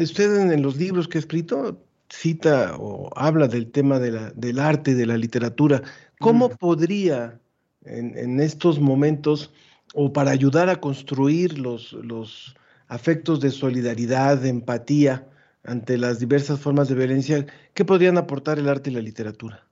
usted 0.00 0.50
en, 0.52 0.62
los 0.62 0.76
libros 0.76 1.06
que 1.06 1.18
ha 1.18 1.20
escrito 1.20 1.84
cita 2.08 2.76
o 2.76 3.10
habla 3.16 3.46
del 3.46 3.70
tema 3.70 3.98
de 3.98 4.10
la, 4.10 4.30
del 4.30 4.58
arte, 4.58 4.94
de 4.94 5.06
la 5.06 5.16
literatura. 5.16 5.82
¿Cómo 6.18 6.48
mm. 6.48 6.56
podría 6.56 7.40
en, 7.84 8.40
estos 8.40 8.80
momentos 8.80 9.52
o 9.94 10.12
para 10.12 10.30
ayudar 10.30 10.70
a 10.70 10.80
construir 10.80 11.58
los, 11.58 11.92
los 11.92 12.56
afectos 12.88 13.40
de 13.40 13.50
solidaridad, 13.50 14.38
de 14.38 14.48
empatía 14.48 15.28
ante 15.64 15.98
las 15.98 16.18
diversas 16.18 16.60
formas 16.60 16.88
de 16.88 16.94
violencia, 16.94 17.46
qué 17.74 17.84
podrían 17.84 18.18
aportar 18.18 18.58
el 18.58 18.68
arte 18.68 18.90
y 18.90 18.94
la 18.94 19.00
literatura? 19.00 19.64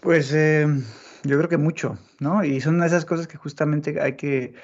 Pues 0.00 0.32
eh, 0.34 0.66
yo 1.22 1.36
creo 1.38 1.48
que 1.48 1.56
mucho, 1.56 1.98
¿no? 2.20 2.44
Y 2.44 2.60
son 2.60 2.82
esas 2.82 3.04
cosas 3.04 3.26
que 3.26 3.38
justamente 3.38 4.00
hay 4.00 4.16
que, 4.16 4.54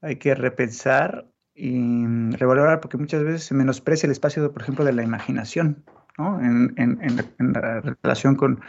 hay 0.00 0.16
que 0.16 0.34
repensar 0.34 1.26
y 1.54 2.06
revalorar 2.36 2.80
porque 2.80 2.96
muchas 2.96 3.22
veces 3.24 3.44
se 3.44 3.54
menosprecia 3.54 4.06
el 4.06 4.12
espacio, 4.12 4.50
por 4.52 4.62
ejemplo, 4.62 4.84
de 4.84 4.92
la 4.92 5.02
imaginación, 5.02 5.84
¿no? 6.18 6.40
En, 6.40 6.74
en, 6.76 6.98
en, 7.38 7.52
la 7.52 7.80
relación 8.02 8.36
con, 8.36 8.60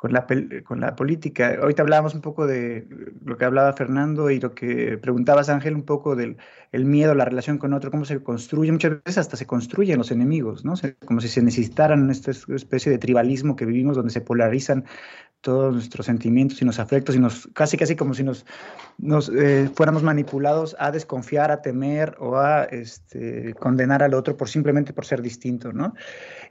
con, 0.00 0.14
la, 0.14 0.26
con 0.64 0.80
la 0.80 0.96
política. 0.96 1.58
Ahorita 1.60 1.82
hablábamos 1.82 2.14
un 2.14 2.22
poco 2.22 2.46
de 2.46 2.88
lo 3.22 3.36
que 3.36 3.44
hablaba 3.44 3.74
Fernando 3.74 4.30
y 4.30 4.40
lo 4.40 4.54
que 4.54 4.96
preguntabas, 4.96 5.50
Ángel, 5.50 5.74
un 5.74 5.82
poco 5.82 6.16
del 6.16 6.38
el 6.72 6.86
miedo, 6.86 7.14
la 7.14 7.26
relación 7.26 7.58
con 7.58 7.74
otro, 7.74 7.90
cómo 7.90 8.06
se 8.06 8.22
construye. 8.22 8.72
Muchas 8.72 8.92
veces 9.04 9.18
hasta 9.18 9.36
se 9.36 9.46
construyen 9.46 9.98
los 9.98 10.10
enemigos, 10.10 10.64
¿no? 10.64 10.72
Como 11.04 11.20
si 11.20 11.28
se 11.28 11.42
necesitaran 11.42 12.08
esta 12.08 12.30
especie 12.30 12.90
de 12.90 12.96
tribalismo 12.96 13.56
que 13.56 13.66
vivimos 13.66 13.94
donde 13.94 14.10
se 14.10 14.22
polarizan 14.22 14.86
todos 15.40 15.72
nuestros 15.74 16.06
sentimientos 16.06 16.60
y 16.60 16.64
nos 16.64 16.78
afectos 16.78 17.16
y 17.16 17.18
nos 17.18 17.48
casi 17.54 17.76
casi 17.76 17.96
como 17.96 18.14
si 18.14 18.22
nos, 18.22 18.44
nos 18.98 19.30
eh, 19.30 19.70
fuéramos 19.74 20.02
manipulados 20.02 20.76
a 20.78 20.90
desconfiar, 20.90 21.50
a 21.50 21.62
temer 21.62 22.16
o 22.18 22.36
a 22.36 22.64
este, 22.64 23.54
condenar 23.54 24.02
al 24.02 24.14
otro 24.14 24.36
por 24.36 24.48
simplemente 24.48 24.92
por 24.92 25.06
ser 25.06 25.22
distinto, 25.22 25.72
¿no? 25.72 25.94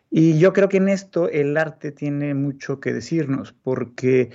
Y 0.10 0.40
yo 0.40 0.54
creo 0.54 0.70
que 0.70 0.78
en 0.78 0.90
esto 0.90 1.30
el 1.30 1.56
arte 1.56 1.92
tiene 1.92 2.34
mucho 2.34 2.80
que 2.80 2.94
decirnos 2.94 3.54
porque 3.54 4.32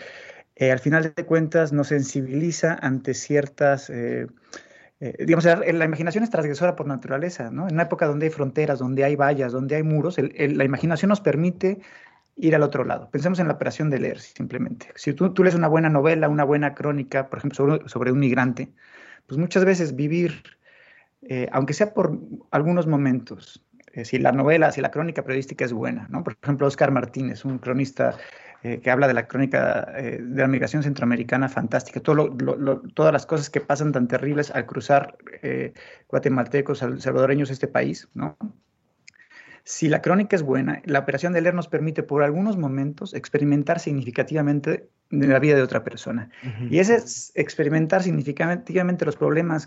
eh, 0.54 0.70
al 0.70 0.78
final 0.78 1.12
de 1.16 1.24
cuentas 1.24 1.72
nos 1.72 1.88
sensibiliza 1.88 2.78
ante 2.80 3.14
ciertas 3.14 3.90
eh, 3.90 4.26
digamos, 5.26 5.44
la, 5.44 5.84
imaginación 5.84 6.24
es 6.24 6.30
transgresora 6.30 6.76
por 6.76 6.86
naturaleza, 6.86 7.50
¿no? 7.50 7.66
En 7.66 7.74
una 7.74 7.82
época 7.82 8.06
donde 8.06 8.26
hay 8.26 8.32
fronteras, 8.32 8.78
donde 8.78 9.04
hay 9.04 9.16
vallas, 9.16 9.52
donde 9.52 9.76
hay 9.76 9.82
muros, 9.82 10.16
la 10.18 10.64
imaginación 10.64 11.08
nos 11.08 11.20
permite 11.20 11.80
ir 12.36 12.54
al 12.54 12.62
otro 12.62 12.84
lado. 12.84 13.10
Pensemos 13.10 13.38
en 13.38 13.48
la 13.48 13.54
operación 13.54 13.90
de 13.90 14.00
leer, 14.00 14.18
simplemente. 14.18 14.88
Si 14.96 15.12
tú, 15.12 15.32
tú 15.32 15.44
lees 15.44 15.54
una 15.54 15.68
buena 15.68 15.88
novela, 15.88 16.28
una 16.28 16.44
buena 16.44 16.74
crónica, 16.74 17.28
por 17.28 17.38
ejemplo, 17.38 17.80
sobre, 17.86 18.12
un 18.12 18.18
migrante, 18.18 18.72
pues 19.26 19.38
muchas 19.38 19.64
veces 19.64 19.94
vivir, 19.94 20.42
eh, 21.22 21.48
aunque 21.52 21.74
sea 21.74 21.94
por 21.94 22.18
algunos 22.50 22.86
momentos, 22.86 23.64
eh, 23.92 24.04
si 24.04 24.18
la 24.18 24.32
novela, 24.32 24.72
si 24.72 24.80
la 24.80 24.90
crónica 24.90 25.22
periodística 25.22 25.64
es 25.64 25.72
buena, 25.72 26.08
¿no? 26.10 26.24
Por 26.24 26.36
ejemplo, 26.42 26.66
Oscar 26.66 26.90
Martínez, 26.90 27.44
un 27.44 27.58
cronista 27.58 28.16
eh, 28.64 28.80
que 28.80 28.90
habla 28.90 29.06
de 29.06 29.14
la 29.14 29.28
crónica 29.28 29.92
de 29.92 30.40
la 30.42 30.48
migración 30.48 30.82
centroamericana 30.82 31.48
fantástica, 31.48 32.00
todo 32.00 32.36
todas 32.94 33.12
las 33.12 33.26
cosas 33.26 33.50
que 33.50 33.60
pasan 33.60 33.92
tan 33.92 34.08
terribles 34.08 34.50
al 34.50 34.66
cruzar 34.66 35.16
guatemaltecos, 36.08 36.78
salvadoreños 36.78 37.50
este 37.50 37.68
país, 37.68 38.08
¿no? 38.14 38.36
Si 39.64 39.88
la 39.88 40.02
crónica 40.02 40.36
es 40.36 40.42
buena, 40.42 40.82
la 40.84 40.98
operación 40.98 41.32
de 41.32 41.40
leer 41.40 41.54
nos 41.54 41.68
permite 41.68 42.02
por 42.02 42.22
algunos 42.22 42.58
momentos 42.58 43.14
experimentar 43.14 43.80
significativamente 43.80 44.90
de 45.20 45.26
la 45.26 45.38
vida 45.38 45.56
de 45.56 45.62
otra 45.62 45.84
persona. 45.84 46.30
Y 46.70 46.78
ese 46.78 46.96
es 46.96 47.32
experimentar 47.34 48.02
significativamente 48.02 49.04
los 49.04 49.16
problemas 49.16 49.66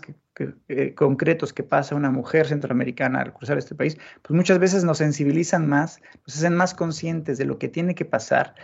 eh, 0.68 0.94
concretos 0.94 1.52
que 1.52 1.62
pasa 1.62 1.94
una 1.94 2.10
mujer 2.10 2.46
centroamericana 2.46 3.20
al 3.20 3.32
cruzar 3.32 3.58
este 3.58 3.74
país, 3.74 3.96
pues 4.22 4.36
muchas 4.36 4.58
veces 4.58 4.84
nos 4.84 4.98
sensibilizan 4.98 5.68
más, 5.68 6.00
nos 6.26 6.36
hacen 6.36 6.54
más 6.54 6.74
conscientes 6.74 7.38
de 7.38 7.44
lo 7.44 7.58
que 7.58 7.68
tiene 7.68 7.94
que 7.94 8.04
pasar 8.04 8.54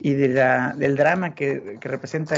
y 0.00 0.14
de 0.14 0.28
la, 0.28 0.74
del 0.76 0.96
drama 0.96 1.34
que, 1.34 1.78
representa 1.80 2.36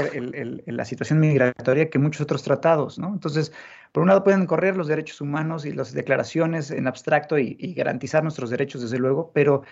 la 0.65 0.85
situación 0.85 1.19
migratoria 1.19 1.89
que 1.89 1.97
muchos 1.97 2.21
otros 2.21 2.43
tratados, 2.43 2.99
¿no? 2.99 3.07
Entonces, 3.13 3.53
por 3.93 4.03
un 4.03 4.09
lado 4.09 4.23
pueden 4.23 4.45
correr 4.45 4.75
los 4.75 4.87
derechos 4.87 5.21
humanos 5.21 5.65
y 5.65 5.71
las 5.71 5.93
declaraciones 5.93 6.71
en 6.71 6.87
abstracto 6.87 7.39
y, 7.39 7.55
y 7.59 7.73
garantizar 7.73 8.21
nuestros 8.21 8.49
derechos, 8.49 8.81
desde 8.81 8.99
luego, 8.99 9.31
pero 9.33 9.63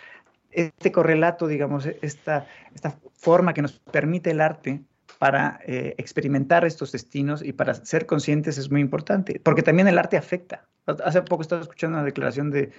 este 0.52 0.92
correlato, 0.92 1.48
digamos, 1.48 1.86
esta, 2.02 2.48
esta 2.74 2.98
forma 3.14 3.54
que 3.54 3.62
nos 3.62 3.80
permite 3.80 4.32
el 4.32 4.42
arte 4.42 4.82
para 5.20 5.60
eh, 5.66 5.94
experimentar 5.98 6.66
estos 6.66 6.92
destinos 6.92 7.44
y 7.44 7.54
para 7.54 7.76
ser 7.76 8.06
conscientes 8.06 8.58
es 8.58 8.72
muy 8.72 8.82
importante, 8.82 9.40
porque 9.44 9.62
también 9.62 9.88
el 9.88 9.98
arte 9.98 10.18
afecta. 10.18 10.66
Hace 10.86 11.22
poco 11.22 11.44
estaba 11.44 11.62
escuchando 11.62 11.98
una 11.98 12.06
declaración 12.06 12.50
de, 12.50 12.72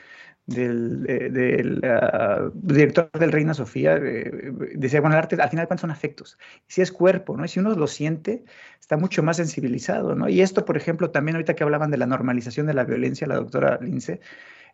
del, 0.47 1.81
ah, 1.85 2.51
director 2.55 3.11
del 3.13 3.33
Reina 3.33 3.55
Sofía, 3.55 3.97
eh, 3.97 4.53
decía, 4.75 5.01
bueno, 5.01 5.15
el 5.17 5.21
arte 5.21 5.37
al 5.41 5.51
final 5.51 5.69
son 5.79 5.91
afectos, 5.91 6.39
si 6.67 6.83
es 6.83 6.93
cuerpo, 6.93 7.37
¿no? 7.37 7.45
Y 7.45 7.49
si 7.49 7.61
uno 7.61 7.75
lo 7.75 7.87
siente, 7.87 8.45
está 8.81 8.97
mucho 8.97 9.23
más 9.23 9.37
sensibilizado, 9.37 10.15
¿no? 10.15 10.29
Y 10.29 10.41
esto, 10.41 10.65
por 10.65 10.77
ejemplo, 10.77 11.11
también 11.11 11.37
ahorita 11.37 11.55
que 11.55 11.63
hablaban 11.63 11.91
de 11.91 11.99
la 11.99 12.07
normalización 12.07 12.67
de 12.67 12.75
la 12.75 12.85
violencia, 12.85 13.27
la 13.27 13.37
doctora 13.37 13.79
Lince, 13.81 14.21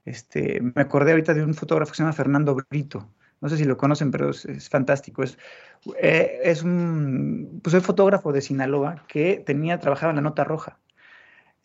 este, 0.05 0.61
me 0.61 0.83
acordé 0.83 1.13
ahorita 1.13 1.35
de 1.35 1.45
un 1.45 1.55
fotógrafo 1.55 1.93
que 1.93 1.97
se 1.97 2.03
llama 2.03 2.13
Fernando 2.13 2.57
Brito. 2.71 3.11
No 3.41 3.49
sé 3.49 3.57
si 3.57 3.65
lo 3.65 3.77
conocen, 3.77 4.11
pero 4.11 4.31
es, 4.31 4.69
fantástico. 4.69 5.23
Es, 5.23 5.39
eh, 6.01 6.41
es 6.43 6.63
un, 6.63 7.61
pues 7.63 7.81
fotógrafo 7.85 8.33
de 8.33 8.41
Sinaloa 8.41 9.05
que 9.07 9.43
tenía, 9.45 9.79
trabajaba 9.79 10.11
en 10.11 10.17
la 10.17 10.23
nota 10.23 10.45
roja. 10.45 10.79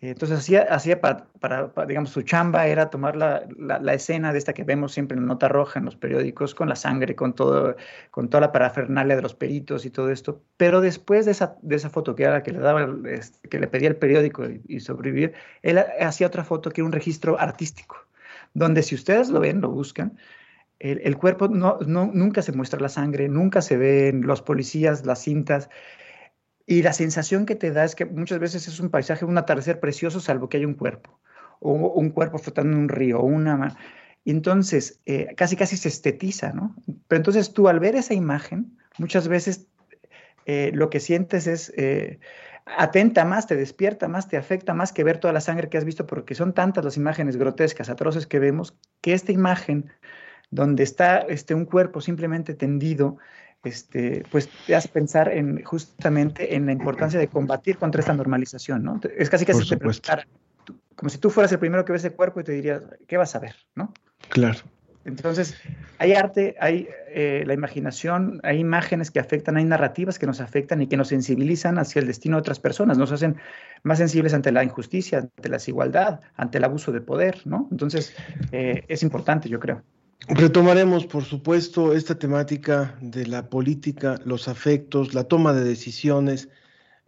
Entonces 0.09 0.39
hacía, 0.39 0.63
hacía 0.63 0.99
para, 1.01 1.25
para, 1.39 1.71
digamos, 1.87 2.09
su 2.09 2.21
chamba 2.23 2.67
era 2.67 2.89
tomar 2.89 3.15
la, 3.15 3.47
la, 3.57 3.93
escena 3.93 4.31
de 4.31 4.37
esta 4.37 4.53
que 4.53 4.63
vemos 4.63 4.91
siempre 4.93 5.17
en 5.17 5.25
nota 5.25 5.47
roja 5.47 5.79
en 5.79 5.85
los 5.85 5.95
periódicos, 5.95 6.53
con 6.55 6.69
la 6.69 6.75
sangre, 6.75 7.15
con 7.15 7.33
todo, 7.33 7.75
con 8.11 8.29
toda 8.29 8.41
la 8.41 8.51
parafernalia 8.51 9.15
de 9.15 9.21
los 9.21 9.33
peritos 9.33 9.85
y 9.85 9.89
todo 9.89 10.09
esto. 10.11 10.41
Pero 10.57 10.81
después 10.81 11.25
de 11.25 11.31
esa, 11.31 11.57
de 11.61 11.75
esa 11.75 11.89
foto 11.89 12.15
que 12.15 12.23
era 12.23 12.33
la 12.33 12.43
que 12.43 12.51
le 12.51 12.59
daba, 12.59 12.87
este, 13.07 13.47
que 13.47 13.59
le 13.59 13.67
pedía 13.67 13.89
el 13.89 13.95
periódico 13.95 14.45
y, 14.45 14.61
y 14.67 14.79
sobrevivir, 14.79 15.33
él 15.61 15.77
hacía 15.77 16.27
otra 16.27 16.43
foto 16.43 16.69
que 16.69 16.81
era 16.81 16.85
un 16.85 16.91
registro 16.91 17.39
artístico 17.39 17.97
donde 18.53 18.83
si 18.83 18.95
ustedes 18.95 19.29
lo 19.29 19.39
ven, 19.39 19.61
lo 19.61 19.69
buscan, 19.69 20.17
el, 20.79 21.15
cuerpo 21.15 21.47
no, 21.47 21.79
nunca 21.81 22.41
se 22.41 22.51
muestra 22.51 22.79
la 22.79 22.89
sangre, 22.89 23.29
nunca 23.29 23.61
se 23.61 23.77
ven 23.77 24.27
los 24.27 24.41
policías, 24.41 25.05
las 25.05 25.23
cintas. 25.23 25.69
Y 26.65 26.81
la 26.81 26.93
sensación 26.93 27.45
que 27.45 27.55
te 27.55 27.71
da 27.71 27.83
es 27.83 27.95
que 27.95 28.05
muchas 28.05 28.39
veces 28.39 28.67
es 28.67 28.79
un 28.79 28.89
paisaje, 28.89 29.25
un 29.25 29.37
atardecer 29.37 29.79
precioso, 29.79 30.19
salvo 30.19 30.49
que 30.49 30.57
hay 30.57 30.65
un 30.65 30.75
cuerpo, 30.75 31.19
o 31.59 31.73
un 31.73 32.09
cuerpo 32.09 32.37
flotando 32.37 32.73
en 32.73 32.83
un 32.83 32.89
río, 32.89 33.19
o 33.19 33.25
una... 33.25 33.77
Entonces, 34.25 35.01
eh, 35.05 35.33
casi 35.35 35.57
casi 35.57 35.75
se 35.75 35.89
estetiza, 35.89 36.53
¿no? 36.53 36.75
Pero 37.09 37.17
entonces 37.17 37.51
tú 37.51 37.67
al 37.67 37.81
ver 37.81 37.95
esa 37.95 38.13
imagen, 38.13 38.77
muchas 38.97 39.27
veces 39.27 39.67
eh, 40.45 40.71
lo 40.73 40.89
que 40.89 40.99
sientes 40.99 41.47
es... 41.47 41.73
Eh, 41.75 42.19
atenta 42.65 43.25
más, 43.25 43.47
te 43.47 43.55
despierta 43.55 44.07
más, 44.07 44.27
te 44.27 44.37
afecta 44.37 44.73
más 44.73 44.93
que 44.93 45.03
ver 45.03 45.17
toda 45.17 45.33
la 45.33 45.41
sangre 45.41 45.69
que 45.69 45.77
has 45.77 45.85
visto, 45.85 46.05
porque 46.05 46.35
son 46.35 46.53
tantas 46.53 46.83
las 46.83 46.97
imágenes 46.97 47.37
grotescas, 47.37 47.89
atroces 47.89 48.27
que 48.27 48.39
vemos, 48.39 48.77
que 49.01 49.13
esta 49.13 49.31
imagen 49.31 49.91
donde 50.49 50.83
está 50.83 51.19
este, 51.19 51.55
un 51.55 51.65
cuerpo 51.65 51.99
simplemente 51.99 52.53
tendido, 52.53 53.17
este, 53.63 54.23
pues 54.31 54.49
te 54.67 54.75
hace 54.75 54.89
pensar 54.89 55.31
en 55.31 55.63
justamente 55.63 56.55
en 56.55 56.65
la 56.65 56.71
importancia 56.71 57.19
de 57.19 57.27
combatir 57.27 57.77
contra 57.77 58.01
esta 58.01 58.13
normalización, 58.13 58.83
¿no? 58.83 58.99
Es 59.17 59.29
casi 59.29 59.45
casi 59.45 59.67
te 59.67 59.77
como 60.95 61.09
si 61.09 61.17
tú 61.17 61.29
fueras 61.29 61.51
el 61.51 61.59
primero 61.59 61.83
que 61.85 61.91
ve 61.91 61.97
ese 61.97 62.11
cuerpo 62.11 62.39
y 62.39 62.43
te 62.43 62.51
dirías, 62.51 62.81
¿qué 63.07 63.17
vas 63.17 63.35
a 63.35 63.39
ver? 63.39 63.55
¿no? 63.75 63.93
Claro. 64.29 64.59
Entonces, 65.05 65.57
hay 65.97 66.13
arte, 66.13 66.55
hay 66.61 66.87
eh, 67.09 67.43
la 67.45 67.53
imaginación, 67.53 68.39
hay 68.43 68.59
imágenes 68.59 69.11
que 69.11 69.19
afectan, 69.19 69.57
hay 69.57 69.65
narrativas 69.65 70.17
que 70.17 70.25
nos 70.25 70.39
afectan 70.39 70.81
y 70.81 70.87
que 70.87 70.95
nos 70.95 71.09
sensibilizan 71.09 71.77
hacia 71.77 71.99
el 71.99 72.07
destino 72.07 72.37
de 72.37 72.41
otras 72.41 72.59
personas, 72.59 72.97
nos 72.97 73.11
hacen 73.11 73.35
más 73.83 73.97
sensibles 73.97 74.33
ante 74.33 74.53
la 74.53 74.63
injusticia, 74.63 75.17
ante 75.17 75.49
la 75.49 75.57
desigualdad, 75.57 76.21
ante 76.37 76.57
el 76.57 76.63
abuso 76.63 76.93
de 76.93 77.01
poder, 77.01 77.41
¿no? 77.43 77.67
Entonces, 77.69 78.15
eh, 78.53 78.85
es 78.87 79.03
importante, 79.03 79.49
yo 79.49 79.59
creo. 79.59 79.83
Retomaremos, 80.27 81.05
por 81.05 81.25
supuesto, 81.25 81.93
esta 81.93 82.17
temática 82.17 82.97
de 83.01 83.27
la 83.27 83.49
política, 83.49 84.19
los 84.23 84.47
afectos, 84.47 85.13
la 85.13 85.25
toma 85.25 85.51
de 85.53 85.65
decisiones 85.65 86.47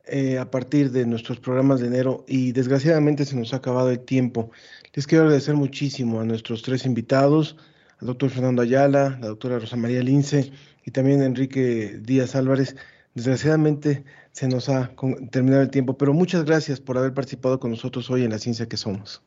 eh, 0.08 0.38
a 0.38 0.52
partir 0.52 0.92
de 0.92 1.06
nuestros 1.06 1.40
programas 1.40 1.80
de 1.80 1.88
enero 1.88 2.26
y 2.28 2.52
desgraciadamente 2.52 3.26
se 3.26 3.36
nos 3.36 3.54
ha 3.54 3.58
acabado 3.58 3.90
el 3.90 4.00
tiempo. 4.00 4.52
Les 4.94 5.08
quiero 5.08 5.24
agradecer 5.24 5.56
muchísimo 5.56 6.20
a 6.20 6.26
nuestros 6.26 6.62
tres 6.62 6.86
invitados 6.86 7.58
al 8.00 8.08
doctor 8.08 8.30
Fernando 8.30 8.62
Ayala, 8.62 9.18
la 9.22 9.28
doctora 9.28 9.60
Rosa 9.60 9.78
María 9.78 10.04
Lince 10.04 10.52
y 10.84 10.92
también 10.92 11.22
Enrique 11.22 11.98
Díaz 12.02 12.36
Álvarez. 12.36 12.76
Desgraciadamente 13.14 14.04
se 14.34 14.48
nos 14.48 14.68
ha 14.68 14.92
terminado 15.32 15.64
el 15.64 15.70
tiempo, 15.70 15.98
pero 15.98 16.14
muchas 16.14 16.44
gracias 16.44 16.82
por 16.82 16.98
haber 16.98 17.14
participado 17.14 17.60
con 17.60 17.72
nosotros 17.72 18.10
hoy 18.10 18.24
en 18.24 18.32
La 18.32 18.40
Ciencia 18.40 18.68
que 18.68 18.76
Somos. 18.78 19.24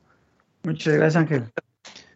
Muchas 0.62 0.95
gracias, 0.95 1.16
Ángel. 1.16 1.45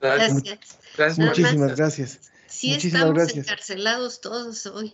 Gracias. 0.00 0.78
Gracias. 0.96 1.26
Muchísimas 1.26 1.76
gracias. 1.76 2.20
Sí, 2.46 2.74
estamos 2.74 3.34
encarcelados 3.34 4.20
todos 4.20 4.66
hoy. 4.66 4.92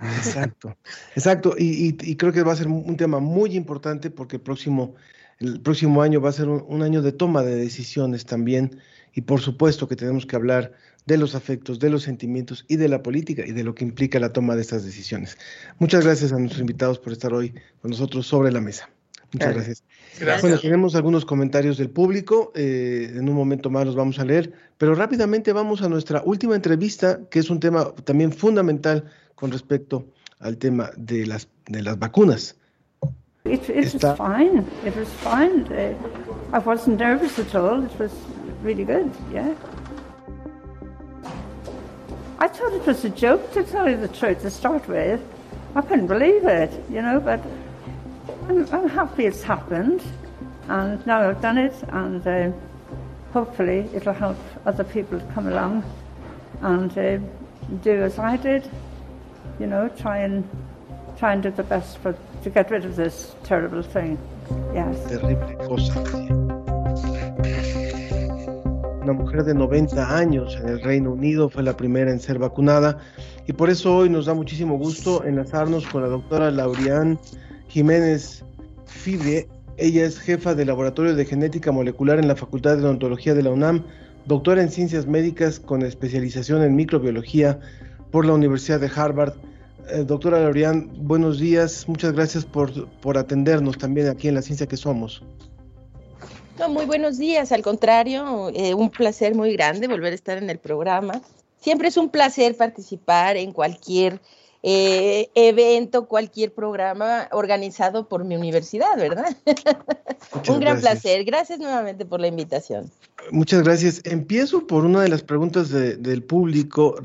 Exacto, 0.00 0.76
exacto. 1.14 1.54
Y, 1.58 1.96
y, 2.00 2.16
creo 2.16 2.32
que 2.32 2.42
va 2.42 2.52
a 2.52 2.56
ser 2.56 2.68
un 2.68 2.96
tema 2.96 3.18
muy 3.18 3.56
importante 3.56 4.10
porque 4.10 4.36
el 4.36 4.42
próximo, 4.42 4.94
el 5.38 5.60
próximo 5.60 6.02
año 6.02 6.20
va 6.20 6.30
a 6.30 6.32
ser 6.32 6.48
un 6.48 6.82
año 6.82 7.02
de 7.02 7.12
toma 7.12 7.42
de 7.42 7.56
decisiones 7.56 8.24
también 8.24 8.80
y 9.14 9.22
por 9.22 9.40
supuesto 9.40 9.88
que 9.88 9.96
tenemos 9.96 10.24
que 10.24 10.36
hablar 10.36 10.72
de 11.04 11.18
los 11.18 11.34
afectos, 11.34 11.78
de 11.78 11.90
los 11.90 12.02
sentimientos 12.02 12.64
y 12.68 12.76
de 12.76 12.88
la 12.88 13.02
política 13.02 13.44
y 13.46 13.52
de 13.52 13.64
lo 13.64 13.74
que 13.74 13.84
implica 13.84 14.20
la 14.20 14.32
toma 14.32 14.54
de 14.56 14.62
estas 14.62 14.84
decisiones. 14.84 15.36
Muchas 15.78 16.04
gracias 16.04 16.32
a 16.32 16.38
nuestros 16.38 16.60
invitados 16.60 16.98
por 16.98 17.12
estar 17.12 17.32
hoy 17.32 17.54
con 17.80 17.90
nosotros 17.90 18.26
sobre 18.26 18.52
la 18.52 18.60
mesa. 18.60 18.90
Muchas 19.32 19.54
gracias. 19.54 19.84
Bueno, 20.40 20.58
tenemos 20.58 20.94
algunos 20.94 21.24
comentarios 21.24 21.76
del 21.76 21.90
público, 21.90 22.52
eh, 22.54 23.12
en 23.14 23.28
un 23.28 23.34
momento 23.34 23.68
más 23.68 23.86
los 23.86 23.94
vamos 23.94 24.18
a 24.18 24.24
leer, 24.24 24.52
pero 24.78 24.94
rápidamente 24.94 25.52
vamos 25.52 25.82
a 25.82 25.88
nuestra 25.88 26.22
última 26.24 26.56
entrevista, 26.56 27.20
que 27.30 27.40
es 27.40 27.50
un 27.50 27.60
tema 27.60 27.92
también 28.04 28.32
fundamental 28.32 29.04
con 29.34 29.50
respecto 29.50 30.06
al 30.40 30.56
tema 30.56 30.90
de 30.96 31.26
las, 31.26 31.48
de 31.66 31.82
las 31.82 31.98
vacunas. 31.98 32.56
It, 33.44 33.62
fine. 33.64 34.64
It 34.84 34.94
was 34.96 35.08
fine. 35.22 35.66
Uh, 35.72 35.94
I 36.52 36.58
wasn't 36.58 36.98
nervous 36.98 37.38
at 37.38 37.54
all. 37.54 37.82
It 37.82 37.98
was 37.98 38.12
really 38.62 38.84
good, 38.84 39.10
yeah. 39.32 39.54
I 42.40 42.46
thought 42.46 42.72
it 42.72 42.86
was 42.86 43.04
a 43.04 43.10
joke, 43.10 43.52
to 43.52 43.64
tell 43.64 43.88
you 43.88 43.96
the 43.96 44.08
truth, 44.08 44.42
to 44.42 44.50
start 44.50 44.86
with. 44.86 45.20
I 45.74 45.80
couldn't 45.82 46.08
believe 46.08 46.44
it, 46.44 46.70
you 46.90 47.00
know, 47.00 47.20
but 47.20 47.40
I'm, 48.48 48.66
I'm 48.72 48.88
happy 48.88 49.26
it's 49.26 49.42
happened, 49.42 50.02
and 50.68 51.04
now 51.06 51.28
I've 51.28 51.40
done 51.40 51.58
it, 51.58 51.74
and 51.88 52.26
uh, 52.26 52.50
hopefully 53.32 53.88
it'll 53.94 54.12
help 54.12 54.38
other 54.66 54.84
people 54.84 55.20
come 55.34 55.48
along 55.48 55.84
and 56.62 56.96
uh, 56.98 57.18
do 57.82 58.02
as 58.02 58.18
I 58.18 58.36
did, 58.36 58.68
you 59.58 59.66
know, 59.66 59.88
try 59.88 60.18
and 60.18 60.48
try 61.18 61.32
and 61.32 61.42
do 61.42 61.50
the 61.50 61.62
best 61.62 61.98
for 61.98 62.16
to 62.42 62.50
get 62.50 62.70
rid 62.70 62.84
of 62.84 62.96
this 62.96 63.34
terrible 63.44 63.82
thing. 63.82 64.18
Yes. 64.72 64.96
Terrible 65.08 65.54
cosa. 65.66 66.38
una 69.08 69.22
mujer 69.22 69.42
de 69.42 69.54
90 69.54 70.18
años 70.18 70.54
en 70.60 70.68
el 70.68 70.82
Reino 70.82 71.12
Unido, 71.12 71.48
fue 71.48 71.62
la 71.62 71.74
primera 71.74 72.10
en 72.10 72.20
ser 72.20 72.38
vacunada 72.38 72.98
y 73.46 73.54
por 73.54 73.70
eso 73.70 73.96
hoy 73.96 74.10
nos 74.10 74.26
da 74.26 74.34
muchísimo 74.34 74.76
gusto 74.76 75.24
enlazarnos 75.24 75.86
con 75.86 76.02
la 76.02 76.08
doctora 76.08 76.50
Laurian 76.50 77.18
Jiménez 77.68 78.44
Fibre. 78.86 79.48
Ella 79.76 80.04
es 80.04 80.18
jefa 80.18 80.54
del 80.54 80.66
Laboratorio 80.66 81.14
de 81.14 81.24
Genética 81.24 81.70
Molecular 81.70 82.18
en 82.18 82.28
la 82.28 82.36
Facultad 82.36 82.76
de 82.76 82.84
Odontología 82.84 83.34
de 83.34 83.42
la 83.42 83.50
UNAM, 83.50 83.84
doctora 84.26 84.62
en 84.62 84.70
Ciencias 84.70 85.06
Médicas 85.06 85.60
con 85.60 85.82
especialización 85.82 86.62
en 86.62 86.74
microbiología 86.74 87.60
por 88.10 88.26
la 88.26 88.32
Universidad 88.32 88.80
de 88.80 88.90
Harvard. 88.94 89.34
Eh, 89.90 90.04
doctora 90.04 90.40
Laurian, 90.40 90.90
buenos 91.06 91.38
días, 91.38 91.88
muchas 91.88 92.12
gracias 92.12 92.44
por, 92.44 92.88
por 93.00 93.16
atendernos 93.16 93.78
también 93.78 94.08
aquí 94.08 94.28
en 94.28 94.34
La 94.34 94.42
Ciencia 94.42 94.66
que 94.66 94.76
Somos 94.76 95.22
muy 96.66 96.86
buenos 96.86 97.18
días, 97.18 97.52
al 97.52 97.62
contrario, 97.62 98.50
eh, 98.52 98.74
un 98.74 98.90
placer 98.90 99.34
muy 99.34 99.52
grande 99.52 99.86
volver 99.86 100.12
a 100.12 100.16
estar 100.16 100.38
en 100.38 100.50
el 100.50 100.58
programa. 100.58 101.22
Siempre 101.60 101.88
es 101.88 101.96
un 101.96 102.10
placer 102.10 102.56
participar 102.56 103.36
en 103.36 103.52
cualquier 103.52 104.20
eh, 104.62 105.28
evento, 105.34 106.06
cualquier 106.08 106.52
programa 106.52 107.28
organizado 107.32 108.08
por 108.08 108.24
mi 108.24 108.36
universidad, 108.36 108.96
¿verdad? 108.96 109.36
un 110.48 110.60
gran 110.60 110.80
placer. 110.80 111.24
Gracias 111.24 111.58
nuevamente 111.58 112.04
por 112.04 112.20
la 112.20 112.26
invitación. 112.28 112.90
Muchas 113.30 113.62
gracias. 113.62 114.00
Empiezo 114.04 114.66
por 114.66 114.84
una 114.84 115.02
de 115.02 115.08
las 115.08 115.22
preguntas 115.22 115.70
del 115.70 116.22
público. 116.22 116.96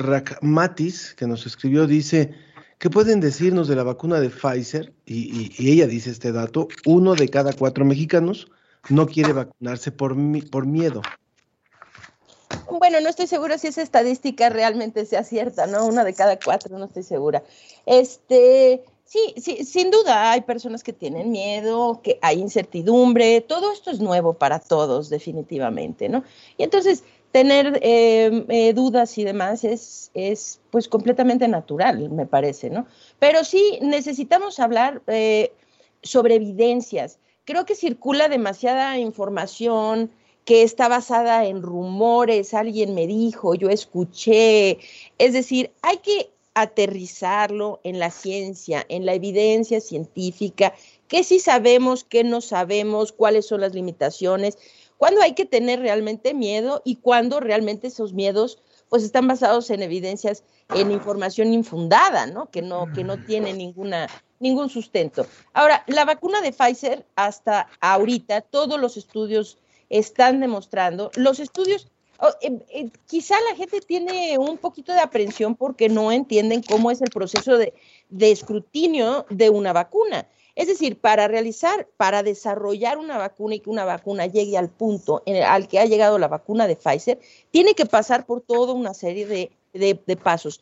Matis, 0.41 1.13
que 1.15 1.27
nos 1.27 1.45
escribió, 1.45 1.87
dice 1.87 2.31
¿Qué 2.79 2.89
pueden 2.89 3.21
decirnos 3.21 3.69
de 3.69 3.77
la 3.77 3.83
vacuna 3.83 4.19
de 4.19 4.29
Pfizer? 4.29 4.91
Y, 5.05 5.15
y- 5.33 5.51
y 5.57 5.71
ella 5.71 5.87
dice 5.87 6.09
este 6.09 6.33
dato, 6.33 6.67
uno 6.85 7.15
de 7.15 7.29
cada 7.29 7.53
cuatro 7.53 7.85
mexicanos 7.85 8.47
no 8.89 9.05
quiere 9.07 9.31
vacunarse 9.31 9.93
por, 9.93 10.15
mi- 10.15 10.41
por 10.41 10.65
miedo. 10.65 11.01
Bueno, 12.79 12.99
no 12.99 13.09
estoy 13.09 13.27
segura 13.27 13.57
si 13.57 13.67
esa 13.67 13.81
estadística 13.81 14.49
realmente 14.49 15.05
sea 15.05 15.23
cierta, 15.23 15.67
¿no? 15.67 15.85
Una 15.85 16.03
de 16.03 16.13
cada 16.13 16.37
cuatro, 16.39 16.77
no 16.77 16.85
estoy 16.85 17.03
segura. 17.03 17.43
Este, 17.85 18.83
sí, 19.05 19.33
sí, 19.37 19.63
sin 19.63 19.91
duda 19.91 20.31
hay 20.31 20.41
personas 20.41 20.83
que 20.83 20.93
tienen 20.93 21.31
miedo, 21.31 22.01
que 22.03 22.19
hay 22.21 22.39
incertidumbre, 22.39 23.41
todo 23.41 23.71
esto 23.71 23.91
es 23.91 23.99
nuevo 23.99 24.33
para 24.33 24.59
todos, 24.59 25.09
definitivamente, 25.09 26.09
¿no? 26.09 26.23
Y 26.57 26.63
entonces, 26.63 27.03
tener 27.31 27.79
eh, 27.81 28.45
eh, 28.49 28.73
dudas 28.73 29.17
y 29.17 29.23
demás 29.23 29.63
es, 29.63 30.11
es, 30.13 30.61
pues, 30.69 30.87
completamente 30.87 31.47
natural, 31.47 32.09
me 32.11 32.27
parece, 32.27 32.69
¿no? 32.69 32.85
Pero 33.19 33.43
sí 33.43 33.79
necesitamos 33.81 34.59
hablar 34.59 35.01
eh, 35.07 35.51
sobre 36.03 36.35
evidencias. 36.35 37.17
Creo 37.45 37.65
que 37.65 37.75
circula 37.75 38.29
demasiada 38.29 38.99
información 38.99 40.11
que 40.45 40.63
está 40.63 40.87
basada 40.87 41.45
en 41.45 41.61
rumores, 41.61 42.53
alguien 42.53 42.93
me 42.93 43.07
dijo, 43.07 43.55
yo 43.55 43.69
escuché. 43.69 44.79
Es 45.17 45.33
decir, 45.33 45.71
hay 45.81 45.97
que 45.97 46.31
aterrizarlo 46.53 47.79
en 47.83 47.99
la 47.99 48.11
ciencia, 48.11 48.85
en 48.89 49.05
la 49.05 49.13
evidencia 49.13 49.81
científica, 49.81 50.73
qué 51.07 51.23
sí 51.23 51.39
sabemos, 51.39 52.03
qué 52.03 52.23
no 52.23 52.41
sabemos, 52.41 53.11
cuáles 53.11 53.47
son 53.47 53.61
las 53.61 53.73
limitaciones, 53.73 54.57
cuándo 54.97 55.21
hay 55.21 55.33
que 55.33 55.45
tener 55.45 55.79
realmente 55.79 56.33
miedo 56.33 56.81
y 56.85 56.97
cuándo 56.97 57.39
realmente 57.39 57.87
esos 57.87 58.13
miedos 58.13 58.59
pues 58.89 59.03
están 59.03 59.27
basados 59.27 59.71
en 59.71 59.81
evidencias, 59.81 60.43
en 60.75 60.91
información 60.91 61.51
infundada, 61.51 62.27
¿no? 62.27 62.51
Que 62.51 62.61
no, 62.61 62.93
que 62.93 63.03
no 63.03 63.17
tiene 63.25 63.51
ninguna, 63.51 64.07
ningún 64.39 64.69
sustento. 64.69 65.25
Ahora, 65.53 65.83
la 65.87 66.05
vacuna 66.05 66.41
de 66.41 66.51
Pfizer, 66.51 67.03
hasta 67.15 67.67
ahorita, 67.81 68.41
todos 68.41 68.79
los 68.79 68.95
estudios 68.95 69.57
están 69.99 70.39
demostrando, 70.39 71.11
los 71.15 71.39
estudios, 71.39 71.87
oh, 72.19 72.29
eh, 72.41 72.59
eh, 72.69 72.89
quizá 73.07 73.35
la 73.49 73.55
gente 73.55 73.79
tiene 73.81 74.37
un 74.37 74.57
poquito 74.57 74.91
de 74.91 74.99
aprensión 74.99 75.55
porque 75.55 75.87
no 75.89 76.11
entienden 76.11 76.63
cómo 76.63 76.89
es 76.91 77.01
el 77.01 77.09
proceso 77.09 77.57
de, 77.57 77.73
de 78.09 78.31
escrutinio 78.31 79.25
de 79.29 79.49
una 79.49 79.71
vacuna. 79.73 80.27
Es 80.55 80.67
decir, 80.67 80.99
para 80.99 81.27
realizar, 81.27 81.87
para 81.97 82.21
desarrollar 82.21 82.97
una 82.97 83.17
vacuna 83.17 83.55
y 83.55 83.59
que 83.59 83.69
una 83.71 83.85
vacuna 83.85 84.27
llegue 84.27 84.55
al 84.57 84.69
punto 84.69 85.23
en 85.25 85.35
el- 85.37 85.43
al 85.43 85.67
que 85.67 85.79
ha 85.79 85.85
llegado 85.85 86.19
la 86.19 86.27
vacuna 86.27 86.67
de 86.67 86.75
Pfizer, 86.75 87.19
tiene 87.51 87.73
que 87.73 87.85
pasar 87.87 88.25
por 88.25 88.41
toda 88.41 88.73
una 88.73 88.93
serie 88.93 89.25
de, 89.25 89.51
de- 89.73 90.15
pasos. 90.17 90.61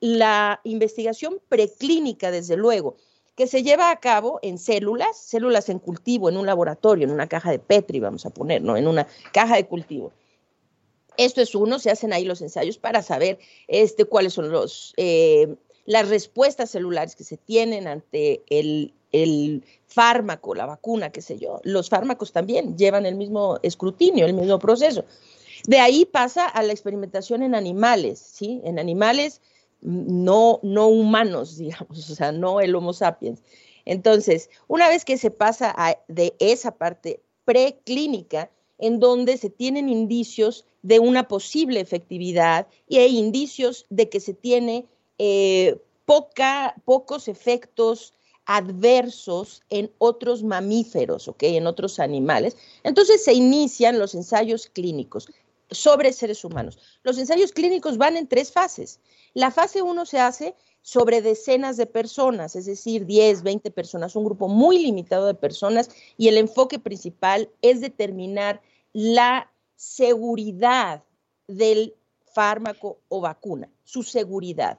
La 0.00 0.60
investigación 0.64 1.40
preclínica, 1.48 2.30
desde 2.30 2.56
luego, 2.56 2.96
que 3.36 3.46
se 3.46 3.62
lleva 3.62 3.90
a 3.90 4.00
cabo 4.00 4.40
en 4.42 4.58
células, 4.58 5.16
células 5.16 5.68
en 5.68 5.78
cultivo, 5.78 6.28
en 6.28 6.38
un 6.38 6.46
laboratorio, 6.46 7.04
en 7.04 7.12
una 7.12 7.28
caja 7.28 7.50
de 7.50 7.58
Petri, 7.58 8.00
vamos 8.00 8.24
a 8.24 8.30
poner, 8.30 8.62
¿no? 8.62 8.76
En 8.76 8.88
una 8.88 9.06
caja 9.32 9.56
de 9.56 9.66
cultivo. 9.66 10.12
Esto 11.18 11.42
es 11.42 11.54
uno, 11.54 11.78
se 11.78 11.90
hacen 11.90 12.12
ahí 12.12 12.24
los 12.24 12.40
ensayos 12.40 12.78
para 12.78 13.02
saber 13.02 13.38
este, 13.68 14.06
cuáles 14.06 14.32
son 14.32 14.50
los, 14.50 14.94
eh, 14.96 15.54
las 15.84 16.08
respuestas 16.08 16.70
celulares 16.70 17.14
que 17.14 17.24
se 17.24 17.36
tienen 17.36 17.86
ante 17.86 18.42
el, 18.48 18.94
el 19.12 19.64
fármaco, 19.86 20.54
la 20.54 20.66
vacuna, 20.66 21.10
qué 21.10 21.20
sé 21.20 21.38
yo. 21.38 21.60
Los 21.62 21.90
fármacos 21.90 22.32
también 22.32 22.76
llevan 22.76 23.04
el 23.04 23.16
mismo 23.16 23.58
escrutinio, 23.62 24.26
el 24.26 24.34
mismo 24.34 24.58
proceso. 24.58 25.04
De 25.66 25.78
ahí 25.78 26.06
pasa 26.06 26.46
a 26.46 26.62
la 26.62 26.72
experimentación 26.72 27.42
en 27.42 27.54
animales, 27.54 28.18
¿sí? 28.18 28.60
En 28.64 28.78
animales 28.78 29.40
no, 29.80 30.60
no 30.62 30.88
humanos, 30.88 31.56
digamos, 31.58 32.10
o 32.10 32.14
sea, 32.14 32.32
no 32.32 32.60
el 32.60 32.74
Homo 32.74 32.92
sapiens. 32.92 33.42
Entonces, 33.84 34.50
una 34.66 34.88
vez 34.88 35.04
que 35.04 35.16
se 35.16 35.30
pasa 35.30 35.74
de 36.08 36.34
esa 36.40 36.72
parte 36.72 37.22
preclínica, 37.44 38.50
en 38.78 38.98
donde 39.00 39.38
se 39.38 39.48
tienen 39.48 39.88
indicios 39.88 40.66
de 40.82 40.98
una 40.98 41.28
posible 41.28 41.80
efectividad 41.80 42.66
y 42.88 42.98
hay 42.98 43.18
indicios 43.18 43.86
de 43.88 44.08
que 44.08 44.20
se 44.20 44.34
tiene 44.34 44.86
eh, 45.18 45.80
poca, 46.04 46.74
pocos 46.84 47.28
efectos 47.28 48.12
adversos 48.44 49.62
en 49.70 49.90
otros 49.98 50.42
mamíferos, 50.42 51.26
¿ok? 51.26 51.42
En 51.44 51.66
otros 51.66 51.98
animales. 51.98 52.56
Entonces 52.84 53.24
se 53.24 53.32
inician 53.32 53.98
los 53.98 54.14
ensayos 54.14 54.68
clínicos 54.68 55.28
sobre 55.70 56.12
seres 56.12 56.44
humanos. 56.44 56.78
Los 57.02 57.18
ensayos 57.18 57.52
clínicos 57.52 57.98
van 57.98 58.16
en 58.16 58.28
tres 58.28 58.52
fases. 58.52 59.00
La 59.34 59.50
fase 59.50 59.82
1 59.82 60.06
se 60.06 60.18
hace 60.18 60.54
sobre 60.82 61.20
decenas 61.20 61.76
de 61.76 61.86
personas, 61.86 62.54
es 62.54 62.66
decir, 62.66 63.06
10, 63.06 63.42
20 63.42 63.70
personas, 63.72 64.14
un 64.14 64.24
grupo 64.24 64.46
muy 64.46 64.78
limitado 64.78 65.26
de 65.26 65.34
personas 65.34 65.90
y 66.16 66.28
el 66.28 66.38
enfoque 66.38 66.78
principal 66.78 67.50
es 67.60 67.80
determinar 67.80 68.60
la 68.92 69.50
seguridad 69.74 71.02
del 71.48 71.94
fármaco 72.32 72.98
o 73.08 73.20
vacuna, 73.20 73.68
su 73.82 74.04
seguridad. 74.04 74.78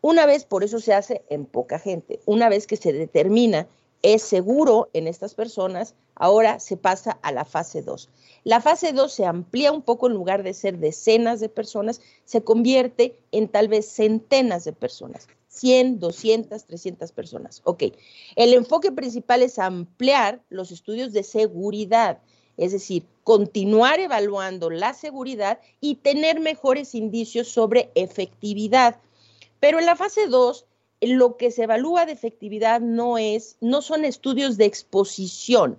Una 0.00 0.26
vez, 0.26 0.44
por 0.44 0.64
eso 0.64 0.80
se 0.80 0.92
hace 0.92 1.24
en 1.28 1.46
poca 1.46 1.78
gente, 1.78 2.20
una 2.26 2.48
vez 2.48 2.66
que 2.66 2.76
se 2.76 2.92
determina 2.92 3.68
es 4.02 4.22
seguro 4.22 4.88
en 4.92 5.08
estas 5.08 5.34
personas, 5.34 5.94
ahora 6.14 6.60
se 6.60 6.76
pasa 6.76 7.18
a 7.22 7.32
la 7.32 7.44
fase 7.44 7.82
2. 7.82 8.08
La 8.44 8.60
fase 8.60 8.92
2 8.92 9.12
se 9.12 9.26
amplía 9.26 9.72
un 9.72 9.82
poco 9.82 10.06
en 10.06 10.14
lugar 10.14 10.42
de 10.42 10.54
ser 10.54 10.78
decenas 10.78 11.40
de 11.40 11.48
personas, 11.48 12.00
se 12.24 12.42
convierte 12.42 13.18
en 13.32 13.48
tal 13.48 13.68
vez 13.68 13.86
centenas 13.86 14.64
de 14.64 14.72
personas, 14.72 15.28
100, 15.48 15.98
200, 15.98 16.64
300 16.64 17.12
personas. 17.12 17.60
Ok, 17.64 17.84
el 18.36 18.54
enfoque 18.54 18.92
principal 18.92 19.42
es 19.42 19.58
ampliar 19.58 20.42
los 20.48 20.70
estudios 20.70 21.12
de 21.12 21.24
seguridad, 21.24 22.20
es 22.56 22.72
decir, 22.72 23.04
continuar 23.24 24.00
evaluando 24.00 24.70
la 24.70 24.94
seguridad 24.94 25.60
y 25.80 25.96
tener 25.96 26.40
mejores 26.40 26.94
indicios 26.94 27.48
sobre 27.48 27.90
efectividad. 27.94 28.96
Pero 29.60 29.78
en 29.78 29.86
la 29.86 29.96
fase 29.96 30.26
2, 30.28 30.66
lo 31.00 31.36
que 31.36 31.50
se 31.50 31.64
evalúa 31.64 32.06
de 32.06 32.12
efectividad 32.12 32.80
no 32.80 33.18
es, 33.18 33.56
no 33.60 33.82
son 33.82 34.04
estudios 34.04 34.56
de 34.56 34.64
exposición, 34.64 35.78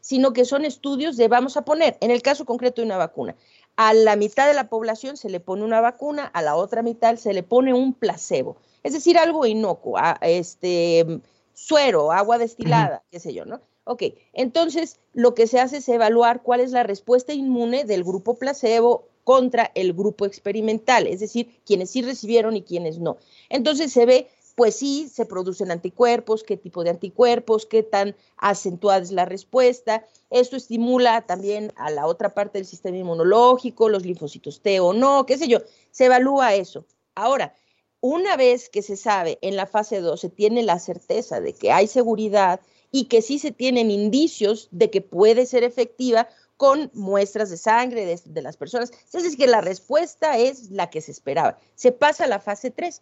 sino 0.00 0.32
que 0.32 0.44
son 0.44 0.64
estudios 0.64 1.16
de, 1.16 1.28
vamos 1.28 1.56
a 1.56 1.64
poner, 1.64 1.96
en 2.00 2.10
el 2.10 2.22
caso 2.22 2.44
concreto 2.44 2.80
de 2.80 2.86
una 2.86 2.96
vacuna, 2.96 3.36
a 3.76 3.94
la 3.94 4.16
mitad 4.16 4.46
de 4.46 4.54
la 4.54 4.68
población 4.68 5.16
se 5.16 5.30
le 5.30 5.40
pone 5.40 5.64
una 5.64 5.80
vacuna, 5.80 6.24
a 6.24 6.42
la 6.42 6.56
otra 6.56 6.82
mitad 6.82 7.16
se 7.16 7.32
le 7.32 7.42
pone 7.42 7.72
un 7.74 7.94
placebo, 7.94 8.56
es 8.82 8.92
decir, 8.92 9.18
algo 9.18 9.46
inocuo, 9.46 9.96
a- 9.98 10.18
este 10.22 11.20
suero, 11.54 12.12
agua 12.12 12.38
destilada, 12.38 13.02
qué 13.10 13.20
sé 13.20 13.32
yo, 13.34 13.44
¿no? 13.44 13.60
Ok, 13.84 14.02
entonces 14.34 15.00
lo 15.14 15.34
que 15.34 15.46
se 15.46 15.60
hace 15.60 15.78
es 15.78 15.88
evaluar 15.88 16.42
cuál 16.42 16.60
es 16.60 16.72
la 16.72 16.82
respuesta 16.82 17.32
inmune 17.32 17.84
del 17.84 18.04
grupo 18.04 18.34
placebo 18.34 19.08
contra 19.24 19.70
el 19.74 19.92
grupo 19.92 20.24
experimental, 20.26 21.06
es 21.06 21.20
decir, 21.20 21.60
quienes 21.64 21.90
sí 21.90 22.02
recibieron 22.02 22.56
y 22.56 22.62
quienes 22.62 22.98
no. 22.98 23.16
Entonces 23.48 23.92
se 23.92 24.06
ve, 24.06 24.28
pues 24.58 24.74
sí, 24.74 25.08
se 25.08 25.24
producen 25.24 25.70
anticuerpos, 25.70 26.42
qué 26.42 26.56
tipo 26.56 26.82
de 26.82 26.90
anticuerpos, 26.90 27.64
qué 27.64 27.84
tan 27.84 28.16
acentuada 28.38 29.00
es 29.00 29.12
la 29.12 29.24
respuesta. 29.24 30.04
Esto 30.30 30.56
estimula 30.56 31.24
también 31.28 31.72
a 31.76 31.90
la 31.90 32.06
otra 32.08 32.34
parte 32.34 32.58
del 32.58 32.66
sistema 32.66 32.96
inmunológico, 32.96 33.88
los 33.88 34.04
linfocitos 34.04 34.60
T 34.60 34.80
o 34.80 34.92
no, 34.92 35.26
qué 35.26 35.38
sé 35.38 35.46
yo. 35.46 35.60
Se 35.92 36.06
evalúa 36.06 36.56
eso. 36.56 36.86
Ahora, 37.14 37.54
una 38.00 38.36
vez 38.36 38.68
que 38.68 38.82
se 38.82 38.96
sabe 38.96 39.38
en 39.42 39.54
la 39.54 39.66
fase 39.66 40.00
2, 40.00 40.20
se 40.20 40.28
tiene 40.28 40.64
la 40.64 40.80
certeza 40.80 41.40
de 41.40 41.52
que 41.52 41.70
hay 41.70 41.86
seguridad 41.86 42.58
y 42.90 43.04
que 43.04 43.22
sí 43.22 43.38
se 43.38 43.52
tienen 43.52 43.92
indicios 43.92 44.66
de 44.72 44.90
que 44.90 45.02
puede 45.02 45.46
ser 45.46 45.62
efectiva 45.62 46.26
con 46.56 46.90
muestras 46.94 47.48
de 47.50 47.58
sangre 47.58 48.06
de, 48.06 48.42
las 48.42 48.56
personas. 48.56 48.90
Es 48.90 49.22
decir, 49.22 49.38
que 49.38 49.46
la 49.46 49.60
respuesta 49.60 50.36
es 50.36 50.72
la 50.72 50.90
que 50.90 51.00
se 51.00 51.12
esperaba. 51.12 51.60
Se 51.76 51.92
pasa 51.92 52.24
a 52.24 52.26
la 52.26 52.40
fase 52.40 52.72
3. 52.72 53.00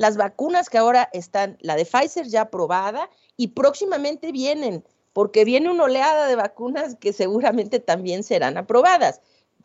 Las 0.00 0.16
vacunas 0.16 0.70
que 0.70 0.78
ahora 0.78 1.10
están, 1.12 1.58
la 1.60 1.76
de 1.76 1.84
Pfizer 1.84 2.26
ya 2.26 2.40
aprobada 2.40 3.10
y 3.36 3.48
próximamente 3.48 4.32
vienen, 4.32 4.82
porque 5.12 5.44
viene 5.44 5.70
una 5.70 5.84
oleada 5.84 6.26
de 6.26 6.36
vacunas 6.36 6.96
que 6.98 7.12
seguramente 7.12 7.80
también 7.80 8.22
serán 8.22 8.56
aprobadas. 8.56 9.20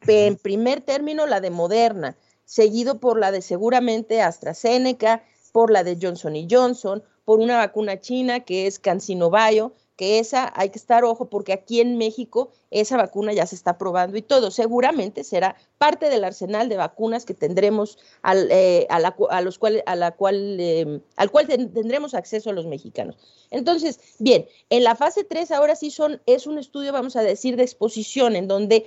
En 0.05 0.36
primer 0.36 0.81
término, 0.81 1.25
la 1.25 1.39
de 1.39 1.51
Moderna, 1.51 2.17
seguido 2.43 2.99
por 2.99 3.17
la 3.17 3.31
de 3.31 3.41
seguramente 3.41 4.21
AstraZeneca, 4.21 5.23
por 5.53 5.71
la 5.71 5.86
de 5.86 5.97
Johnson 6.01 6.36
y 6.36 6.49
Johnson, 6.51 7.01
por 7.23 7.39
una 7.39 7.55
vacuna 7.55 8.01
china 8.01 8.41
que 8.41 8.67
es 8.67 8.77
CanSinoBio, 8.77 9.71
que 9.96 10.20
esa 10.20 10.52
hay 10.56 10.70
que 10.70 10.78
estar 10.78 11.04
ojo 11.06 11.30
porque 11.30 11.54
aquí 11.54 11.80
en 11.80 11.98
México 11.98 12.52
esa 12.70 12.98
vacuna 12.98 13.32
ya 13.32 13.46
se 13.46 13.56
está 13.56 13.78
probando 13.78 14.18
y 14.18 14.22
todo. 14.22 14.52
Seguramente 14.52 15.24
será 15.24 15.56
parte 15.78 16.10
del 16.10 16.24
arsenal 16.26 16.68
de 16.68 16.78
vacunas 16.78 17.24
que 17.26 17.34
tendremos 17.34 17.98
al, 18.22 18.50
eh, 18.52 18.88
a, 18.89 19.00
la, 19.00 19.16
a 19.30 19.41
los 19.41 19.58
cuales, 19.58 19.84
a 19.86 19.96
la 19.96 20.12
cual, 20.12 20.58
eh, 20.60 21.00
al 21.16 21.32
cual 21.32 21.48
ten- 21.48 21.74
tendremos 21.74 22.14
acceso 22.14 22.52
los 22.52 22.66
mexicanos. 22.66 23.18
Entonces, 23.52 24.00
bien, 24.20 24.46
en 24.70 24.84
la 24.84 24.96
fase 24.96 25.24
3 25.24 25.52
ahora 25.52 25.76
sí 25.76 25.91
son, 25.91 26.22
es 26.26 26.46
un 26.48 26.58
estudio, 26.58 26.91
vamos 26.91 27.16
a 27.16 27.22
decir, 27.24 27.56
de 27.56 27.64
exposición, 27.64 28.36
en 28.36 28.48
donde 28.50 28.86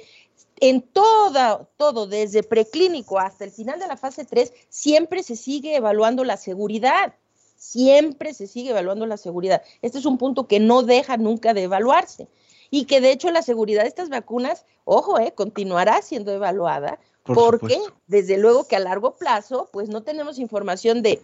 en 0.61 0.83
toda, 0.83 1.69
todo, 1.77 2.07
desde 2.07 2.43
preclínico 2.43 3.19
hasta 3.19 3.45
el 3.45 3.51
final 3.53 3.79
de 3.79 3.87
la 3.87 3.97
fase 3.97 4.25
3, 4.25 4.53
siempre 4.69 5.23
se 5.23 5.37
sigue 5.37 5.77
evaluando 5.77 6.25
la 6.25 6.37
seguridad. 6.37 7.15
Siempre 7.59 8.33
se 8.33 8.47
sigue 8.47 8.71
evaluando 8.71 9.05
la 9.05 9.19
seguridad. 9.19 9.63
Este 9.83 9.99
es 9.99 10.07
un 10.07 10.17
punto 10.17 10.47
que 10.47 10.61
no 10.61 10.83
deja 10.83 11.19
nunca 11.19 11.53
de 11.53 11.65
evaluarse 11.65 12.29
y 12.71 12.85
que 12.85 13.01
de 13.03 13.13
hecho 13.13 13.31
la 13.31 13.43
seguridad 13.43 13.83
de 13.83 13.89
estas 13.89 14.09
vacunas, 14.09 14.65
ojo, 14.85 15.19
eh, 15.19 15.33
continuará 15.35 16.01
siendo 16.01 16.33
evaluada 16.33 16.99
porque 17.35 17.79
desde 18.07 18.39
luego 18.39 18.67
que 18.67 18.77
a 18.77 18.81
largo 18.81 19.17
plazo, 19.17 19.69
pues 19.73 19.89
no 19.89 20.03
tenemos 20.03 20.39
información 20.39 21.03
de 21.03 21.21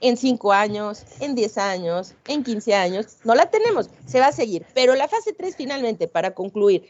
en 0.00 0.16
5 0.16 0.52
años, 0.52 1.04
en 1.20 1.34
10 1.34 1.58
años, 1.58 2.14
en 2.26 2.44
15 2.44 2.74
años, 2.74 3.06
no 3.24 3.34
la 3.34 3.50
tenemos, 3.50 3.88
se 4.06 4.20
va 4.20 4.28
a 4.28 4.32
seguir. 4.32 4.64
Pero 4.74 4.94
la 4.94 5.08
fase 5.08 5.32
3 5.32 5.56
finalmente, 5.56 6.08
para 6.08 6.34
concluir, 6.34 6.88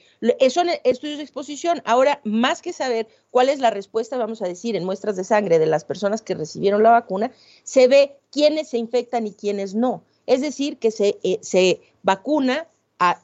son 0.51 0.69
estudios 0.85 1.19
de 1.19 1.25
exposición. 1.25 1.83
Ahora, 1.85 2.21
más 2.25 2.63
que 2.63 2.73
saber 2.73 3.09
cuál 3.31 3.49
es 3.49 3.59
la 3.59 3.71
respuesta, 3.71 4.17
vamos 4.17 4.43
a 4.43 4.49
decir, 4.49 4.77
en 4.77 4.85
muestras 4.85 5.17
de 5.17 5.25
sangre 5.25 5.59
de 5.59 5.67
las 5.67 5.85
personas 5.85 6.23
que 6.23 6.35
recibieron 6.35 6.83
la 6.83 6.91
vacuna, 6.91 7.31
se 7.63 7.89
ve 7.89 8.17
quiénes 8.31 8.69
se 8.69 8.79
infectan 8.79 9.27
y 9.27 9.33
quiénes 9.33 9.75
no. 9.75 10.03
Es 10.27 10.41
decir, 10.41 10.79
que 10.79 10.91
se, 10.91 11.19
eh, 11.23 11.39
se 11.43 11.81
vacuna, 12.03 12.67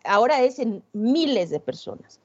ahora 0.05 0.43
es 0.43 0.59
en 0.59 0.83
miles 0.93 1.51
de 1.51 1.61
personas. 1.61 2.21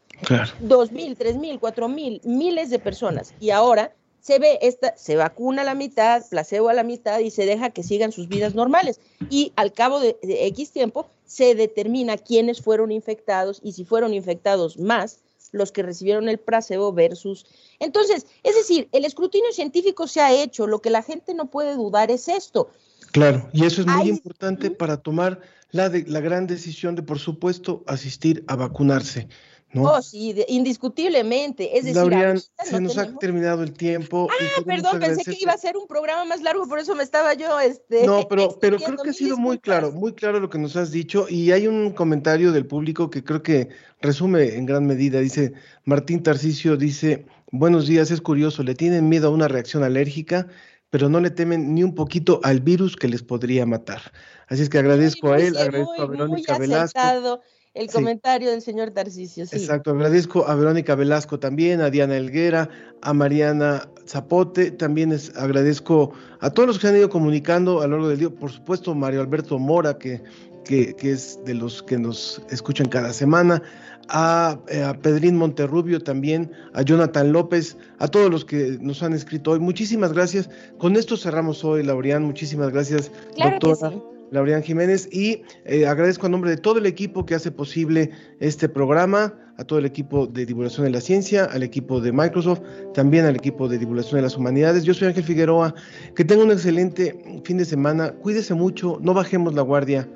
Dos 0.60 0.91
mil, 0.91 1.16
tres 1.16 1.38
mil, 1.38 1.60
cuatro 1.60 1.88
mil, 1.88 2.22
miles 2.24 2.70
de 2.70 2.80
personas. 2.80 3.34
Y 3.39 3.51
ahora 3.51 3.93
se 4.28 4.39
ve 4.39 4.59
esta, 4.61 4.93
se 4.97 5.15
vacuna 5.15 5.61
a 5.61 5.65
la 5.65 5.73
mitad, 5.73 6.21
placebo 6.30 6.67
a 6.67 6.73
la 6.73 6.84
mitad 6.84 7.19
y 7.19 7.32
se 7.32 7.45
deja 7.45 7.69
que 7.69 7.82
sigan 7.82 8.11
sus 8.11 8.28
vidas 8.28 8.55
normales. 8.55 8.99
Y 9.30 9.53
al 9.55 9.71
cabo 9.71 10.01
de, 10.01 10.17
X 10.21 10.71
tiempo 10.71 11.09
se 11.25 11.55
determina 11.55 12.17
quiénes 12.17 12.61
fueron 12.61 12.91
infectados 12.91 13.61
y 13.63 13.71
si 13.71 13.86
fueron 13.86 14.13
infectados 14.13 14.78
más 14.80 15.21
los 15.53 15.71
que 15.71 15.82
recibieron 15.82 16.28
el 16.28 16.39
placebo 16.39 16.91
versus. 16.91 17.45
Entonces, 17.80 18.28
es 18.43 18.53
decir, 18.53 18.89
el 18.91 19.05
escrutinio 19.05 19.53
científico 19.53 20.07
se 20.07 20.19
ha 20.19 20.34
hecho, 20.34 20.67
lo 20.67 20.82
que 20.82 20.89
la 20.89 21.03
gente 21.03 21.34
no 21.34 21.49
puede 21.49 21.75
dudar 21.75 22.11
es 22.11 22.28
esto. 22.28 22.69
Claro, 23.13 23.49
y 23.53 23.63
eso 23.63 23.80
es 23.80 23.88
muy 23.88 24.09
importante 24.09 24.71
para 24.71 24.97
tomar 24.97 25.39
la, 25.71 25.88
de, 25.88 26.03
la 26.05 26.19
gran 26.19 26.47
decisión 26.47 26.95
de, 26.95 27.01
por 27.01 27.19
supuesto, 27.19 27.82
asistir 27.88 28.43
a 28.47 28.57
vacunarse. 28.57 29.30
Oh, 29.76 30.01
sí, 30.01 30.34
indiscutiblemente. 30.47 31.78
Es 31.78 31.86
decir, 31.86 32.41
se 32.63 32.82
nos 32.82 32.97
ha 32.97 33.13
terminado 33.18 33.63
el 33.63 33.74
tiempo. 33.74 34.28
Ah, 34.32 34.61
perdón, 34.65 34.99
pensé 34.99 35.24
que 35.24 35.38
iba 35.39 35.51
a 35.51 35.57
ser 35.57 35.76
un 35.78 35.88
programa 35.88 36.26
más 36.26 36.41
largo, 36.41 36.68
por 36.68 36.80
eso 36.80 36.95
me 36.95 37.03
estaba 37.03 37.34
yo. 37.34 37.59
Este, 37.59 38.05
no, 38.05 38.28
pero, 38.28 38.57
pero 38.61 38.78
creo 38.78 38.97
que 38.97 39.09
ha 39.09 39.13
sido 39.13 39.38
muy 39.38 39.59
claro, 39.59 39.91
muy 39.91 40.13
claro 40.13 40.39
lo 40.39 40.49
que 40.49 40.57
nos 40.57 40.76
has 40.76 40.91
dicho. 40.91 41.28
Y 41.30 41.51
hay 41.51 41.68
un 41.68 41.91
comentario 41.91 42.51
del 42.51 42.65
público 42.65 43.09
que 43.09 43.24
creo 43.24 43.43
que 43.43 43.70
resume 44.01 44.55
en 44.55 44.65
gran 44.65 44.86
medida. 44.86 45.20
Dice 45.20 45.53
Martín 45.84 46.24
Tarcicio: 46.24 46.78
dice, 46.78 47.26
Buenos 47.51 47.88
días, 47.88 48.11
es 48.11 48.20
curioso, 48.20 48.61
le 48.61 48.76
tienen 48.76 49.07
miedo 49.07 49.30
a 49.30 49.32
una 49.32 49.47
reacción 49.47 49.82
alérgica, 49.82 50.47
pero 50.89 51.07
no 51.07 51.22
le 51.22 51.30
temen 51.30 51.74
ni 51.74 51.82
un 51.82 51.95
poquito 51.95 52.41
al 52.43 52.59
virus 52.59 52.97
que 52.97 53.07
les 53.07 53.24
podría 53.24 53.65
matar. 53.65 54.01
Así 54.47 54.63
es 54.63 54.70
que 54.70 54.80
agradezco 54.80 55.32
a 55.32 55.39
él, 55.39 55.55
agradezco 55.55 56.01
a 56.01 56.05
Verónica 56.07 56.57
Velasco 56.57 57.41
el 57.78 57.91
comentario 57.91 58.49
del 58.49 58.61
señor 58.61 58.91
Tarcisio. 58.91 59.45
Sí. 59.45 59.55
Exacto, 59.55 59.91
agradezco 59.91 60.47
a 60.47 60.55
Verónica 60.55 60.95
Velasco 60.95 61.39
también, 61.39 61.80
a 61.82 61.89
Diana 61.89 62.17
Elguera, 62.17 62.69
a 63.01 63.13
Mariana 63.13 63.88
Zapote, 64.07 64.71
también 64.71 65.11
es, 65.11 65.36
agradezco 65.36 66.11
a 66.39 66.49
todos 66.49 66.67
los 66.67 66.78
que 66.78 66.84
se 66.84 66.88
han 66.89 66.97
ido 66.97 67.09
comunicando 67.09 67.82
a 67.82 67.88
lo 67.88 67.97
largo 67.97 68.09
del 68.09 68.19
día, 68.19 68.30
por 68.30 68.51
supuesto 68.51 68.95
Mario 68.95 69.21
Alberto 69.21 69.59
Mora, 69.59 69.97
que, 69.97 70.23
que, 70.65 70.95
es 71.01 71.39
de 71.45 71.53
los 71.53 71.84
que 71.84 71.97
nos 71.97 72.41
escuchan 72.49 72.88
cada 72.88 73.13
semana, 73.13 73.61
a, 74.09 74.59
eh, 74.69 74.84
a, 74.84 74.93
Pedrín 74.93 75.38
Monterrubio 75.38 76.01
también, 76.01 76.51
a 76.73 76.82
Jonathan 76.82 77.32
López, 77.32 77.78
a 77.99 78.07
todos 78.07 78.32
los 78.32 78.43
que 78.43 78.78
nos 78.82 79.03
han 79.03 79.13
escrito 79.13 79.51
hoy. 79.51 79.59
Muchísimas 79.59 80.13
gracias. 80.13 80.49
Con 80.78 80.95
esto 80.95 81.15
cerramos 81.15 81.63
hoy, 81.63 81.84
Laureán. 81.84 82.23
Muchísimas 82.23 82.71
gracias, 82.71 83.11
doctora. 83.38 83.91
Laureán 84.32 84.63
Jiménez, 84.63 85.07
y 85.11 85.43
eh, 85.65 85.86
agradezco 85.88 86.25
a 86.25 86.30
nombre 86.30 86.49
de 86.49 86.57
todo 86.57 86.80
el 86.80 86.86
equipo 86.86 87.25
que 87.25 87.36
hace 87.36 87.51
posible 87.51 88.11
este 88.39 88.67
programa, 88.67 89.34
a 89.57 89.63
todo 89.63 89.80
el 89.80 89.86
equipo 89.86 90.28
de 90.28 90.45
divulgación 90.45 90.86
de 90.86 90.91
la 90.91 91.01
ciencia, 91.01 91.45
al 91.45 91.63
equipo 91.63 91.99
de 91.99 92.11
Microsoft, 92.11 92.61
también 92.93 93.25
al 93.25 93.36
equipo 93.36 93.67
de 93.67 93.78
divulgación 93.78 94.17
de 94.17 94.23
las 94.23 94.38
humanidades. 94.38 94.84
Yo 94.84 94.93
soy 94.93 95.07
Ángel 95.07 95.23
Figueroa, 95.23 95.73
que 96.15 96.23
tenga 96.23 96.43
un 96.43 96.51
excelente 96.51 97.41
fin 97.43 97.57
de 97.57 97.65
semana, 97.65 98.11
cuídese 98.11 98.53
mucho, 98.53 98.99
no 99.01 99.13
bajemos 99.13 99.53
la 99.55 99.63
guardia, 99.63 100.07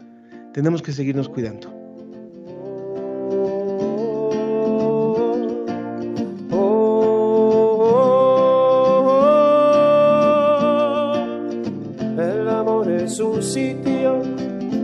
tenemos 0.54 0.82
que 0.82 0.92
seguirnos 0.92 1.28
cuidando. 1.28 1.82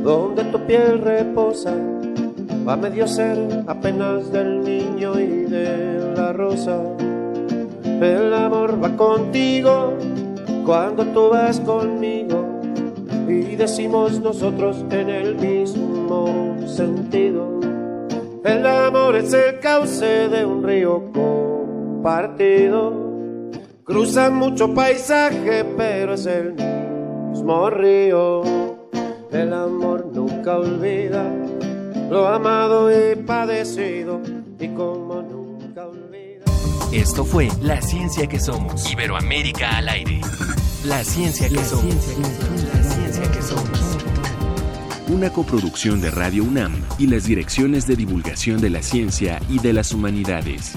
Donde 0.08 0.46
tu 0.46 0.60
piel 0.66 1.02
reposa, 1.02 1.76
va 2.66 2.78
medio 2.78 3.06
ser 3.10 3.38
apenas 3.68 4.32
del 4.32 4.62
niño 4.64 5.20
y 5.20 5.44
de 5.44 6.14
la 6.16 6.32
rosa. 6.32 6.82
El 7.84 8.34
amor 8.34 8.82
va 8.82 8.96
contigo 8.96 9.96
cuando 10.66 11.04
tú 11.08 11.28
vas 11.32 11.60
conmigo 11.60 12.46
y 13.28 13.58
decimos 13.58 14.22
nosotros 14.22 14.86
en 14.92 15.10
el 15.10 15.36
mismo 15.36 16.56
sentido. 16.66 17.60
El 18.46 18.66
amor 18.66 19.18
es 19.18 19.34
el 19.34 19.60
cauce 19.60 20.30
de 20.30 20.46
un 20.46 20.64
río 20.64 21.12
compartido. 21.12 22.94
Cruza 23.84 24.30
mucho 24.30 24.74
paisaje, 24.74 25.66
pero 25.76 26.14
es 26.14 26.26
el 26.26 26.54
mismo 26.54 27.70
río. 27.70 28.67
El 29.32 29.54
amor 29.54 30.10
nunca 30.14 30.58
olvida 30.58 31.24
lo 32.10 32.28
amado 32.28 32.90
y 32.90 33.16
padecido 33.16 34.22
y 34.58 34.70
como 34.70 35.22
nunca 35.22 35.86
olvida. 35.86 36.46
Esto 36.94 37.26
fue 37.26 37.50
La 37.62 37.82
Ciencia 37.82 38.28
que 38.28 38.40
Somos. 38.40 38.90
Iberoamérica 38.92 39.78
al 39.78 39.90
aire. 39.90 40.22
La 40.86 41.04
Ciencia 41.04 41.50
que 41.50 41.64
Somos. 41.64 41.96
La 42.74 42.84
Ciencia 42.84 43.32
que 43.32 43.42
Somos. 43.42 43.98
Una 45.10 45.30
coproducción 45.32 46.00
de 46.00 46.12
Radio 46.12 46.44
UNAM 46.44 46.82
y 46.98 47.08
las 47.08 47.26
direcciones 47.26 47.86
de 47.86 47.98
divulgación 47.98 48.62
de 48.62 48.70
la 48.70 48.82
ciencia 48.82 49.42
y 49.50 49.60
de 49.60 49.74
las 49.74 49.92
humanidades. 49.92 50.74